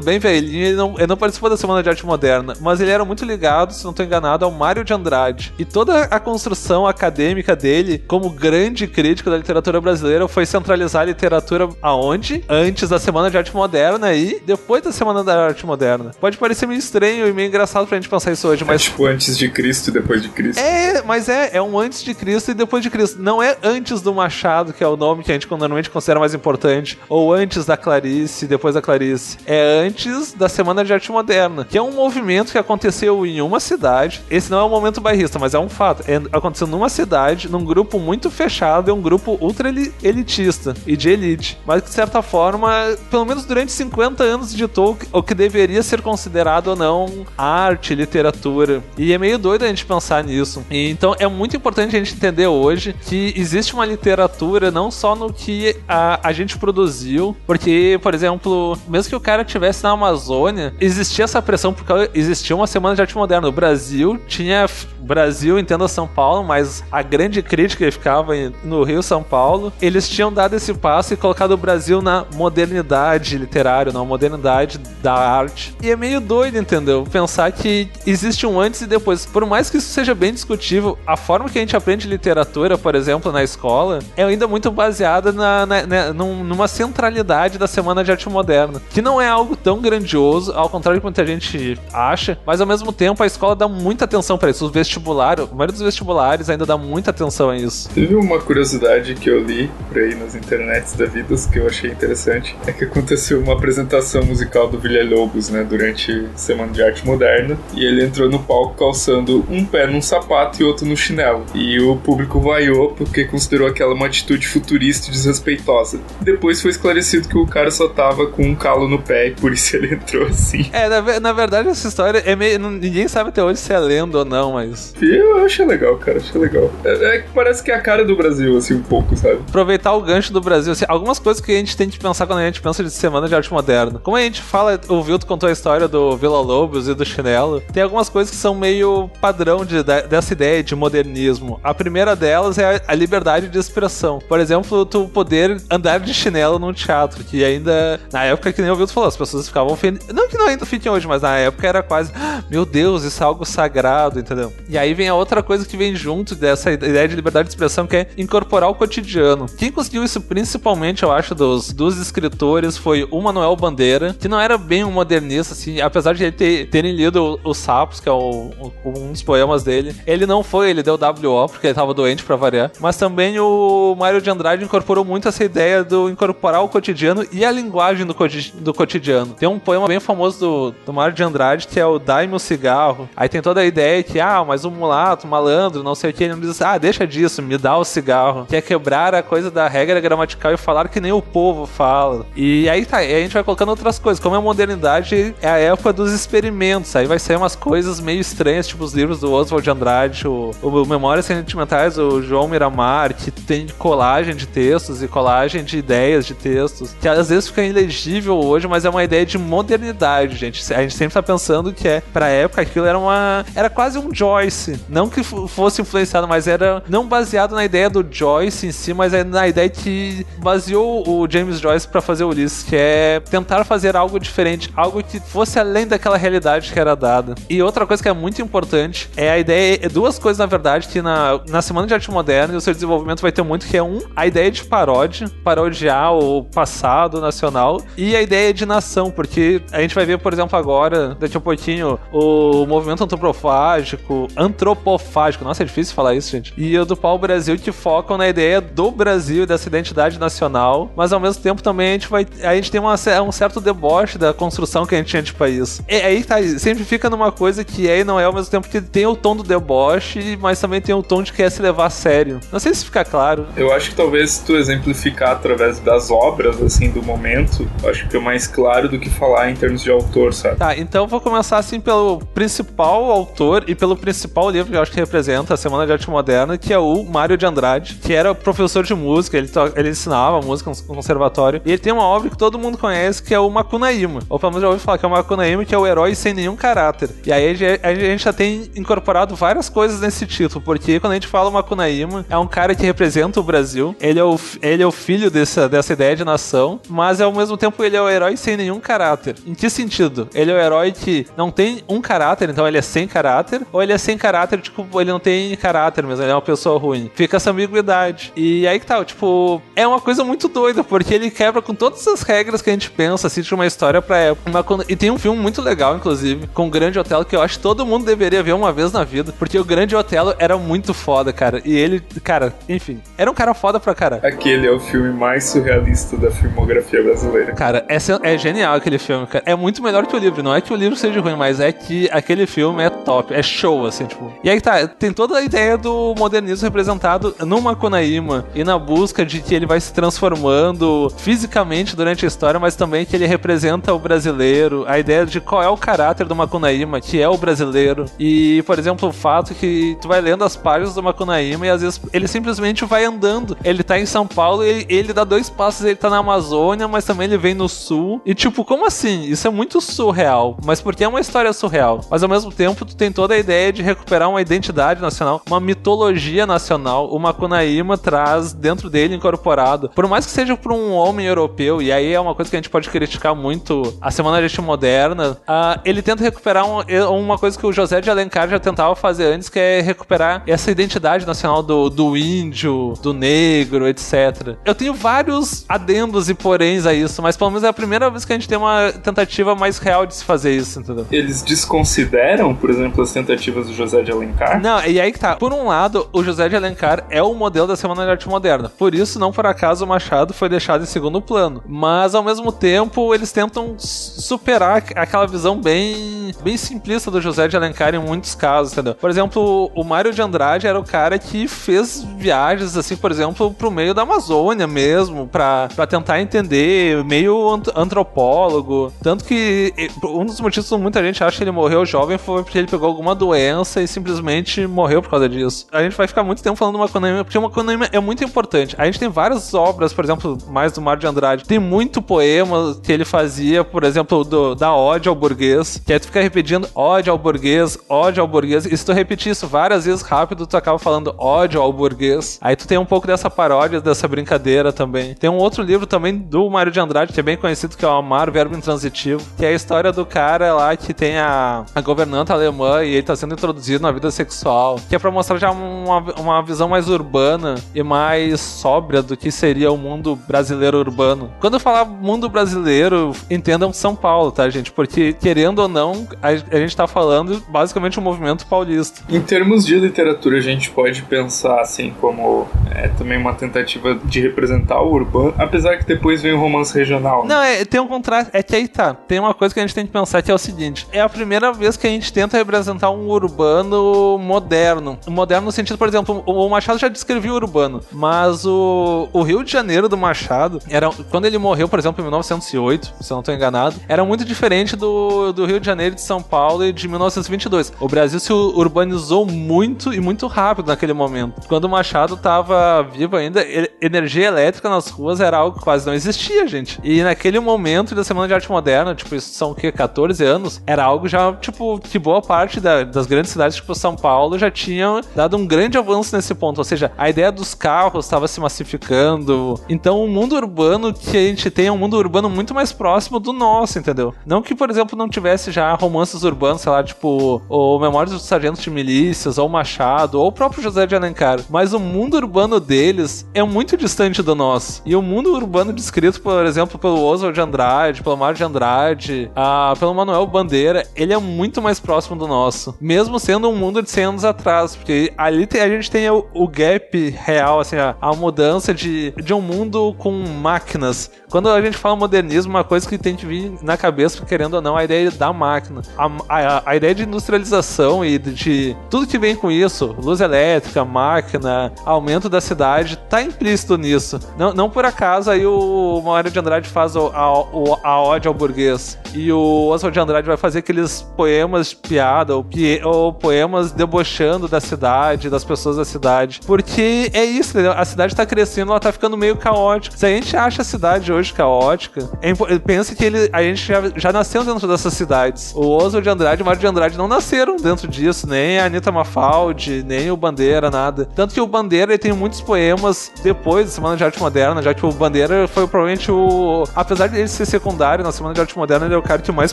bem 0.00 0.18
velhinho, 0.18 0.66
ele 0.66 0.76
não, 0.76 0.94
ele 0.96 1.06
não 1.06 1.16
participou 1.16 1.48
da 1.48 1.56
Semana 1.56 1.82
de 1.82 1.88
Arte 1.88 2.04
Moderna, 2.04 2.54
mas 2.60 2.80
ele 2.80 2.90
era 2.90 3.04
muito 3.04 3.24
ligado, 3.24 3.72
se 3.72 3.84
não 3.84 3.92
estou 3.92 4.04
enganado, 4.04 4.44
ao 4.44 4.50
Mário 4.50 4.84
de 4.84 4.92
Andrade. 4.92 5.52
E 5.58 5.64
toda 5.64 6.04
a 6.04 6.20
construção 6.20 6.86
acadêmica 6.86 7.56
dele, 7.56 8.02
como 8.06 8.30
grande 8.30 8.86
crítico 8.86 9.30
da 9.30 9.36
literatura 9.36 9.80
brasileira, 9.80 10.28
foi 10.28 10.44
centralizar 10.44 11.02
a 11.02 11.06
literatura 11.06 11.68
aonde? 11.80 12.44
Antes 12.48 12.88
da 12.88 12.98
Semana 12.98 13.30
de 13.30 13.38
Arte 13.38 13.54
Moderna 13.54 14.12
e 14.12 14.40
depois 14.44 14.82
da 14.82 14.92
Semana 14.92 15.24
da 15.24 15.46
Arte 15.46 15.64
Moderna. 15.64 16.10
Pode 16.20 16.36
parecer 16.36 16.66
meio 16.66 16.78
estranho 16.78 17.26
e 17.26 17.32
meio 17.32 17.48
engraçado 17.48 17.86
pra 17.86 17.96
gente 17.96 18.08
pensar 18.08 18.32
isso 18.32 18.48
hoje, 18.48 18.64
mas. 18.64 18.82
É 18.82 18.84
tipo 18.84 19.06
antes 19.06 19.36
de 19.36 19.48
Cristo 19.48 19.88
e 19.88 19.92
depois 19.92 20.22
de 20.22 20.28
Cristo. 20.28 20.60
É, 20.60 21.02
mas 21.02 21.28
é, 21.28 21.50
é 21.54 21.62
um 21.62 21.78
antes 21.78 22.02
de 22.02 22.14
Cristo 22.14 22.50
e 22.50 22.54
depois 22.54 22.82
de 22.82 22.90
Cristo. 22.90 23.20
Não 23.20 23.42
é 23.42 23.56
antes 23.62 24.00
do 24.00 24.12
Machado, 24.14 24.72
que 24.72 24.82
é 24.82 24.88
o 24.88 24.96
nome 24.96 25.24
que 25.24 25.30
a 25.30 25.34
gente 25.34 25.48
normalmente 25.50 25.90
considera 25.90 26.20
mais 26.20 26.34
importante, 26.34 26.98
ou 27.08 27.32
antes 27.32 27.64
da 27.68 27.76
Clarice 27.76 28.46
depois 28.46 28.74
da 28.74 28.82
Clarice. 28.82 29.36
É 29.46 29.84
antes 29.86 30.32
da 30.32 30.48
Semana 30.48 30.84
de 30.84 30.92
Arte 30.92 31.12
Moderna, 31.12 31.64
que 31.64 31.78
é 31.78 31.82
um 31.82 31.92
movimento 31.92 32.50
que 32.50 32.58
aconteceu 32.58 33.24
em 33.24 33.40
uma 33.40 33.60
cidade. 33.60 34.22
Esse 34.30 34.50
não 34.50 34.58
é 34.58 34.64
um 34.64 34.70
momento 34.70 35.00
bairrista, 35.00 35.38
mas 35.38 35.54
é 35.54 35.58
um 35.58 35.68
fato. 35.68 36.02
É, 36.08 36.16
aconteceu 36.32 36.66
numa 36.66 36.88
cidade, 36.88 37.48
num 37.48 37.64
grupo 37.64 37.98
muito 37.98 38.30
fechado, 38.30 38.90
é 38.90 38.94
um 38.94 39.00
grupo 39.00 39.38
ultra 39.40 39.68
elitista 40.02 40.74
e 40.86 40.96
de 40.96 41.10
elite. 41.10 41.58
Mas 41.66 41.82
que, 41.82 41.88
de 41.88 41.94
certa 41.94 42.22
forma, 42.22 42.96
pelo 43.10 43.26
menos 43.26 43.44
durante 43.44 43.70
50 43.70 44.24
anos 44.24 44.54
ditou 44.54 44.96
o 45.12 45.22
que 45.22 45.34
deveria 45.34 45.82
ser 45.82 46.00
considerado 46.00 46.68
ou 46.68 46.76
não 46.76 47.26
arte, 47.36 47.94
literatura. 47.94 48.82
E 48.96 49.12
é 49.12 49.18
meio 49.18 49.38
doido 49.38 49.64
a 49.64 49.68
gente 49.68 49.84
pensar 49.84 50.24
nisso. 50.24 50.64
E, 50.70 50.88
então 50.88 51.14
é 51.18 51.26
muito 51.26 51.54
importante 51.54 51.94
a 51.94 51.98
gente 51.98 52.14
entender 52.14 52.46
hoje 52.46 52.94
que 53.06 53.34
existe 53.36 53.74
uma 53.74 53.84
literatura 53.84 54.70
não 54.70 54.90
só 54.90 55.14
no 55.14 55.32
que 55.32 55.76
a, 55.86 56.18
a 56.26 56.32
gente 56.32 56.56
produziu, 56.56 57.36
porque, 57.46 57.57
por 58.02 58.14
exemplo, 58.14 58.76
mesmo 58.88 59.10
que 59.10 59.16
o 59.16 59.20
cara 59.20 59.42
estivesse 59.42 59.82
na 59.82 59.90
Amazônia, 59.90 60.74
existia 60.80 61.24
essa 61.24 61.40
pressão 61.40 61.72
porque 61.72 62.10
existia 62.14 62.54
uma 62.54 62.66
semana 62.66 62.94
de 62.94 63.00
arte 63.00 63.16
moderna. 63.16 63.48
O 63.48 63.52
Brasil 63.52 64.18
tinha 64.26 64.66
Brasil, 65.08 65.58
entenda 65.58 65.88
São 65.88 66.06
Paulo, 66.06 66.44
mas 66.44 66.84
a 66.92 67.00
grande 67.00 67.42
crítica 67.42 67.90
ficava 67.90 68.34
no 68.62 68.82
Rio 68.82 69.02
São 69.02 69.22
Paulo. 69.22 69.72
Eles 69.80 70.06
tinham 70.06 70.30
dado 70.30 70.54
esse 70.54 70.74
passo 70.74 71.14
e 71.14 71.16
colocado 71.16 71.52
o 71.52 71.56
Brasil 71.56 72.02
na 72.02 72.26
modernidade 72.34 73.38
literária, 73.38 73.90
na 73.90 74.04
modernidade 74.04 74.78
da 75.02 75.14
arte. 75.14 75.74
E 75.82 75.90
é 75.90 75.96
meio 75.96 76.20
doido, 76.20 76.58
entendeu? 76.58 77.04
Pensar 77.10 77.50
que 77.52 77.88
existe 78.06 78.46
um 78.46 78.60
antes 78.60 78.82
e 78.82 78.86
depois. 78.86 79.24
Por 79.24 79.46
mais 79.46 79.70
que 79.70 79.78
isso 79.78 79.88
seja 79.88 80.14
bem 80.14 80.32
discutível, 80.32 80.98
a 81.06 81.16
forma 81.16 81.48
que 81.48 81.58
a 81.58 81.60
gente 81.62 81.76
aprende 81.76 82.06
literatura, 82.06 82.76
por 82.76 82.94
exemplo, 82.94 83.32
na 83.32 83.42
escola, 83.42 84.00
é 84.14 84.22
ainda 84.22 84.46
muito 84.46 84.70
baseada 84.70 85.32
na, 85.32 85.64
na, 85.64 85.86
na 85.86 86.12
numa 86.12 86.68
centralidade 86.68 87.47
da 87.56 87.68
Semana 87.68 88.02
de 88.02 88.10
Arte 88.10 88.28
Moderna, 88.28 88.82
que 88.90 89.00
não 89.00 89.20
é 89.20 89.28
algo 89.28 89.54
tão 89.54 89.80
grandioso, 89.80 90.52
ao 90.52 90.68
contrário 90.68 90.98
do 90.98 91.00
que 91.00 91.06
muita 91.06 91.24
gente 91.24 91.78
acha, 91.92 92.36
mas 92.44 92.60
ao 92.60 92.66
mesmo 92.66 92.92
tempo 92.92 93.22
a 93.22 93.26
escola 93.26 93.54
dá 93.54 93.68
muita 93.68 94.04
atenção 94.04 94.36
para 94.36 94.50
isso. 94.50 94.66
Os 94.66 94.72
vestibular, 94.72 95.40
a 95.40 95.46
maioria 95.46 95.72
dos 95.72 95.82
vestibulares 95.82 96.50
ainda 96.50 96.66
dá 96.66 96.76
muita 96.76 97.10
atenção 97.10 97.48
a 97.50 97.56
isso. 97.56 97.88
Teve 97.90 98.16
uma 98.16 98.40
curiosidade 98.40 99.14
que 99.14 99.30
eu 99.30 99.42
li 99.42 99.70
por 99.88 99.98
aí 99.98 100.14
nas 100.14 100.34
internets 100.34 100.94
da 100.94 101.06
vida 101.06 101.28
que 101.28 101.58
eu 101.58 101.66
achei 101.66 101.90
interessante, 101.90 102.56
é 102.66 102.72
que 102.72 102.84
aconteceu 102.84 103.38
uma 103.40 103.52
apresentação 103.52 104.24
musical 104.24 104.68
do 104.68 104.78
Villa 104.78 105.04
Lobos, 105.04 105.50
né, 105.50 105.62
durante 105.62 106.26
a 106.34 106.38
Semana 106.38 106.72
de 106.72 106.82
Arte 106.82 107.06
Moderna, 107.06 107.58
e 107.74 107.84
ele 107.84 108.04
entrou 108.04 108.28
no 108.28 108.38
palco 108.38 108.74
calçando 108.76 109.44
um 109.48 109.64
pé 109.64 109.86
num 109.86 110.00
sapato 110.00 110.60
e 110.60 110.64
outro 110.64 110.86
no 110.86 110.96
chinelo. 110.96 111.44
E 111.54 111.78
o 111.80 111.96
público 111.96 112.40
vaiou 112.40 112.92
porque 112.92 113.24
considerou 113.24 113.68
aquela 113.68 113.94
uma 113.94 114.06
atitude 114.06 114.46
futurista 114.48 115.08
e 115.08 115.12
desrespeitosa. 115.12 116.00
Depois 116.20 116.60
foi 116.60 116.70
esclarecido 116.70 117.28
que 117.28 117.37
o 117.42 117.46
cara 117.46 117.70
só 117.70 117.88
tava 117.88 118.26
com 118.26 118.42
um 118.42 118.54
calo 118.54 118.88
no 118.88 118.98
pé 118.98 119.28
e 119.28 119.30
por 119.32 119.52
isso 119.52 119.74
ele 119.76 119.94
entrou 119.94 120.26
assim. 120.26 120.68
É, 120.72 120.88
na, 120.88 121.20
na 121.20 121.32
verdade 121.32 121.68
essa 121.68 121.88
história 121.88 122.22
é 122.24 122.36
meio. 122.36 122.58
Ninguém 122.58 123.08
sabe 123.08 123.30
até 123.30 123.42
hoje 123.42 123.60
se 123.60 123.72
é 123.72 123.78
lenda 123.78 124.18
ou 124.18 124.24
não, 124.24 124.52
mas 124.52 124.94
eu 125.00 125.44
achei 125.44 125.64
legal, 125.64 125.96
cara, 125.96 126.18
achei 126.18 126.40
legal. 126.40 126.70
É, 126.84 127.16
é, 127.16 127.24
parece 127.34 127.62
que 127.62 127.70
é 127.70 127.74
a 127.74 127.80
cara 127.80 128.04
do 128.04 128.16
Brasil, 128.16 128.56
assim, 128.56 128.74
um 128.74 128.82
pouco, 128.82 129.16
sabe? 129.16 129.40
Aproveitar 129.48 129.94
o 129.94 130.02
gancho 130.02 130.32
do 130.32 130.40
Brasil, 130.40 130.72
assim, 130.72 130.84
algumas 130.88 131.18
coisas 131.18 131.42
que 131.42 131.52
a 131.52 131.56
gente 131.56 131.76
tem 131.76 131.88
que 131.88 131.98
pensar 131.98 132.26
quando 132.26 132.40
a 132.40 132.46
gente 132.46 132.60
pensa 132.60 132.82
de 132.82 132.90
Semana 132.90 133.28
de 133.28 133.34
Arte 133.34 133.52
Moderna. 133.52 134.00
Como 134.02 134.16
a 134.16 134.20
gente 134.20 134.42
fala, 134.42 134.80
o 134.88 135.02
Vilto 135.02 135.26
contou 135.26 135.48
a 135.48 135.52
história 135.52 135.88
do 135.88 136.16
Vila 136.16 136.40
Lobos 136.40 136.88
e 136.88 136.94
do 136.94 137.04
chinelo, 137.04 137.60
tem 137.72 137.82
algumas 137.82 138.08
coisas 138.08 138.30
que 138.30 138.36
são 138.36 138.54
meio 138.54 139.10
padrão 139.20 139.64
de, 139.64 139.82
de, 139.82 140.02
dessa 140.02 140.32
ideia 140.32 140.62
de 140.62 140.74
modernismo. 140.74 141.60
A 141.62 141.72
primeira 141.72 142.14
delas 142.14 142.58
é 142.58 142.76
a, 142.76 142.82
a 142.88 142.94
liberdade 142.94 143.48
de 143.48 143.58
expressão. 143.58 144.18
Por 144.28 144.40
exemplo, 144.40 144.84
tu 144.84 145.08
poder 145.08 145.60
andar 145.70 146.00
de 146.00 146.12
chinelo 146.12 146.58
num 146.58 146.72
teatro. 146.72 147.22
Que 147.30 147.44
ainda, 147.44 148.00
na 148.12 148.24
época 148.24 148.52
que 148.52 148.62
nem 148.62 148.70
o 148.70 148.76
Vildo 148.76 148.92
falou, 148.92 149.08
as 149.08 149.16
pessoas 149.16 149.48
ficavam 149.48 149.72
ofendidas. 149.72 150.08
Não 150.14 150.28
que 150.28 150.36
não 150.38 150.46
ainda 150.48 150.64
fiquem 150.66 150.90
hoje, 150.90 151.06
mas 151.06 151.22
na 151.22 151.36
época 151.36 151.66
era 151.66 151.82
quase, 151.82 152.10
"Ah, 152.14 152.42
meu 152.50 152.64
Deus, 152.64 153.02
isso 153.04 153.22
é 153.22 153.26
algo 153.26 153.44
sagrado, 153.44 154.18
entendeu? 154.18 154.52
E 154.68 154.76
aí 154.78 154.94
vem 154.94 155.08
a 155.08 155.14
outra 155.14 155.42
coisa 155.42 155.64
que 155.66 155.76
vem 155.76 155.94
junto 155.94 156.34
dessa 156.34 156.72
ideia 156.72 157.06
de 157.08 157.14
liberdade 157.16 157.48
de 157.48 157.52
expressão, 157.54 157.86
que 157.86 157.96
é 157.96 158.06
incorporar 158.16 158.68
o 158.70 158.74
cotidiano. 158.74 159.46
Quem 159.56 159.70
conseguiu 159.70 160.02
isso 160.04 160.20
principalmente, 160.20 161.02
eu 161.02 161.12
acho, 161.12 161.34
dos, 161.34 161.72
dos 161.72 161.98
escritores 161.98 162.76
foi 162.76 163.06
o 163.10 163.20
Manuel 163.20 163.54
Bandeira, 163.56 164.14
que 164.18 164.28
não 164.28 164.40
era 164.40 164.56
bem 164.56 164.84
um 164.84 164.90
modernista, 164.90 165.52
assim, 165.54 165.80
apesar 165.80 166.14
de 166.14 166.24
ele 166.24 166.32
ter, 166.32 166.68
terem 166.70 166.94
lido 166.94 167.38
Os 167.44 167.58
Sapos, 167.58 168.00
que 168.00 168.08
é 168.08 168.12
o- 168.12 168.50
um 168.84 169.12
dos 169.12 169.22
poemas 169.22 169.62
dele. 169.62 169.94
Ele 170.06 170.26
não 170.26 170.42
foi, 170.42 170.70
ele 170.70 170.82
deu 170.82 170.96
WO, 170.96 171.48
porque 171.48 171.66
ele 171.66 171.74
tava 171.74 171.92
doente 171.94 172.24
pra 172.24 172.36
variar. 172.36 172.70
Mas 172.80 172.96
também 172.96 173.38
o 173.38 173.94
Mário 173.98 174.20
de 174.20 174.30
Andrade 174.30 174.64
incorporou 174.64 175.04
muito 175.04 175.28
essa 175.28 175.44
ideia 175.44 175.82
do 175.84 176.08
incorporar 176.08 176.62
o 176.62 176.68
cotidiano 176.68 177.17
e 177.30 177.44
a 177.44 177.50
linguagem 177.50 178.06
do, 178.06 178.14
do 178.60 178.74
cotidiano. 178.74 179.34
Tem 179.34 179.48
um 179.48 179.58
poema 179.58 179.86
bem 179.86 180.00
famoso 180.00 180.38
do, 180.38 180.74
do 180.86 180.92
Mário 180.92 181.14
de 181.14 181.22
Andrade, 181.22 181.66
que 181.66 181.78
é 181.78 181.86
o 181.86 181.98
Dai-me 181.98 182.34
o 182.34 182.38
cigarro. 182.38 183.08
Aí 183.16 183.28
tem 183.28 183.42
toda 183.42 183.60
a 183.60 183.64
ideia 183.64 184.02
que, 184.02 184.20
ah, 184.20 184.44
mas 184.46 184.64
um 184.64 184.70
mulato, 184.70 185.26
malandro, 185.26 185.82
não 185.82 185.94
sei 185.94 186.10
o 186.10 186.12
que, 186.12 186.24
ele 186.24 186.34
não 186.34 186.40
diz, 186.40 186.60
ah, 186.62 186.78
deixa 186.78 187.06
disso, 187.06 187.42
me 187.42 187.58
dá 187.58 187.76
o 187.76 187.84
cigarro. 187.84 188.46
Que 188.46 188.56
é 188.56 188.60
quebrar 188.60 189.14
a 189.14 189.22
coisa 189.22 189.50
da 189.50 189.68
regra 189.68 190.00
gramatical 190.00 190.52
e 190.52 190.56
falar 190.56 190.88
que 190.88 191.00
nem 191.00 191.12
o 191.12 191.22
povo 191.22 191.66
fala. 191.66 192.26
E 192.36 192.68
aí 192.68 192.84
tá, 192.84 192.98
aí 192.98 193.14
a 193.14 193.20
gente 193.20 193.32
vai 193.32 193.44
colocando 193.44 193.70
outras 193.70 193.98
coisas. 193.98 194.22
Como 194.22 194.36
a 194.36 194.40
modernidade 194.40 195.34
é 195.40 195.48
a 195.48 195.58
época 195.58 195.92
dos 195.92 196.12
experimentos, 196.12 196.94
aí 196.94 197.06
vai 197.06 197.18
sair 197.18 197.36
umas 197.36 197.56
coisas 197.56 198.00
meio 198.00 198.20
estranhas, 198.20 198.66
tipo 198.66 198.84
os 198.84 198.94
livros 198.94 199.20
do 199.20 199.32
Oswald 199.32 199.64
de 199.64 199.70
Andrade, 199.70 200.26
o, 200.28 200.52
o 200.62 200.86
Memórias 200.86 201.26
Sentimentais, 201.26 201.98
o 201.98 202.22
João 202.22 202.48
Miramar, 202.48 203.14
que 203.14 203.30
tem 203.30 203.66
colagem 203.78 204.34
de 204.34 204.46
textos 204.46 205.02
e 205.02 205.08
colagem 205.08 205.64
de 205.64 205.78
ideias 205.78 206.26
de 206.26 206.34
textos, 206.34 206.94
que 207.00 207.07
às 207.08 207.28
vezes 207.28 207.48
fica 207.48 207.62
ilegível 207.62 208.36
hoje, 208.36 208.66
mas 208.66 208.84
é 208.84 208.90
uma 208.90 209.02
ideia 209.04 209.24
de 209.24 209.38
modernidade, 209.38 210.36
gente. 210.36 210.72
A 210.72 210.82
gente 210.82 210.94
sempre 210.94 211.14
tá 211.14 211.22
pensando 211.22 211.72
que 211.72 211.86
é, 211.88 212.02
pra 212.12 212.28
época, 212.28 212.62
aquilo 212.62 212.86
era 212.86 212.98
uma. 212.98 213.44
Era 213.54 213.70
quase 213.70 213.98
um 213.98 214.14
Joyce. 214.14 214.80
Não 214.88 215.08
que 215.08 215.22
fosse 215.22 215.82
influenciado, 215.82 216.26
mas 216.26 216.46
era 216.46 216.82
não 216.88 217.06
baseado 217.06 217.54
na 217.54 217.64
ideia 217.64 217.88
do 217.88 218.06
Joyce 218.08 218.66
em 218.66 218.72
si, 218.72 218.92
mas 218.92 219.12
é 219.14 219.24
na 219.24 219.48
ideia 219.48 219.68
que 219.68 220.26
baseou 220.38 221.08
o 221.08 221.26
James 221.30 221.60
Joyce 221.60 221.86
pra 221.86 222.00
fazer 222.00 222.24
Ulisses, 222.24 222.62
que 222.62 222.76
é 222.76 223.20
tentar 223.30 223.64
fazer 223.64 223.96
algo 223.96 224.18
diferente, 224.18 224.70
algo 224.76 225.02
que 225.02 225.20
fosse 225.20 225.58
além 225.58 225.86
daquela 225.86 226.16
realidade 226.16 226.72
que 226.72 226.78
era 226.78 226.94
dada. 226.94 227.34
E 227.48 227.62
outra 227.62 227.86
coisa 227.86 228.02
que 228.02 228.08
é 228.08 228.12
muito 228.12 228.42
importante 228.42 229.08
é 229.16 229.30
a 229.30 229.38
ideia, 229.38 229.78
é 229.82 229.88
duas 229.88 230.18
coisas 230.18 230.38
na 230.38 230.46
verdade 230.46 230.88
que 230.88 231.00
na, 231.00 231.40
na 231.48 231.62
Semana 231.62 231.86
de 231.86 231.94
Arte 231.94 232.10
Moderna 232.10 232.54
e 232.54 232.56
o 232.56 232.60
seu 232.60 232.74
desenvolvimento 232.74 233.20
vai 233.20 233.32
ter 233.32 233.42
muito, 233.42 233.66
que 233.66 233.76
é 233.76 233.82
um, 233.82 233.98
a 234.14 234.26
ideia 234.26 234.50
de 234.50 234.64
paródia, 234.64 235.30
parodiar 235.42 236.14
o 236.14 236.44
passado 236.44 236.97
nacional, 237.06 237.80
e 237.96 238.16
a 238.16 238.22
ideia 238.22 238.52
de 238.52 238.66
nação, 238.66 239.10
porque 239.10 239.60
a 239.70 239.80
gente 239.80 239.94
vai 239.94 240.04
ver, 240.04 240.18
por 240.18 240.32
exemplo, 240.32 240.58
agora, 240.58 241.14
daqui 241.14 241.36
a 241.36 241.40
pouquinho, 241.40 241.98
o 242.12 242.66
movimento 242.66 243.04
antropofágico, 243.04 244.28
antropofágico, 244.36 245.44
nossa, 245.44 245.62
é 245.62 245.66
difícil 245.66 245.94
falar 245.94 246.14
isso, 246.14 246.30
gente, 246.30 246.52
e 246.56 246.76
o 246.78 246.84
do 246.84 246.96
Pau 246.96 247.18
Brasil 247.18 247.56
que 247.56 247.70
focam 247.70 248.16
na 248.16 248.28
ideia 248.28 248.60
do 248.60 248.90
Brasil, 248.90 249.46
dessa 249.46 249.68
identidade 249.68 250.18
nacional, 250.18 250.90
mas 250.96 251.12
ao 251.12 251.20
mesmo 251.20 251.42
tempo 251.42 251.62
também 251.62 251.90
a 251.90 251.92
gente 251.92 252.08
vai, 252.08 252.26
a 252.42 252.54
gente 252.54 252.70
tem 252.70 252.80
uma, 252.80 252.94
um 253.26 253.32
certo 253.32 253.60
deboche 253.60 254.18
da 254.18 254.32
construção 254.32 254.86
que 254.86 254.94
a 254.94 254.98
gente 254.98 255.08
tinha 255.08 255.22
de 255.22 255.34
país. 255.34 255.82
E 255.88 255.94
aí 255.94 256.24
tá, 256.24 256.36
sempre 256.58 256.84
fica 256.84 257.10
numa 257.10 257.30
coisa 257.30 257.64
que 257.64 257.88
é 257.88 258.00
e 258.00 258.04
não 258.04 258.18
é 258.18 258.24
ao 258.24 258.32
mesmo 258.32 258.50
tempo 258.50 258.68
que 258.68 258.80
tem 258.80 259.06
o 259.06 259.14
tom 259.16 259.36
do 259.36 259.42
deboche, 259.42 260.38
mas 260.40 260.60
também 260.60 260.80
tem 260.80 260.94
o 260.94 261.02
tom 261.02 261.22
de 261.22 261.32
querer 261.32 261.50
se 261.50 261.60
levar 261.60 261.86
a 261.86 261.90
sério. 261.90 262.40
Não 262.52 262.58
sei 262.58 262.74
se 262.74 262.84
fica 262.84 263.04
claro. 263.04 263.46
Eu 263.56 263.72
acho 263.72 263.90
que 263.90 263.96
talvez 263.96 264.38
tu 264.38 264.56
exemplificar 264.56 265.32
através 265.32 265.78
das 265.80 266.10
obras, 266.10 266.60
assim, 266.62 266.77
do 266.86 267.02
momento, 267.02 267.68
acho 267.88 268.06
que 268.08 268.16
é 268.16 268.20
mais 268.20 268.46
claro 268.46 268.88
do 268.88 268.98
que 268.98 269.10
falar 269.10 269.50
em 269.50 269.54
termos 269.54 269.82
de 269.82 269.90
autor, 269.90 270.32
sabe? 270.32 270.56
Tá, 270.56 270.76
então 270.76 271.06
vou 271.08 271.20
começar 271.20 271.58
assim 271.58 271.80
pelo 271.80 272.18
principal 272.32 273.10
autor 273.10 273.64
e 273.66 273.74
pelo 273.74 273.96
principal 273.96 274.48
livro 274.50 274.70
que 274.70 274.76
eu 274.76 274.82
acho 274.82 274.92
que 274.92 275.00
representa 275.00 275.54
a 275.54 275.56
Semana 275.56 275.84
de 275.86 275.92
Arte 275.92 276.08
Moderna, 276.08 276.56
que 276.56 276.72
é 276.72 276.78
o 276.78 277.02
Mário 277.02 277.36
de 277.36 277.44
Andrade, 277.44 277.96
que 277.96 278.12
era 278.12 278.34
professor 278.34 278.84
de 278.84 278.94
música, 278.94 279.36
ele, 279.36 279.50
ele 279.74 279.88
ensinava 279.90 280.40
música 280.40 280.70
no 280.70 280.94
conservatório, 280.94 281.60
e 281.64 281.70
ele 281.70 281.78
tem 281.78 281.92
uma 281.92 282.04
obra 282.04 282.30
que 282.30 282.36
todo 282.38 282.58
mundo 282.58 282.78
conhece, 282.78 283.22
que 283.22 283.34
é 283.34 283.38
o 283.40 283.50
Macunaíma, 283.50 284.20
ou 284.28 284.38
pelo 284.38 284.52
menos 284.52 284.62
já 284.62 284.68
ouviu 284.68 284.80
falar 284.84 284.98
que 284.98 285.04
é 285.04 285.08
o 285.08 285.10
Macunaíma, 285.10 285.64
que 285.64 285.74
é 285.74 285.78
o 285.78 285.86
herói 285.86 286.14
sem 286.14 286.34
nenhum 286.34 286.54
caráter. 286.54 287.10
E 287.26 287.32
aí 287.32 287.50
a 287.82 287.94
gente- 287.94 288.22
já 288.22 288.32
tem 288.32 288.70
incorporado 288.76 289.34
várias 289.34 289.68
coisas 289.68 290.00
nesse 290.00 290.26
título, 290.26 290.60
porque 290.64 291.00
quando 291.00 291.12
a 291.12 291.14
gente 291.14 291.26
fala 291.26 291.50
Macunaíma, 291.50 292.24
é 292.28 292.36
um 292.36 292.46
cara 292.46 292.74
que 292.74 292.84
representa 292.84 293.40
o 293.40 293.42
Brasil, 293.42 293.94
ele 294.00 294.18
é 294.18 294.24
o, 294.24 294.38
ele 294.60 294.82
é 294.82 294.86
o 294.86 294.92
filho 294.92 295.30
dessa, 295.30 295.68
dessa 295.68 295.92
ideia 295.92 296.14
de 296.16 296.24
nação, 296.24 296.67
mas 296.88 297.20
ao 297.20 297.32
mesmo 297.32 297.56
tempo 297.56 297.82
ele 297.82 297.96
é 297.96 298.02
o 298.02 298.08
herói 298.08 298.36
sem 298.36 298.56
nenhum 298.56 298.80
caráter. 298.80 299.36
Em 299.46 299.54
que 299.54 299.70
sentido? 299.70 300.28
Ele 300.34 300.50
é 300.50 300.54
o 300.54 300.58
herói 300.58 300.92
que 300.92 301.26
não 301.36 301.50
tem 301.50 301.82
um 301.88 302.00
caráter, 302.00 302.50
então 302.50 302.66
ele 302.66 302.78
é 302.78 302.82
sem 302.82 303.06
caráter, 303.06 303.62
ou 303.72 303.82
ele 303.82 303.92
é 303.92 303.98
sem 303.98 304.18
caráter, 304.18 304.60
tipo, 304.60 304.86
ele 305.00 305.10
não 305.10 305.20
tem 305.20 305.54
caráter 305.56 306.04
mesmo, 306.04 306.22
ele 306.22 306.32
é 306.32 306.34
uma 306.34 306.42
pessoa 306.42 306.78
ruim. 306.78 307.10
Fica 307.14 307.36
essa 307.36 307.50
ambiguidade. 307.50 308.32
E 308.36 308.66
aí 308.66 308.78
que 308.80 308.86
tá, 308.86 309.04
tipo, 309.04 309.62
é 309.76 309.86
uma 309.86 310.00
coisa 310.00 310.24
muito 310.24 310.48
doida, 310.48 310.82
porque 310.82 311.14
ele 311.14 311.30
quebra 311.30 311.62
com 311.62 311.74
todas 311.74 312.06
as 312.06 312.22
regras 312.22 312.62
que 312.62 312.70
a 312.70 312.72
gente 312.72 312.90
pensa, 312.90 313.26
assim, 313.26 313.40
de 313.40 313.54
uma 313.54 313.66
história 313.66 314.02
pra 314.02 314.18
época. 314.18 314.50
E 314.88 314.96
tem 314.96 315.10
um 315.10 315.18
filme 315.18 315.40
muito 315.40 315.62
legal, 315.62 315.96
inclusive, 315.96 316.46
com 316.48 316.66
o 316.66 316.70
Grande 316.70 316.98
Otelo, 316.98 317.24
que 317.24 317.36
eu 317.36 317.42
acho 317.42 317.56
que 317.56 317.62
todo 317.62 317.86
mundo 317.86 318.04
deveria 318.04 318.42
ver 318.42 318.52
uma 318.52 318.72
vez 318.72 318.92
na 318.92 319.04
vida, 319.04 319.32
porque 319.38 319.58
o 319.58 319.64
Grande 319.64 319.94
Otelo 319.94 320.34
era 320.38 320.56
muito 320.56 320.92
foda, 320.92 321.32
cara. 321.32 321.60
E 321.64 321.76
ele, 321.76 322.02
cara, 322.22 322.54
enfim, 322.68 323.00
era 323.16 323.30
um 323.30 323.34
cara 323.34 323.54
foda 323.54 323.78
pra 323.78 323.94
caralho. 323.94 324.26
Aquele 324.26 324.66
é 324.66 324.70
o 324.70 324.80
filme 324.80 325.12
mais 325.12 325.44
surrealista 325.44 326.16
da 326.16 326.30
filmografia 326.58 327.02
brasileira. 327.02 327.52
Cara, 327.52 327.84
é, 327.88 327.98
sen- 327.98 328.18
é 328.22 328.36
genial 328.36 328.74
aquele 328.74 328.98
filme, 328.98 329.26
cara. 329.26 329.44
É 329.46 329.54
muito 329.54 329.82
melhor 329.82 330.06
que 330.06 330.14
o 330.14 330.18
livro. 330.18 330.42
Não 330.42 330.54
é 330.54 330.60
que 330.60 330.72
o 330.72 330.76
livro 330.76 330.96
seja 330.96 331.20
ruim, 331.20 331.36
mas 331.36 331.60
é 331.60 331.70
que 331.72 332.08
aquele 332.12 332.46
filme 332.46 332.82
é 332.82 332.90
top. 333.08 333.34
É 333.34 333.42
show, 333.42 333.86
assim, 333.86 334.04
tipo. 334.04 334.30
E 334.44 334.50
aí 334.50 334.60
tá, 334.60 334.86
tem 334.86 335.12
toda 335.12 335.38
a 335.38 335.42
ideia 335.42 335.78
do 335.78 336.14
modernismo 336.16 336.66
representado 336.66 337.34
no 337.40 337.60
Macunaíma 337.60 338.44
e 338.54 338.62
na 338.62 338.78
busca 338.78 339.24
de 339.24 339.40
que 339.40 339.54
ele 339.54 339.66
vai 339.66 339.80
se 339.80 339.92
transformando 339.92 341.10
fisicamente 341.16 341.96
durante 341.96 342.24
a 342.24 342.28
história, 342.28 342.60
mas 342.60 342.76
também 342.76 343.06
que 343.06 343.16
ele 343.16 343.26
representa 343.26 343.94
o 343.94 343.98
brasileiro. 343.98 344.84
A 344.86 344.98
ideia 344.98 345.24
de 345.24 345.40
qual 345.40 345.62
é 345.62 345.68
o 345.68 345.76
caráter 345.76 346.26
do 346.26 346.36
Macunaíma, 346.36 347.00
que 347.00 347.20
é 347.20 347.28
o 347.28 347.36
brasileiro. 347.36 348.04
E, 348.18 348.62
por 348.66 348.78
exemplo, 348.78 349.08
o 349.08 349.12
fato 349.12 349.54
que 349.54 349.96
tu 350.00 350.08
vai 350.08 350.20
lendo 350.20 350.44
as 350.44 350.56
páginas 350.56 350.94
do 350.94 351.02
Macunaíma 351.02 351.66
e 351.66 351.70
às 351.70 351.80
vezes 351.80 352.00
ele 352.12 352.28
simplesmente 352.28 352.84
vai 352.84 353.04
andando. 353.04 353.56
Ele 353.64 353.82
tá 353.82 353.98
em 353.98 354.06
São 354.06 354.26
Paulo 354.26 354.64
e 354.64 354.68
ele, 354.68 354.86
ele 354.88 355.12
dá 355.12 355.24
dois 355.24 355.48
passos, 355.48 355.86
ele 355.86 355.96
tá 355.96 356.10
na 356.10 356.18
Amazônia, 356.18 356.86
mas 356.86 357.04
também 357.04 357.26
ele 357.26 357.38
vem 357.38 357.54
no 357.54 357.68
sul. 357.68 358.20
E 358.26 358.34
tipo, 358.34 358.64
como 358.64 358.86
assim? 358.86 359.22
Isso 359.22 359.46
é 359.46 359.50
muito 359.50 359.80
surreal. 359.80 360.58
Mas 360.64 360.80
porque 360.80 361.04
é 361.04 361.08
uma 361.08 361.20
história 361.20 361.52
surreal. 361.52 362.00
Mas 362.10 362.22
ao 362.22 362.28
mesmo 362.28 362.52
tempo, 362.52 362.84
tu 362.84 362.97
tem 362.98 363.10
toda 363.12 363.34
a 363.34 363.38
ideia 363.38 363.72
de 363.72 363.82
recuperar 363.82 364.28
uma 364.28 364.40
identidade 364.42 365.00
nacional, 365.00 365.40
uma 365.46 365.60
mitologia 365.60 366.46
nacional. 366.46 367.08
O 367.08 367.18
Macunaíma 367.18 367.96
traz 367.96 368.52
dentro 368.52 368.90
dele 368.90 369.14
incorporado. 369.14 369.88
Por 369.94 370.06
mais 370.08 370.26
que 370.26 370.32
seja 370.32 370.56
por 370.56 370.72
um 370.72 370.92
homem 370.92 371.26
europeu, 371.26 371.80
e 371.80 371.90
aí 371.92 372.12
é 372.12 372.20
uma 372.20 372.34
coisa 372.34 372.50
que 372.50 372.56
a 372.56 372.58
gente 372.58 372.68
pode 372.70 372.90
criticar 372.90 373.34
muito 373.34 373.94
a 374.00 374.10
Semana 374.10 374.38
de 374.38 374.44
Arte 374.44 374.60
Moderna, 374.60 375.38
ah, 375.46 375.80
ele 375.84 376.02
tenta 376.02 376.22
recuperar 376.24 376.66
um- 376.66 376.82
uma 377.18 377.38
coisa 377.38 377.56
que 377.58 377.66
o 377.66 377.72
José 377.72 378.00
de 378.00 378.10
Alencar 378.10 378.48
já 378.48 378.58
tentava 378.58 378.94
fazer 378.96 379.32
antes, 379.32 379.48
que 379.48 379.58
é 379.58 379.80
recuperar 379.80 380.42
essa 380.46 380.70
identidade 380.70 381.26
nacional 381.26 381.62
do, 381.62 381.88
do 381.88 382.16
índio, 382.16 382.94
do 383.02 383.12
negro, 383.12 383.86
etc. 383.86 384.56
Eu 384.64 384.74
tenho 384.74 384.92
vários 384.94 385.64
adendos 385.68 386.28
e 386.28 386.34
poréns 386.34 386.84
a 386.86 386.92
isso, 386.94 387.22
mas 387.22 387.36
pelo 387.36 387.50
menos 387.50 387.62
é 387.64 387.68
a 387.68 387.72
primeira 387.72 388.10
vez 388.10 388.24
que 388.24 388.32
a 388.32 388.36
gente 388.36 388.48
tem 388.48 388.58
uma 388.58 388.92
tentativa 388.92 389.54
mais 389.54 389.78
real 389.78 390.04
de 390.06 390.14
se 390.14 390.24
fazer 390.24 390.56
isso, 390.56 390.80
entendeu? 390.80 391.06
Eles 391.12 391.42
desconsideram, 391.42 392.54
por 392.54 392.70
exemplo, 392.70 392.87
as 393.02 393.12
tentativas 393.12 393.66
do 393.66 393.72
José 393.74 394.02
de 394.02 394.10
Alencar? 394.10 394.60
Não, 394.60 394.84
e 394.84 395.00
aí 395.00 395.12
que 395.12 395.18
tá. 395.18 395.36
Por 395.36 395.52
um 395.52 395.66
lado, 395.68 396.08
o 396.12 396.22
José 396.22 396.48
de 396.48 396.56
Alencar 396.56 397.04
é 397.10 397.22
o 397.22 397.34
modelo 397.34 397.66
da 397.66 397.76
Semana 397.76 398.04
de 398.04 398.10
Arte 398.10 398.28
Moderna. 398.28 398.70
Por 398.78 398.94
isso, 398.94 399.18
não 399.18 399.32
por 399.32 399.46
acaso, 399.46 399.84
o 399.84 399.88
Machado 399.88 400.32
foi 400.34 400.48
deixado 400.48 400.82
em 400.82 400.86
segundo 400.86 401.20
plano. 401.20 401.62
Mas, 401.66 402.14
ao 402.14 402.22
mesmo 402.22 402.50
tempo, 402.52 403.14
eles 403.14 403.30
tentam 403.32 403.74
superar 403.78 404.82
aquela 404.96 405.26
visão 405.26 405.60
bem, 405.60 406.32
bem 406.42 406.56
simplista 406.56 407.10
do 407.10 407.20
José 407.20 407.48
de 407.48 407.56
Alencar 407.56 407.94
em 407.94 407.98
muitos 407.98 408.34
casos, 408.34 408.72
entendeu? 408.72 408.94
Por 408.94 409.10
exemplo, 409.10 409.70
o 409.74 409.84
Mário 409.84 410.12
de 410.12 410.20
Andrade 410.22 410.66
era 410.66 410.78
o 410.78 410.84
cara 410.84 411.18
que 411.18 411.46
fez 411.48 412.02
viagens, 412.16 412.76
assim, 412.76 412.96
por 412.96 413.10
exemplo, 413.10 413.50
pro 413.52 413.70
meio 413.70 413.94
da 413.94 414.02
Amazônia 414.02 414.66
mesmo, 414.66 415.26
pra, 415.28 415.68
pra 415.74 415.86
tentar 415.86 416.20
entender, 416.20 417.02
meio 417.04 417.48
ant- 417.50 417.70
antropólogo. 417.74 418.92
Tanto 419.02 419.24
que 419.24 419.72
um 420.04 420.24
dos 420.24 420.40
motivos 420.40 420.68
que 420.68 420.76
muita 420.76 421.02
gente 421.02 421.22
acha 421.22 421.36
que 421.38 421.44
ele 421.44 421.50
morreu 421.50 421.84
jovem 421.84 422.18
foi 422.18 422.42
porque 422.42 422.58
ele 422.58 422.66
pegou 422.78 422.88
alguma 422.88 423.12
doença 423.12 423.82
e 423.82 423.88
simplesmente 423.88 424.64
morreu 424.64 425.02
por 425.02 425.10
causa 425.10 425.28
disso. 425.28 425.66
A 425.72 425.82
gente 425.82 425.96
vai 425.96 426.06
ficar 426.06 426.22
muito 426.22 426.40
tempo 426.40 426.56
falando 426.56 426.74
do 426.74 426.78
Macunaíma, 426.78 427.24
porque 427.24 427.36
o 427.36 427.42
Macunaíma 427.42 427.88
é 427.90 427.98
muito 427.98 428.22
importante. 428.22 428.76
A 428.78 428.86
gente 428.86 429.00
tem 429.00 429.08
várias 429.08 429.52
obras, 429.52 429.92
por 429.92 430.04
exemplo, 430.04 430.38
mais 430.46 430.72
do 430.72 430.80
Mário 430.80 431.00
de 431.00 431.06
Andrade. 431.08 431.44
Tem 431.44 431.58
muito 431.58 432.00
poema 432.00 432.76
que 432.80 432.92
ele 432.92 433.04
fazia, 433.04 433.64
por 433.64 433.82
exemplo, 433.82 434.22
do, 434.22 434.54
da 434.54 434.72
ode 434.72 435.08
ao 435.08 435.14
burguês, 435.14 435.82
que 435.84 435.92
aí 435.92 435.98
tu 435.98 436.06
fica 436.06 436.20
repetindo 436.20 436.68
ode 436.72 437.10
ao 437.10 437.18
burguês, 437.18 437.76
ode 437.88 438.20
ao 438.20 438.28
burguês. 438.28 438.64
E 438.64 438.76
se 438.76 438.86
tu 438.86 438.92
repetir 438.92 439.32
isso 439.32 439.48
várias 439.48 439.84
vezes 439.84 440.02
rápido, 440.02 440.46
tu 440.46 440.56
acaba 440.56 440.78
falando 440.78 441.12
ódio 441.18 441.60
ao 441.60 441.72
burguês. 441.72 442.38
Aí 442.40 442.54
tu 442.54 442.68
tem 442.68 442.78
um 442.78 442.86
pouco 442.86 443.08
dessa 443.08 443.28
paródia, 443.28 443.80
dessa 443.80 444.06
brincadeira 444.06 444.72
também. 444.72 445.14
Tem 445.14 445.28
um 445.28 445.38
outro 445.38 445.64
livro 445.64 445.84
também 445.84 446.16
do 446.16 446.48
Mário 446.48 446.70
de 446.70 446.78
Andrade, 446.78 447.12
que 447.12 447.18
é 447.18 447.24
bem 447.24 447.36
conhecido, 447.36 447.76
que 447.76 447.84
é 447.84 447.88
o 447.88 447.90
Amar, 447.90 448.30
Verbo 448.30 448.56
Intransitivo, 448.56 449.24
que 449.36 449.44
é 449.44 449.48
a 449.48 449.52
história 449.52 449.90
do 449.90 450.06
cara 450.06 450.54
lá 450.54 450.76
que 450.76 450.94
tem 450.94 451.18
a, 451.18 451.64
a 451.74 451.80
governanta 451.80 452.32
alemã 452.32 452.57
e 452.66 452.94
ele 452.94 453.02
tá 453.02 453.16
sendo 453.16 453.34
introduzido 453.34 453.82
na 453.82 453.92
vida 453.92 454.10
sexual, 454.10 454.80
que 454.88 454.94
é 454.94 454.98
pra 454.98 455.10
mostrar 455.10 455.38
já 455.38 455.50
uma, 455.50 455.98
uma 456.18 456.42
visão 456.42 456.68
mais 456.68 456.88
urbana 456.88 457.56
e 457.74 457.82
mais 457.82 458.40
sóbria 458.40 459.02
do 459.02 459.16
que 459.16 459.30
seria 459.30 459.70
o 459.70 459.76
mundo 459.76 460.16
brasileiro 460.16 460.78
urbano. 460.78 461.32
Quando 461.40 461.54
eu 461.54 461.60
falar 461.60 461.84
mundo 461.84 462.28
brasileiro, 462.28 463.12
entendam 463.30 463.72
São 463.72 463.94
Paulo, 463.94 464.30
tá, 464.30 464.48
gente? 464.48 464.72
Porque, 464.72 465.12
querendo 465.12 465.60
ou 465.60 465.68
não, 465.68 466.06
a, 466.22 466.28
a 466.28 466.60
gente 466.60 466.76
tá 466.76 466.86
falando 466.86 467.42
basicamente 467.48 467.98
um 467.98 468.02
movimento 468.02 468.46
paulista. 468.46 469.02
Em 469.08 469.20
termos 469.20 469.64
de 469.64 469.78
literatura, 469.78 470.38
a 470.38 470.40
gente 470.40 470.70
pode 470.70 471.02
pensar 471.02 471.60
assim 471.60 471.92
como 472.00 472.46
é 472.70 472.88
também 472.88 473.18
uma 473.18 473.34
tentativa 473.34 473.94
de 474.04 474.20
representar 474.20 474.80
o 474.80 474.92
urbano, 474.92 475.34
apesar 475.38 475.78
que 475.78 475.84
depois 475.84 476.22
vem 476.22 476.32
o 476.32 476.38
romance 476.38 476.76
regional. 476.76 477.24
Né? 477.24 477.34
Não, 477.34 477.42
é, 477.42 477.64
tem 477.64 477.80
um 477.80 477.88
contraste. 477.88 478.30
É 478.34 478.42
que 478.42 478.54
aí 478.54 478.68
tá. 478.68 478.94
Tem 478.94 479.18
uma 479.18 479.34
coisa 479.34 479.54
que 479.54 479.60
a 479.60 479.62
gente 479.62 479.74
tem 479.74 479.86
que 479.86 479.92
pensar 479.92 480.22
que 480.22 480.30
é 480.30 480.34
o 480.34 480.38
seguinte: 480.38 480.86
é 480.92 481.00
a 481.00 481.08
primeira 481.08 481.52
vez 481.52 481.76
que 481.76 481.86
a 481.86 481.90
gente 481.90 482.12
tenta 482.12 482.38
representar 482.48 482.90
um 482.90 483.08
urbano 483.08 484.18
moderno. 484.18 484.98
Moderno 485.06 485.46
no 485.46 485.52
sentido, 485.52 485.76
por 485.76 485.86
exemplo, 485.86 486.22
o 486.26 486.48
Machado 486.48 486.78
já 486.78 486.88
descrevia 486.88 487.32
o 487.32 487.36
urbano, 487.36 487.80
mas 487.92 488.46
o, 488.46 489.08
o 489.12 489.22
Rio 489.22 489.44
de 489.44 489.52
Janeiro 489.52 489.88
do 489.88 489.96
Machado, 489.96 490.60
era, 490.68 490.90
quando 491.10 491.26
ele 491.26 491.36
morreu, 491.36 491.68
por 491.68 491.78
exemplo, 491.78 492.00
em 492.00 492.04
1908, 492.04 492.94
se 493.00 493.12
eu 493.12 493.16
não 493.16 493.20
estou 493.20 493.34
enganado, 493.34 493.76
era 493.86 494.04
muito 494.04 494.24
diferente 494.24 494.74
do, 494.74 495.32
do 495.32 495.44
Rio 495.44 495.60
de 495.60 495.66
Janeiro 495.66 495.94
de 495.94 496.00
São 496.00 496.22
Paulo 496.22 496.64
e 496.64 496.72
de 496.72 496.88
1922. 496.88 497.72
O 497.78 497.86
Brasil 497.86 498.18
se 498.18 498.32
urbanizou 498.32 499.26
muito 499.26 499.92
e 499.92 500.00
muito 500.00 500.26
rápido 500.26 500.68
naquele 500.68 500.94
momento. 500.94 501.46
Quando 501.46 501.64
o 501.64 501.68
Machado 501.68 502.14
estava 502.14 502.82
vivo 502.82 503.16
ainda, 503.16 503.44
energia 503.80 504.26
elétrica 504.26 504.68
nas 504.70 504.88
ruas 504.88 505.20
era 505.20 505.36
algo 505.36 505.58
que 505.58 505.64
quase 505.64 505.86
não 505.86 505.92
existia, 505.92 506.46
gente. 506.46 506.80
E 506.82 507.02
naquele 507.02 507.38
momento 507.40 507.94
da 507.94 508.02
Semana 508.02 508.26
de 508.26 508.34
Arte 508.34 508.50
Moderna, 508.50 508.94
tipo, 508.94 509.14
isso 509.14 509.32
são 509.34 509.50
o 509.50 509.54
quê? 509.54 509.70
14 509.70 510.24
anos? 510.24 510.62
Era 510.66 510.84
algo 510.84 511.08
já, 511.08 511.32
tipo, 511.34 511.78
que 511.78 511.98
boa 511.98 512.22
parte 512.22 512.37
da, 512.60 512.84
das 512.84 513.06
grandes 513.06 513.30
cidades, 513.30 513.56
tipo 513.56 513.74
São 513.74 513.96
Paulo, 513.96 514.38
já 514.38 514.50
tinham 514.50 515.00
dado 515.14 515.36
um 515.36 515.46
grande 515.46 515.76
avanço 515.76 516.14
nesse 516.14 516.34
ponto. 516.34 516.58
Ou 516.58 516.64
seja, 516.64 516.92
a 516.96 517.08
ideia 517.08 517.32
dos 517.32 517.54
carros 517.54 518.04
estava 518.04 518.28
se 518.28 518.40
massificando. 518.40 519.60
Então, 519.68 520.04
o 520.04 520.08
mundo 520.08 520.36
urbano 520.36 520.92
que 520.92 521.16
a 521.16 521.20
gente 521.20 521.50
tem 521.50 521.66
é 521.66 521.72
um 521.72 521.78
mundo 521.78 521.96
urbano 521.96 522.28
muito 522.28 522.54
mais 522.54 522.72
próximo 522.72 523.18
do 523.18 523.32
nosso, 523.32 523.78
entendeu? 523.78 524.14
Não 524.24 524.42
que, 524.42 524.54
por 524.54 524.70
exemplo, 524.70 524.96
não 524.96 525.08
tivesse 525.08 525.50
já 525.50 525.74
romances 525.74 526.22
urbanos, 526.22 526.62
sei 526.62 526.72
lá, 526.72 526.82
tipo, 526.82 527.42
o 527.48 527.78
Memórias 527.78 528.12
dos 528.12 528.24
Sargentos 528.24 528.62
de 528.62 528.70
Milícias, 528.70 529.38
ou 529.38 529.48
Machado, 529.48 530.20
ou 530.20 530.28
o 530.28 530.32
próprio 530.32 530.62
José 530.62 530.86
de 530.86 530.94
Alencar. 530.94 531.40
Mas 531.48 531.72
o 531.72 531.80
mundo 531.80 532.16
urbano 532.16 532.60
deles 532.60 533.28
é 533.34 533.42
muito 533.42 533.76
distante 533.76 534.22
do 534.22 534.34
nosso. 534.34 534.82
E 534.84 534.94
o 534.94 535.02
mundo 535.02 535.32
urbano 535.34 535.72
descrito, 535.72 536.20
por 536.20 536.44
exemplo, 536.46 536.78
pelo 536.78 537.02
Oswald 537.02 537.34
de 537.34 537.40
Andrade, 537.40 538.02
pelo 538.02 538.16
Mário 538.16 538.36
de 538.36 538.44
Andrade, 538.44 539.30
ah, 539.34 539.74
pelo 539.78 539.94
Manuel 539.94 540.26
Bandeira, 540.26 540.86
ele 540.94 541.12
é 541.12 541.18
muito 541.18 541.60
mais 541.62 541.80
próximo 541.80 542.16
do 542.16 542.27
nosso. 542.28 542.76
Mesmo 542.80 543.18
sendo 543.18 543.48
um 543.48 543.56
mundo 543.56 543.82
de 543.82 543.90
100 543.90 544.04
anos 544.04 544.24
atrás. 544.24 544.76
Porque 544.76 545.12
ali 545.18 545.46
tem, 545.46 545.60
a 545.60 545.68
gente 545.68 545.90
tem 545.90 546.08
o, 546.10 546.26
o 546.32 546.46
gap 546.46 547.10
real, 547.24 547.58
assim, 547.58 547.76
a, 547.76 547.96
a, 548.00 548.12
mudança 548.12 548.72
de, 548.72 549.12
de 549.12 549.34
um 549.34 549.40
mundo 549.40 549.94
com 549.98 550.12
máquinas. 550.12 551.10
Quando 551.30 551.48
a 551.48 551.60
gente 551.60 551.76
fala 551.76 551.96
modernismo, 551.96 552.52
uma 552.52 552.64
coisa 552.64 552.88
que 552.88 552.96
tem 552.96 553.16
que 553.16 553.26
vir 553.26 553.52
na 553.62 553.76
cabeça, 553.76 554.24
querendo 554.24 554.54
ou 554.54 554.62
não, 554.62 554.76
a 554.76 554.84
ideia 554.84 555.10
da 555.10 555.32
máquina. 555.32 555.82
A, 555.96 556.06
a, 556.28 556.62
a 556.70 556.76
ideia 556.76 556.94
de 556.94 557.02
industrialização 557.02 558.04
e 558.04 558.18
de, 558.18 558.32
de, 558.32 558.76
tudo 558.90 559.06
que 559.06 559.18
vem 559.18 559.34
com 559.34 559.50
isso, 559.50 559.94
luz 559.98 560.20
elétrica, 560.20 560.84
máquina, 560.84 561.72
aumento 561.84 562.28
da 562.28 562.40
cidade, 562.40 562.96
tá 563.08 563.22
implícito 563.22 563.76
nisso. 563.76 564.18
Não, 564.36 564.52
não 564.52 564.70
por 564.70 564.84
acaso 564.84 565.30
aí 565.30 565.46
o 565.46 566.00
Mário 566.04 566.30
de 566.30 566.38
Andrade 566.38 566.68
faz 566.68 566.96
o, 566.96 567.08
a, 567.08 567.40
o, 567.40 567.78
a 567.82 568.02
ode 568.02 568.28
ao 568.28 568.34
burguês. 568.34 568.98
E 569.14 569.32
o 569.32 569.68
Oswald 569.68 569.94
de 569.94 570.00
Andrade 570.00 570.26
vai 570.26 570.36
fazer 570.36 570.60
aqueles 570.60 571.02
poemas 571.16 571.72
piada 572.18 572.36
ou, 572.36 572.46
ou 572.84 573.12
poemas 573.12 573.72
debochando 573.72 574.48
da 574.48 574.60
cidade, 574.60 575.30
das 575.30 575.44
pessoas 575.44 575.76
da 575.76 575.84
cidade. 575.84 576.40
Porque 576.46 577.10
é 577.12 577.24
isso, 577.24 577.50
entendeu? 577.50 577.72
A 577.72 577.84
cidade 577.84 578.14
tá 578.14 578.26
crescendo, 578.26 578.70
ela 578.70 578.80
tá 578.80 578.92
ficando 578.92 579.16
meio 579.16 579.36
caótica. 579.36 579.96
Se 579.96 580.06
a 580.06 580.08
gente 580.08 580.36
acha 580.36 580.62
a 580.62 580.64
cidade 580.64 581.12
hoje 581.12 581.32
caótica, 581.32 582.08
é 582.22 582.32
pensa 582.58 582.94
que 582.94 583.04
ele, 583.04 583.28
a 583.32 583.42
gente 583.42 583.66
já, 583.66 583.82
já 583.96 584.12
nasceu 584.12 584.44
dentro 584.44 584.66
dessas 584.66 584.94
cidades. 584.94 585.52
O 585.54 585.68
Oswald 585.68 586.02
de 586.02 586.08
Andrade 586.08 586.40
e 586.40 586.42
o 586.42 586.46
Mário 586.46 586.60
de 586.60 586.66
Andrade 586.66 586.98
não 586.98 587.08
nasceram 587.08 587.56
dentro 587.56 587.88
disso, 587.88 588.28
nem 588.28 588.58
a 588.58 588.66
Anitta 588.66 588.90
Mafaldi, 588.90 589.82
nem 589.86 590.10
o 590.10 590.16
Bandeira, 590.16 590.70
nada. 590.70 591.06
Tanto 591.14 591.34
que 591.34 591.40
o 591.40 591.46
Bandeira 591.46 591.92
ele 591.92 591.98
tem 591.98 592.12
muitos 592.12 592.40
poemas 592.40 593.12
depois 593.22 593.66
da 593.66 593.72
Semana 593.72 593.96
de 593.96 594.04
Arte 594.04 594.18
Moderna, 594.18 594.62
já 594.62 594.74
que 594.74 594.84
o 594.84 594.92
Bandeira 594.92 595.46
foi 595.48 595.66
provavelmente 595.66 596.10
o. 596.10 596.64
Apesar 596.74 597.08
de 597.08 597.18
ele 597.18 597.28
ser 597.28 597.46
secundário 597.46 598.04
na 598.04 598.12
Semana 598.12 598.34
de 598.34 598.40
Arte 598.40 598.56
Moderna, 598.56 598.86
ele 598.86 598.94
é 598.94 598.98
o 598.98 599.02
cara 599.02 599.20
que 599.20 599.32
mais 599.32 599.52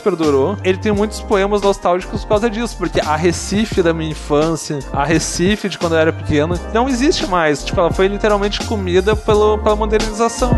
perdurou. 0.00 0.56
Ele 0.64 0.78
tem 0.78 0.92
muitos 0.92 1.20
poemas 1.20 1.62
nostálgicos 1.62 2.22
por 2.22 2.28
causa 2.30 2.50
disso, 2.56 2.76
porque 2.78 3.00
a 3.00 3.14
Recife 3.16 3.82
da 3.82 3.92
minha 3.92 4.10
infância, 4.10 4.78
a 4.92 5.04
Recife 5.04 5.68
de 5.68 5.78
quando 5.78 5.94
eu 5.94 5.98
era 5.98 6.12
pequeno, 6.12 6.58
não 6.72 6.88
existe 6.88 7.26
mais. 7.26 7.62
Tipo, 7.62 7.80
ela 7.80 7.92
foi 7.92 8.08
literalmente 8.08 8.60
comida 8.66 9.14
pelo, 9.14 9.58
pela 9.58 9.76
modernização. 9.76 10.52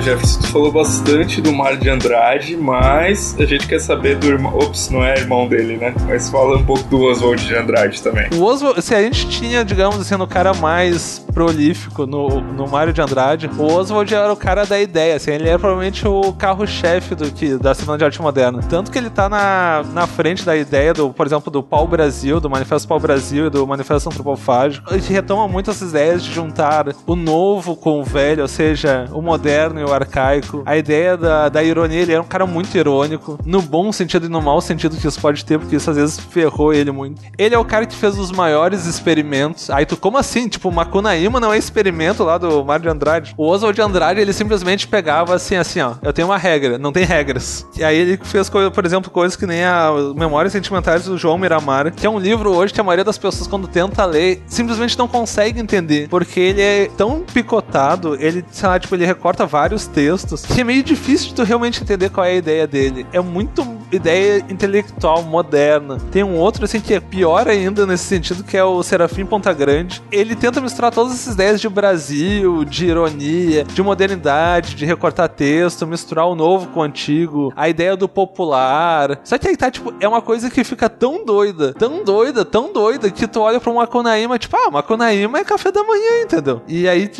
Tá, 0.00 0.04
Jefferson, 0.04 0.40
tu 0.40 0.46
falou 0.48 0.72
bastante 0.72 1.40
do 1.40 1.52
Mário 1.52 1.78
de 1.78 1.88
Andrade, 1.88 2.56
mas 2.56 3.36
a 3.38 3.44
gente 3.44 3.66
quer 3.66 3.78
saber 3.78 4.16
do 4.16 4.26
irmão. 4.26 4.56
Ops, 4.56 4.88
não 4.88 5.04
é 5.04 5.14
irmão 5.18 5.46
dele, 5.46 5.76
né? 5.76 5.94
Mas 6.06 6.30
fala 6.30 6.56
um 6.56 6.64
pouco 6.64 6.82
do 6.84 7.02
Oswald 7.02 7.44
de 7.44 7.54
Andrade 7.54 8.02
também. 8.02 8.28
O 8.32 8.42
Oswald, 8.42 8.80
se 8.82 8.94
a 8.94 9.02
gente 9.02 9.28
tinha, 9.28 9.64
digamos 9.64 10.00
assim, 10.00 10.14
o 10.14 10.26
cara 10.26 10.54
mais 10.54 11.24
prolífico 11.32 12.06
no, 12.06 12.40
no 12.40 12.68
Mário 12.68 12.92
de 12.92 13.00
Andrade, 13.00 13.50
o 13.58 13.64
Oswald 13.64 14.12
era 14.12 14.32
o 14.32 14.36
cara 14.36 14.64
da 14.64 14.80
ideia, 14.80 15.16
assim, 15.16 15.32
ele 15.32 15.48
era 15.48 15.58
provavelmente 15.58 16.06
o 16.06 16.32
carro-chefe 16.32 17.14
do 17.14 17.30
que 17.30 17.56
da 17.56 17.74
Semana 17.74 17.98
de 17.98 18.04
Arte 18.04 18.20
Moderna. 18.22 18.60
Tanto 18.68 18.90
que 18.90 18.98
ele 18.98 19.10
tá 19.10 19.28
na, 19.28 19.84
na 19.92 20.06
frente 20.06 20.44
da 20.44 20.56
ideia 20.56 20.94
do, 20.94 21.10
por 21.10 21.26
exemplo, 21.26 21.50
do 21.50 21.62
Pau 21.62 21.86
Brasil, 21.86 22.40
do 22.40 22.48
Manifesto 22.48 22.88
Pau 22.88 22.98
Brasil 22.98 23.46
e 23.46 23.50
do 23.50 23.66
Manifesto 23.66 24.08
Antropofágico. 24.08 24.92
Ele 24.92 25.02
retoma 25.02 25.46
muito 25.46 25.70
essas 25.70 25.90
ideias 25.90 26.24
de 26.24 26.32
juntar 26.32 26.86
o 27.06 27.14
novo 27.14 27.76
com 27.76 28.00
o 28.00 28.04
velho, 28.04 28.42
ou 28.42 28.48
seja, 28.48 29.06
o 29.12 29.20
moderno 29.20 29.70
moderno 29.70 29.80
e 29.80 29.84
o 29.84 29.89
arcaico. 29.92 30.62
A 30.66 30.76
ideia 30.76 31.16
da, 31.16 31.48
da 31.48 31.62
ironia, 31.62 32.00
ele 32.00 32.12
era 32.12 32.22
um 32.22 32.26
cara 32.26 32.46
muito 32.46 32.76
irônico, 32.76 33.38
no 33.44 33.60
bom 33.62 33.92
sentido 33.92 34.26
e 34.26 34.28
no 34.28 34.40
mau 34.40 34.60
sentido 34.60 34.96
que 34.96 35.06
isso 35.06 35.20
pode 35.20 35.44
ter, 35.44 35.58
porque 35.58 35.76
isso 35.76 35.90
às 35.90 35.96
vezes 35.96 36.18
ferrou 36.18 36.72
ele 36.72 36.90
muito. 36.90 37.22
Ele 37.38 37.54
é 37.54 37.58
o 37.58 37.64
cara 37.64 37.86
que 37.86 37.94
fez 37.94 38.18
os 38.18 38.30
maiores 38.30 38.86
experimentos. 38.86 39.70
Aí 39.70 39.86
tu, 39.86 39.96
como 39.96 40.18
assim? 40.18 40.48
Tipo, 40.48 40.68
o 40.68 40.72
Macunaíma 40.72 41.40
não 41.40 41.52
é 41.52 41.58
experimento 41.58 42.24
lá 42.24 42.38
do 42.38 42.64
Mário 42.64 42.82
de 42.82 42.88
Andrade. 42.88 43.34
O 43.36 43.46
Oswald 43.46 43.74
de 43.74 43.82
Andrade, 43.82 44.20
ele 44.20 44.32
simplesmente 44.32 44.86
pegava 44.86 45.34
assim, 45.34 45.56
assim, 45.56 45.80
ó, 45.80 45.94
eu 46.02 46.12
tenho 46.12 46.28
uma 46.28 46.38
regra, 46.38 46.78
não 46.78 46.92
tem 46.92 47.04
regras. 47.04 47.66
E 47.76 47.84
aí 47.84 47.96
ele 47.96 48.20
fez, 48.22 48.50
por 48.50 48.84
exemplo, 48.84 49.10
coisas 49.10 49.36
que 49.36 49.46
nem 49.46 49.64
a 49.64 49.90
Memórias 50.14 50.52
Sentimentais 50.52 51.04
do 51.04 51.16
João 51.16 51.38
Miramar, 51.38 51.92
que 51.92 52.06
é 52.06 52.10
um 52.10 52.18
livro 52.18 52.54
hoje 52.54 52.72
que 52.72 52.80
a 52.80 52.84
maioria 52.84 53.04
das 53.04 53.18
pessoas, 53.18 53.46
quando 53.46 53.68
tenta 53.68 54.04
ler, 54.04 54.42
simplesmente 54.46 54.98
não 54.98 55.08
consegue 55.08 55.60
entender, 55.60 56.08
porque 56.08 56.40
ele 56.40 56.62
é 56.62 56.90
tão 56.96 57.20
picotado, 57.20 58.16
ele, 58.20 58.44
sei 58.50 58.68
lá, 58.68 58.78
tipo, 58.78 58.94
ele 58.94 59.06
recorta 59.06 59.46
vários 59.46 59.79
vários 59.80 59.86
textos 59.86 60.44
que 60.44 60.60
é 60.60 60.64
meio 60.64 60.82
difícil 60.82 61.28
de 61.28 61.34
tu 61.34 61.42
realmente 61.42 61.82
entender 61.82 62.10
qual 62.10 62.26
é 62.26 62.30
a 62.30 62.34
ideia 62.34 62.66
dele. 62.66 63.06
É 63.12 63.20
muito 63.20 63.79
ideia 63.92 64.44
intelectual 64.48 65.22
moderna. 65.22 65.98
Tem 66.10 66.22
um 66.22 66.36
outro, 66.36 66.64
assim, 66.64 66.80
que 66.80 66.94
é 66.94 67.00
pior 67.00 67.48
ainda 67.48 67.86
nesse 67.86 68.04
sentido, 68.04 68.44
que 68.44 68.56
é 68.56 68.64
o 68.64 68.82
Serafim 68.82 69.26
Ponta 69.26 69.52
Grande. 69.52 70.02
Ele 70.10 70.34
tenta 70.34 70.60
misturar 70.60 70.92
todas 70.92 71.12
essas 71.12 71.34
ideias 71.34 71.60
de 71.60 71.68
Brasil, 71.68 72.64
de 72.64 72.86
ironia, 72.86 73.64
de 73.64 73.82
modernidade, 73.82 74.74
de 74.74 74.84
recortar 74.84 75.28
texto, 75.28 75.86
misturar 75.86 76.26
o 76.26 76.34
novo 76.34 76.68
com 76.68 76.80
o 76.80 76.82
antigo, 76.82 77.52
a 77.56 77.68
ideia 77.68 77.96
do 77.96 78.08
popular. 78.08 79.20
Só 79.24 79.38
que 79.38 79.48
aí 79.48 79.56
tá, 79.56 79.70
tipo, 79.70 79.92
é 80.00 80.06
uma 80.06 80.22
coisa 80.22 80.50
que 80.50 80.62
fica 80.64 80.88
tão 80.88 81.24
doida, 81.24 81.74
tão 81.74 82.04
doida, 82.04 82.44
tão 82.44 82.72
doida, 82.72 83.10
que 83.10 83.26
tu 83.26 83.40
olha 83.40 83.60
pra 83.60 83.70
uma 83.70 83.80
Macunaíma, 83.80 84.38
tipo, 84.38 84.56
ah, 84.56 84.70
Macunaíma 84.70 85.38
é 85.38 85.44
café 85.44 85.72
da 85.72 85.82
manhã, 85.82 86.22
entendeu? 86.22 86.60
E 86.68 86.88
aí, 86.88 87.10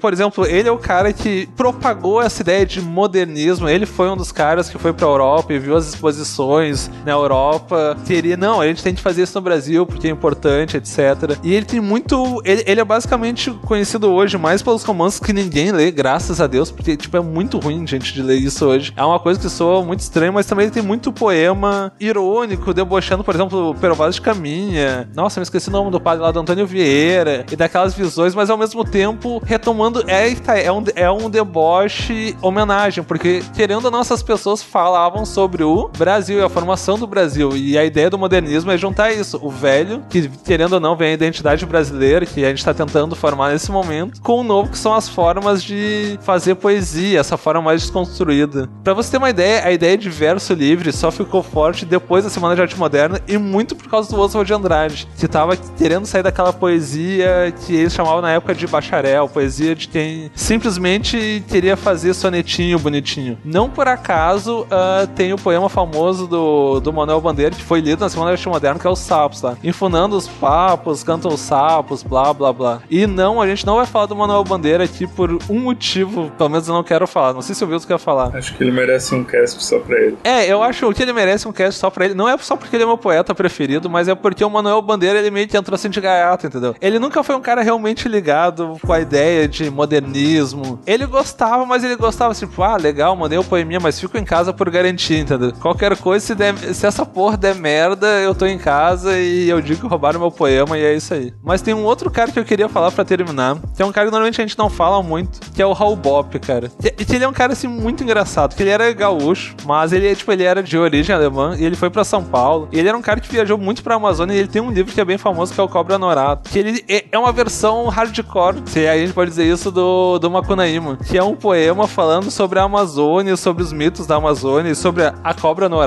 por 0.00 0.12
exemplo, 0.12 0.44
ele 0.46 0.68
é 0.68 0.72
o 0.72 0.78
cara 0.78 1.12
que 1.12 1.48
propagou 1.56 2.20
essa 2.20 2.42
ideia 2.42 2.66
de 2.66 2.80
modernismo. 2.80 3.68
Ele 3.68 3.86
foi 3.86 4.08
um 4.08 4.16
dos 4.16 4.32
caras 4.32 4.68
que 4.68 4.76
foi 4.76 4.92
pra 4.92 5.06
Europa 5.06 5.52
e 5.52 5.58
viu 5.58 5.76
as 5.76 5.88
exposições 5.88 6.17
exposições 6.18 6.90
na 7.04 7.12
Europa. 7.12 7.96
Teria, 8.06 8.36
não, 8.36 8.60
a 8.60 8.66
gente 8.66 8.82
tem 8.82 8.94
que 8.94 9.00
fazer 9.00 9.22
isso 9.22 9.36
no 9.36 9.42
Brasil 9.42 9.86
porque 9.86 10.08
é 10.08 10.10
importante, 10.10 10.76
etc. 10.76 11.38
E 11.42 11.54
ele 11.54 11.66
tem 11.66 11.80
muito. 11.80 12.40
Ele, 12.44 12.62
ele 12.66 12.80
é 12.80 12.84
basicamente 12.84 13.50
conhecido 13.50 14.10
hoje 14.10 14.36
mais 14.36 14.62
pelos 14.62 14.82
romances 14.82 15.20
que 15.20 15.32
ninguém 15.32 15.72
lê, 15.72 15.90
graças 15.90 16.40
a 16.40 16.46
Deus, 16.46 16.70
porque, 16.70 16.96
tipo, 16.96 17.16
é 17.16 17.20
muito 17.20 17.58
ruim, 17.58 17.86
gente, 17.86 18.12
de 18.12 18.22
ler 18.22 18.36
isso 18.36 18.66
hoje. 18.66 18.92
É 18.96 19.04
uma 19.04 19.18
coisa 19.18 19.38
que 19.38 19.48
soa 19.48 19.84
muito 19.84 20.00
estranha, 20.00 20.32
mas 20.32 20.46
também 20.46 20.68
tem 20.70 20.82
muito 20.82 21.12
poema 21.12 21.92
irônico, 22.00 22.74
debochando, 22.74 23.24
por 23.24 23.34
exemplo, 23.34 23.70
o 23.70 24.10
de 24.10 24.20
Caminha. 24.20 25.08
Nossa, 25.14 25.40
me 25.40 25.42
esqueci 25.42 25.68
o 25.68 25.72
nome 25.72 25.90
do 25.90 26.00
padre 26.00 26.22
lá 26.22 26.30
do 26.30 26.40
Antônio 26.40 26.66
Vieira. 26.66 27.44
E 27.50 27.56
daquelas 27.56 27.94
visões, 27.94 28.34
mas 28.34 28.50
ao 28.50 28.56
mesmo 28.56 28.84
tempo 28.84 29.42
retomando. 29.44 30.04
É, 30.06 30.34
tá, 30.34 30.58
é, 30.58 30.70
um, 30.70 30.84
é 30.94 31.10
um 31.10 31.28
deboche 31.28 32.36
homenagem, 32.40 33.02
porque 33.04 33.42
querendo 33.54 33.86
ou 33.86 33.90
não, 33.90 34.00
essas 34.00 34.22
pessoas 34.22 34.62
falavam 34.62 35.24
sobre 35.24 35.62
o 35.62 35.88
Brasil 35.96 36.07
e 36.08 36.40
a 36.40 36.48
formação 36.48 36.98
do 36.98 37.06
Brasil. 37.06 37.54
E 37.54 37.76
a 37.76 37.84
ideia 37.84 38.08
do 38.08 38.18
modernismo 38.18 38.70
é 38.70 38.78
juntar 38.78 39.12
isso. 39.12 39.38
O 39.42 39.50
velho, 39.50 40.02
que 40.08 40.28
querendo 40.44 40.72
ou 40.74 40.80
não, 40.80 40.96
vem 40.96 41.10
a 41.10 41.12
identidade 41.12 41.66
brasileira, 41.66 42.24
que 42.24 42.44
a 42.44 42.48
gente 42.48 42.58
está 42.58 42.72
tentando 42.72 43.14
formar 43.14 43.52
nesse 43.52 43.70
momento, 43.70 44.20
com 44.22 44.40
o 44.40 44.42
novo, 44.42 44.70
que 44.70 44.78
são 44.78 44.94
as 44.94 45.08
formas 45.08 45.62
de 45.62 46.18
fazer 46.22 46.54
poesia, 46.54 47.20
essa 47.20 47.36
forma 47.36 47.60
mais 47.60 47.82
desconstruída. 47.82 48.68
Para 48.82 48.94
você 48.94 49.10
ter 49.10 49.18
uma 49.18 49.28
ideia, 49.28 49.64
a 49.64 49.70
ideia 49.70 49.98
de 49.98 50.08
verso 50.08 50.54
livre 50.54 50.92
só 50.92 51.10
ficou 51.10 51.42
forte 51.42 51.84
depois 51.84 52.24
da 52.24 52.30
Semana 52.30 52.54
de 52.54 52.62
Arte 52.62 52.78
Moderna 52.78 53.20
e 53.28 53.36
muito 53.36 53.76
por 53.76 53.88
causa 53.88 54.08
do 54.08 54.18
Oswald 54.18 54.46
de 54.46 54.54
Andrade, 54.54 55.06
que 55.18 55.28
tava 55.28 55.56
querendo 55.56 56.06
sair 56.06 56.22
daquela 56.22 56.52
poesia 56.52 57.52
que 57.66 57.74
eles 57.74 57.92
chamavam 57.92 58.22
na 58.22 58.30
época 58.30 58.54
de 58.54 58.66
bacharel, 58.66 59.28
poesia 59.28 59.74
de 59.74 59.88
quem 59.88 60.30
simplesmente 60.34 61.44
queria 61.48 61.76
fazer 61.76 62.14
sonetinho 62.14 62.78
bonitinho. 62.78 63.38
Não 63.44 63.68
por 63.68 63.86
acaso 63.88 64.62
uh, 64.62 65.06
tem 65.14 65.32
o 65.32 65.38
poema 65.38 65.68
famoso 65.68 65.97
do, 66.28 66.80
do 66.80 66.92
Manuel 66.92 67.20
Bandeira, 67.20 67.54
que 67.54 67.62
foi 67.62 67.80
lido 67.80 68.00
na 68.00 68.08
Semana 68.08 68.30
de 68.30 68.34
Arte 68.34 68.48
Moderna, 68.48 68.78
que 68.78 68.86
é 68.86 68.90
os 68.90 68.98
sapos, 68.98 69.40
tá? 69.40 69.56
Enfunando 69.62 70.16
os 70.16 70.28
papos, 70.28 71.02
cantam 71.02 71.32
os 71.32 71.40
sapos, 71.40 72.02
blá 72.02 72.32
blá 72.32 72.52
blá. 72.52 72.82
E 72.90 73.06
não, 73.06 73.40
a 73.40 73.46
gente 73.46 73.66
não 73.66 73.76
vai 73.76 73.86
falar 73.86 74.06
do 74.06 74.16
Manuel 74.16 74.44
Bandeira 74.44 74.84
aqui 74.84 75.06
por 75.06 75.38
um 75.48 75.60
motivo, 75.60 76.30
pelo 76.36 76.50
menos 76.50 76.68
eu 76.68 76.74
não 76.74 76.84
quero 76.84 77.06
falar. 77.06 77.32
Não 77.32 77.42
sei 77.42 77.54
se 77.54 77.64
o 77.64 77.68
Wilson 77.68 77.88
quer 77.88 77.98
falar. 77.98 78.36
Acho 78.36 78.54
que 78.54 78.62
ele 78.62 78.70
merece 78.70 79.14
um 79.14 79.24
cast 79.24 79.62
só 79.62 79.78
pra 79.78 79.98
ele. 80.00 80.16
É, 80.24 80.46
eu 80.46 80.62
acho 80.62 80.92
que 80.92 81.02
ele 81.02 81.12
merece 81.12 81.46
um 81.48 81.52
cast 81.52 81.78
só 81.78 81.90
pra 81.90 82.04
ele. 82.04 82.14
Não 82.14 82.28
é 82.28 82.36
só 82.38 82.56
porque 82.56 82.76
ele 82.76 82.84
é 82.84 82.86
meu 82.86 82.98
poeta 82.98 83.34
preferido, 83.34 83.90
mas 83.90 84.08
é 84.08 84.14
porque 84.14 84.44
o 84.44 84.50
Manuel 84.50 84.80
Bandeira 84.82 85.18
ele 85.18 85.30
meio 85.30 85.48
que 85.48 85.56
entrou 85.56 85.74
assim 85.74 85.90
de 85.90 86.00
gaiato, 86.00 86.46
entendeu? 86.46 86.74
Ele 86.80 86.98
nunca 86.98 87.22
foi 87.22 87.34
um 87.34 87.40
cara 87.40 87.62
realmente 87.62 88.08
ligado 88.08 88.76
com 88.84 88.92
a 88.92 89.00
ideia 89.00 89.48
de 89.48 89.70
modernismo. 89.70 90.78
Ele 90.86 91.06
gostava, 91.06 91.64
mas 91.66 91.84
ele 91.84 91.96
gostava 91.96 92.34
tipo, 92.34 92.62
ah, 92.62 92.76
legal, 92.76 93.14
mandei 93.16 93.38
o 93.38 93.44
poeminha, 93.44 93.80
mas 93.80 94.00
fico 94.00 94.16
em 94.16 94.24
casa 94.24 94.52
por 94.52 94.70
garantia, 94.70 95.18
entendeu? 95.18 95.52
Qualquer 95.60 95.87
coisa, 95.96 96.24
se, 96.24 96.34
der, 96.34 96.56
se 96.74 96.86
essa 96.86 97.04
porra 97.04 97.36
der 97.36 97.54
merda, 97.54 98.06
eu 98.20 98.34
tô 98.34 98.46
em 98.46 98.58
casa 98.58 99.18
e 99.18 99.48
eu 99.48 99.60
digo 99.60 99.80
que 99.80 99.86
roubaram 99.86 100.20
meu 100.20 100.30
poema 100.30 100.76
e 100.78 100.84
é 100.84 100.94
isso 100.94 101.14
aí. 101.14 101.32
Mas 101.42 101.62
tem 101.62 101.74
um 101.74 101.84
outro 101.84 102.10
cara 102.10 102.30
que 102.30 102.38
eu 102.38 102.44
queria 102.44 102.68
falar 102.68 102.90
para 102.90 103.04
terminar, 103.04 103.58
que 103.74 103.82
é 103.82 103.84
um 103.84 103.92
cara 103.92 104.06
que 104.06 104.10
normalmente 104.10 104.40
a 104.40 104.46
gente 104.46 104.58
não 104.58 104.68
fala 104.68 105.02
muito, 105.02 105.40
que 105.52 105.62
é 105.62 105.66
o 105.66 105.72
Raul 105.72 105.96
Bop, 105.96 106.38
cara. 106.38 106.70
E 106.82 107.14
ele 107.14 107.24
é 107.24 107.28
um 107.28 107.32
cara 107.32 107.52
assim 107.52 107.68
muito 107.68 108.02
engraçado, 108.02 108.54
que 108.54 108.62
ele 108.62 108.70
era 108.70 108.92
gaúcho, 108.92 109.54
mas 109.64 109.92
ele 109.92 110.14
tipo 110.14 110.32
ele 110.32 110.44
era 110.44 110.62
de 110.62 110.76
origem 110.76 111.14
alemã 111.14 111.56
e 111.58 111.64
ele 111.64 111.76
foi 111.76 111.90
para 111.90 112.04
São 112.04 112.22
Paulo. 112.22 112.68
Ele 112.72 112.88
era 112.88 112.96
um 112.96 113.02
cara 113.02 113.20
que 113.20 113.30
viajou 113.30 113.58
muito 113.58 113.82
para 113.82 113.94
Amazônia 113.94 114.34
e 114.34 114.38
ele 114.38 114.48
tem 114.48 114.62
um 114.62 114.70
livro 114.70 114.92
que 114.92 115.00
é 115.00 115.04
bem 115.04 115.18
famoso 115.18 115.52
que 115.52 115.60
é 115.60 115.62
o 115.62 115.68
Cobra 115.68 115.98
Norato, 115.98 116.50
que 116.50 116.58
ele 116.58 116.84
é, 116.88 117.04
é 117.10 117.18
uma 117.18 117.32
versão 117.32 117.88
hardcore, 117.88 118.62
se 118.66 118.86
a 118.86 118.96
gente 118.96 119.12
pode 119.12 119.30
dizer 119.30 119.44
isso 119.44 119.70
do 119.70 120.18
do 120.18 120.30
Macunaíma, 120.30 120.96
que 120.96 121.16
é 121.16 121.22
um 121.22 121.34
poema 121.34 121.86
falando 121.86 122.30
sobre 122.30 122.58
a 122.58 122.62
Amazônia, 122.62 123.36
sobre 123.36 123.62
os 123.62 123.72
mitos 123.72 124.06
da 124.06 124.16
Amazônia 124.16 124.70
e 124.70 124.74
sobre 124.74 125.04
a, 125.04 125.14
a 125.22 125.34
Cobra 125.34 125.68
Norato. 125.68 125.77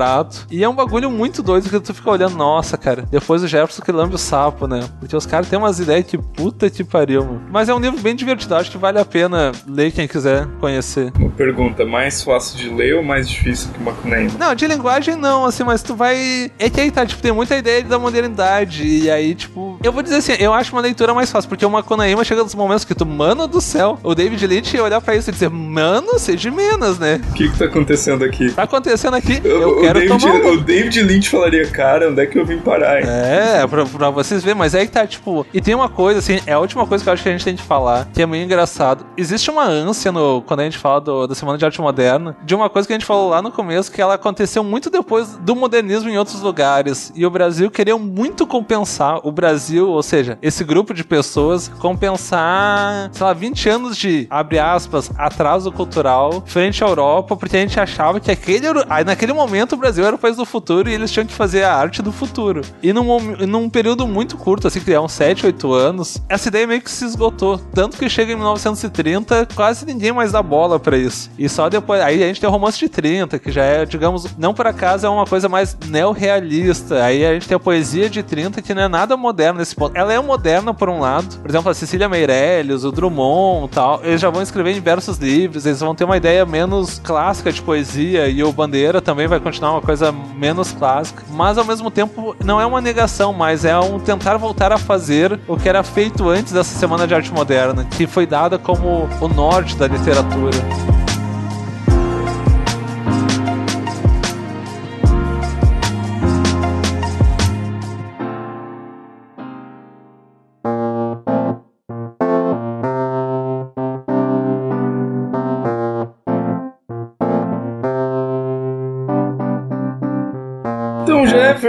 E 0.49 0.63
é 0.63 0.69
um 0.69 0.75
bagulho 0.75 1.09
muito 1.09 1.41
doido 1.41 1.69
que 1.69 1.79
tu 1.79 1.93
fica 1.93 2.09
olhando, 2.09 2.35
nossa, 2.35 2.77
cara. 2.77 3.05
Depois 3.09 3.43
o 3.43 3.47
Jefferson 3.47 3.81
que 3.81 3.91
lambe 3.91 4.15
o 4.15 4.17
sapo, 4.17 4.67
né? 4.67 4.87
Porque 4.99 5.15
os 5.15 5.25
caras 5.25 5.47
têm 5.47 5.57
umas 5.57 5.79
ideias 5.79 6.05
que 6.05 6.17
puta 6.17 6.69
que 6.69 6.83
pariu, 6.83 7.23
mano. 7.23 7.41
Mas 7.51 7.69
é 7.69 7.73
um 7.73 7.79
livro 7.79 7.99
bem 7.99 8.15
divertido, 8.15 8.55
acho 8.55 8.71
que 8.71 8.77
vale 8.77 8.99
a 8.99 9.05
pena 9.05 9.51
ler 9.67 9.91
quem 9.91 10.07
quiser 10.07 10.47
conhecer. 10.59 11.11
Uma 11.17 11.29
pergunta, 11.29 11.85
mais 11.85 12.23
fácil 12.23 12.57
de 12.57 12.69
ler 12.69 12.95
ou 12.95 13.03
mais 13.03 13.29
difícil 13.29 13.69
que 13.71 13.81
Macunaíma? 13.81 14.31
Não, 14.37 14.53
de 14.55 14.67
linguagem 14.67 15.15
não, 15.15 15.45
assim, 15.45 15.63
mas 15.63 15.81
tu 15.81 15.95
vai. 15.95 16.51
É 16.59 16.69
que 16.69 16.81
aí 16.81 16.91
tá, 16.91 17.05
tipo, 17.05 17.21
tem 17.21 17.31
muita 17.31 17.55
ideia 17.55 17.83
da 17.83 17.97
modernidade. 17.97 18.85
E 18.85 19.09
aí, 19.09 19.35
tipo. 19.35 19.77
Eu 19.83 19.91
vou 19.91 20.03
dizer 20.03 20.17
assim, 20.17 20.33
eu 20.39 20.53
acho 20.53 20.71
uma 20.73 20.81
leitura 20.81 21.13
mais 21.13 21.31
fácil, 21.31 21.49
porque 21.49 21.65
o 21.65 21.69
Macunaíma 21.69 22.23
chega 22.23 22.43
nos 22.43 22.55
momentos 22.55 22.85
que 22.85 22.95
tu, 22.95 23.05
mano 23.05 23.47
do 23.47 23.61
céu, 23.61 23.99
o 24.03 24.13
David 24.13 24.45
Lynch 24.45 24.75
ia 24.75 24.83
olhar 24.83 25.01
pra 25.01 25.15
isso 25.15 25.29
e 25.29 25.33
dizer, 25.33 25.49
mano, 25.49 26.17
seja 26.19 26.37
de 26.37 26.51
Minas, 26.51 26.97
né? 26.97 27.21
O 27.29 27.33
que 27.33 27.49
que 27.49 27.57
tá 27.57 27.65
acontecendo 27.65 28.23
aqui? 28.23 28.51
Tá 28.51 28.63
acontecendo 28.63 29.15
aqui, 29.15 29.41
eu, 29.43 29.70
o, 29.77 29.81
quero 29.81 29.99
David, 29.99 30.19
tomar 30.23 30.35
uma. 30.35 30.49
o 30.51 30.57
David 30.61 31.01
Lynch 31.03 31.29
falaria, 31.29 31.65
cara, 31.67 32.09
onde 32.09 32.21
é 32.21 32.25
que 32.25 32.37
eu 32.37 32.45
vim 32.45 32.57
parar? 32.59 32.99
hein?" 33.01 33.05
É, 33.07 33.65
pra, 33.67 33.85
pra 33.85 34.09
vocês 34.09 34.43
verem, 34.43 34.57
mas 34.57 34.73
é 34.75 34.85
que 34.85 34.91
tá, 34.91 35.05
tipo. 35.07 35.45
E 35.53 35.61
tem 35.61 35.73
uma 35.75 35.89
coisa, 35.89 36.19
assim, 36.19 36.39
é 36.45 36.53
a 36.53 36.59
última 36.59 36.85
coisa 36.87 37.03
que 37.03 37.09
eu 37.09 37.13
acho 37.13 37.23
que 37.23 37.29
a 37.29 37.31
gente 37.31 37.45
tem 37.45 37.55
que 37.55 37.61
falar, 37.63 38.07
que 38.13 38.21
é 38.21 38.25
meio 38.25 38.43
engraçado. 38.43 39.05
Existe 39.17 39.49
uma 39.49 39.63
ânsia 39.65 40.11
no, 40.11 40.41
quando 40.41 40.61
a 40.61 40.63
gente 40.63 40.77
fala 40.77 40.99
do, 41.01 41.27
da 41.27 41.35
Semana 41.35 41.57
de 41.57 41.65
Arte 41.65 41.79
Moderna, 41.81 42.35
de 42.43 42.55
uma 42.55 42.69
coisa 42.69 42.87
que 42.87 42.93
a 42.93 42.95
gente 42.97 43.05
falou 43.05 43.29
lá 43.29 43.41
no 43.41 43.51
começo, 43.51 43.91
que 43.91 44.01
ela 44.01 44.15
aconteceu 44.15 44.63
muito 44.63 44.89
depois 44.89 45.35
do 45.37 45.55
modernismo 45.55 46.09
em 46.09 46.17
outros 46.17 46.41
lugares. 46.41 47.11
E 47.15 47.25
o 47.25 47.29
Brasil 47.29 47.69
queria 47.71 47.97
muito 47.97 48.45
compensar, 48.47 49.19
o 49.23 49.31
Brasil, 49.31 49.89
ou 49.89 50.01
seja, 50.03 50.37
esse 50.41 50.63
grupo 50.63 50.93
de 50.93 51.03
pessoas, 51.03 51.67
compensar, 51.79 53.09
sei 53.11 53.25
lá, 53.25 53.33
20 53.33 53.69
anos 53.69 53.97
de, 53.97 54.27
abre 54.29 54.59
aspas, 54.59 55.11
atraso 55.17 55.71
cultural 55.71 56.43
frente 56.45 56.83
à 56.83 56.87
Europa, 56.87 57.35
porque 57.35 57.57
a 57.57 57.59
gente 57.59 57.79
achava 57.79 58.19
que 58.19 58.31
aquele 58.31 58.67
o- 58.69 58.85
aí 58.89 59.03
naquele 59.03 59.33
momento 59.33 59.60
o 59.73 59.77
Brasil 59.77 60.05
era 60.05 60.15
o 60.15 60.19
país 60.19 60.37
do 60.37 60.45
futuro 60.45 60.89
e 60.89 60.93
eles 60.93 61.11
tinham 61.11 61.25
que 61.25 61.33
fazer 61.33 61.63
a 61.63 61.75
arte 61.75 62.01
do 62.01 62.11
futuro. 62.11 62.61
E 62.81 62.91
num, 62.93 63.19
num 63.47 63.69
período 63.69 64.07
muito 64.07 64.37
curto, 64.37 64.67
assim, 64.67 64.79
que 64.79 64.93
é 64.93 64.99
uns 64.99 65.11
7, 65.13 65.45
8 65.45 65.73
anos, 65.73 66.17
essa 66.27 66.47
ideia 66.47 66.67
meio 66.67 66.81
que 66.81 66.91
se 66.91 67.05
esgotou. 67.05 67.57
Tanto 67.73 67.97
que 67.97 68.09
chega 68.09 68.33
em 68.33 68.35
1930, 68.35 69.47
quase 69.55 69.85
ninguém 69.85 70.11
mais 70.11 70.31
dá 70.31 70.41
bola 70.41 70.79
pra 70.79 70.97
isso. 70.97 71.29
E 71.37 71.47
só 71.47 71.69
depois, 71.69 72.01
aí 72.01 72.23
a 72.23 72.27
gente 72.27 72.39
tem 72.39 72.49
o 72.49 72.51
romance 72.51 72.79
de 72.79 72.89
30, 72.89 73.39
que 73.39 73.51
já 73.51 73.63
é, 73.63 73.85
digamos, 73.85 74.27
não 74.37 74.53
por 74.53 74.67
acaso 74.67 75.05
é 75.05 75.09
uma 75.09 75.25
coisa 75.25 75.47
mais 75.47 75.77
neorrealista. 75.87 77.03
Aí 77.03 77.25
a 77.25 77.33
gente 77.33 77.47
tem 77.47 77.55
a 77.55 77.59
poesia 77.59 78.09
de 78.09 78.23
30, 78.23 78.61
que 78.61 78.73
não 78.73 78.83
é 78.83 78.87
nada 78.87 79.15
moderna 79.15 79.59
nesse 79.59 79.75
ponto. 79.75 79.95
Ela 79.95 80.13
é 80.13 80.19
moderna 80.19 80.73
por 80.73 80.89
um 80.89 80.99
lado, 80.99 81.37
por 81.37 81.49
exemplo, 81.49 81.69
a 81.69 81.73
Cecília 81.73 82.09
Meirelles, 82.09 82.83
o 82.83 82.91
Drummond 82.91 83.69
tal, 83.71 84.01
eles 84.03 84.19
já 84.21 84.29
vão 84.29 84.41
escrever 84.41 84.75
em 84.75 84.79
versos 84.79 85.17
livres, 85.17 85.65
eles 85.65 85.79
vão 85.79 85.93
ter 85.93 86.03
uma 86.03 86.17
ideia 86.17 86.45
menos 86.45 86.99
clássica 86.99 87.51
de 87.51 87.61
poesia, 87.61 88.27
e 88.27 88.43
o 88.43 88.51
Bandeira 88.51 89.01
também 89.01 89.27
vai 89.27 89.39
continuar 89.39 89.50
uma 89.59 89.81
coisa 89.81 90.11
menos 90.11 90.71
clássica, 90.71 91.23
mas 91.29 91.57
ao 91.57 91.65
mesmo 91.65 91.89
tempo 91.89 92.35
não 92.43 92.61
é 92.61 92.65
uma 92.65 92.79
negação, 92.79 93.33
mas 93.33 93.65
é 93.65 93.77
um 93.77 93.99
tentar 93.99 94.37
voltar 94.37 94.71
a 94.71 94.77
fazer 94.77 95.39
o 95.47 95.57
que 95.57 95.67
era 95.67 95.83
feito 95.83 96.29
antes 96.29 96.53
dessa 96.53 96.77
Semana 96.77 97.07
de 97.07 97.13
Arte 97.13 97.33
Moderna, 97.33 97.85
que 97.85 98.07
foi 98.07 98.25
dada 98.25 98.57
como 98.57 99.09
o 99.19 99.27
norte 99.27 99.75
da 99.75 99.87
literatura. 99.87 101.00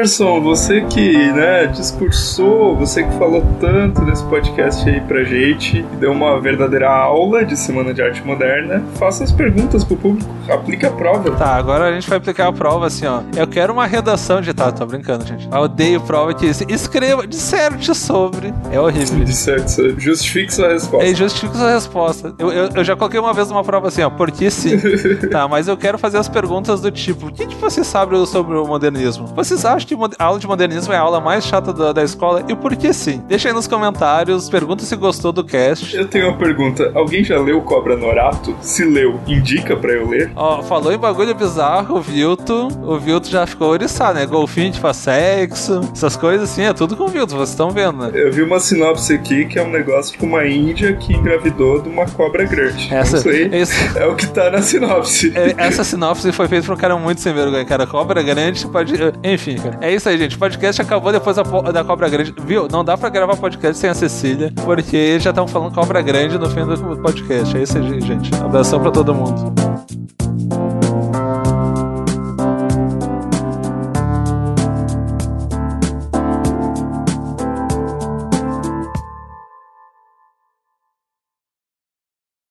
Jefferson, 0.03 0.41
você 0.41 0.81
que 0.81 1.31
né, 1.33 1.67
discursou, 1.67 2.77
você 2.77 3.05
que 3.05 3.13
falou 3.19 3.45
tanto 3.61 4.03
nesse 4.03 4.25
podcast 4.25 4.89
aí 4.89 5.01
pra 5.01 5.23
gente, 5.23 5.83
deu 6.01 6.11
uma 6.11 6.41
verdadeira 6.41 6.91
aula 6.91 7.45
de 7.45 7.57
Semana 7.57 7.95
de 7.95 8.03
Arte 8.03 8.21
Moderna, 8.23 8.83
faça 8.97 9.23
as 9.23 9.31
perguntas 9.31 9.85
pro 9.85 9.97
público, 9.97 10.29
aplique 10.49 10.85
a 10.85 10.91
prova. 10.91 11.31
Tá, 11.33 11.55
agora 11.55 11.85
a 11.85 11.93
gente 11.93 12.09
vai 12.09 12.19
aplicar 12.19 12.49
a 12.49 12.53
prova 12.53 12.87
assim, 12.87 13.07
ó. 13.07 13.23
Eu 13.37 13.47
quero 13.47 13.73
uma 13.73 13.87
redação 13.87 14.41
de. 14.41 14.53
Tá, 14.53 14.73
tô 14.73 14.85
brincando, 14.85 15.25
gente. 15.25 15.49
Eu 15.51 15.61
odeio 15.61 16.01
prova 16.01 16.35
que 16.35 16.47
escreva, 16.47 17.25
disserte 17.25 17.95
sobre. 17.95 18.53
É 18.73 18.81
horrível. 18.81 19.25
De 19.25 19.35
certo, 19.35 20.01
justifique 20.01 20.53
sua 20.53 20.73
resposta. 20.73 21.07
É 21.07 21.15
justifica 21.15 21.55
sua 21.55 21.71
resposta. 21.71 22.35
Eu, 22.39 22.51
eu, 22.51 22.69
eu 22.75 22.85
já 22.85 22.97
coloquei 22.97 23.21
uma 23.21 23.33
vez 23.33 23.51
uma 23.51 23.63
prova 23.63 23.87
assim, 23.87 24.03
ó, 24.03 24.11
porque 24.11 24.51
sim. 24.51 24.77
tá, 25.31 25.47
mas 25.47 25.69
eu 25.69 25.77
quero 25.77 25.97
fazer 25.97 26.19
as 26.19 26.29
perguntas 26.29 26.81
do 26.81 26.91
tipo: 26.91 27.29
o 27.29 27.33
que, 27.33 27.47
que 27.47 27.57
você 27.57 27.85
sabe 27.85 28.27
sobre 28.27 28.57
o 28.57 28.67
modernismo? 28.67 29.27
Vocês 29.29 29.65
acham 29.65 29.92
que 29.97 30.17
a 30.19 30.25
aula 30.25 30.39
de 30.39 30.47
modernismo 30.47 30.93
é 30.93 30.97
a 30.97 31.01
aula 31.01 31.21
mais 31.21 31.45
chata 31.45 31.73
da, 31.73 31.93
da 31.93 32.03
escola 32.03 32.43
e 32.49 32.55
por 32.55 32.75
que 32.77 32.93
sim? 32.93 33.23
Deixa 33.29 33.49
aí 33.49 33.55
nos 33.55 33.67
comentários, 33.67 34.49
pergunta 34.49 34.85
se 34.85 34.97
gostou 34.97 35.33
do 35.33 35.45
cast. 35.45 35.97
Eu 35.97 36.07
tenho 36.09 36.29
uma 36.29 36.37
pergunta. 36.39 36.91
Alguém 36.95 37.23
já 37.25 37.39
leu 37.41 37.61
Cobra 37.63 37.97
Norato? 37.97 38.55
Se 38.61 38.85
leu, 38.85 39.21
indica 39.27 39.77
pra 39.77 39.93
eu 39.93 40.09
ler? 40.09 40.31
Ó, 40.37 40.63
falou 40.63 40.93
em 40.93 40.99
bagulho 40.99 41.35
bizarro, 41.35 41.97
o 41.97 42.01
Vilto. 42.01 42.69
O 42.83 42.99
Vilto 42.99 43.29
já 43.29 43.47
ficou 43.47 43.69
oriçado, 43.69 44.19
né? 44.19 44.27
Golfinho 44.27 44.71
tipo 44.73 44.93
sexo, 44.93 45.81
essas 45.93 46.17
coisas 46.17 46.51
assim, 46.51 46.63
é 46.63 46.73
tudo 46.73 46.97
com 46.97 47.05
o 47.05 47.09
Vilto, 47.09 47.35
vocês 47.35 47.51
estão 47.51 47.71
vendo, 47.71 47.99
né? 47.99 48.11
Eu 48.15 48.33
vi 48.33 48.43
uma 48.43 48.59
sinopse 48.61 49.13
aqui 49.15 49.47
que 49.47 49.59
é 49.59 49.63
um 49.63 49.71
negócio 49.71 50.19
com 50.19 50.27
uma 50.27 50.47
índia 50.47 50.95
que 50.95 51.13
engravidou 51.15 51.81
de 51.81 51.89
uma 51.89 52.07
cobra 52.07 52.45
grande. 52.45 52.93
Essa, 52.93 53.19
Isso 53.19 53.29
aí 53.29 53.49
esse- 53.53 53.99
é 53.99 54.07
o 54.07 54.15
que 54.15 54.27
tá 54.27 54.51
na 54.51 54.61
sinopse. 54.63 55.33
É, 55.35 55.55
Essa 55.67 55.85
sinopse 55.85 56.31
foi 56.33 56.49
feita 56.49 56.67
por 56.67 56.75
um 56.75 56.77
cara 56.77 56.97
muito 56.97 57.21
sem 57.21 57.33
vergonha, 57.33 57.65
cara. 57.65 57.87
Cobra 57.87 58.23
grande 58.23 58.67
pode. 58.67 58.95
Enfim, 59.23 59.57
cara. 59.57 59.79
É 59.83 59.93
isso 59.93 60.09
aí, 60.09 60.17
gente. 60.17 60.37
O 60.37 60.39
podcast 60.39 60.81
acabou 60.81 61.11
depois 61.11 61.35
da, 61.35 61.43
da 61.43 61.83
Cobra 61.83 62.09
Grande. 62.09 62.33
Viu? 62.47 62.69
Não 62.71 62.85
dá 62.85 62.97
pra 62.97 63.09
gravar 63.09 63.37
podcast 63.37 63.77
sem 63.77 63.91
a 63.91 63.95
Cecília, 63.95 64.53
porque 64.65 65.19
já 65.19 65.31
estão 65.31 65.49
falando 65.49 65.75
Cobra 65.75 66.01
Grande 66.01 66.39
no 66.39 66.49
fim 66.49 66.65
do 66.65 67.03
podcast. 67.03 67.57
É 67.57 67.63
isso 67.65 67.77
aí, 67.79 68.01
gente. 68.01 68.33
Abração 68.37 68.79
pra 68.79 68.93
todo 68.93 69.13
mundo. 69.13 69.53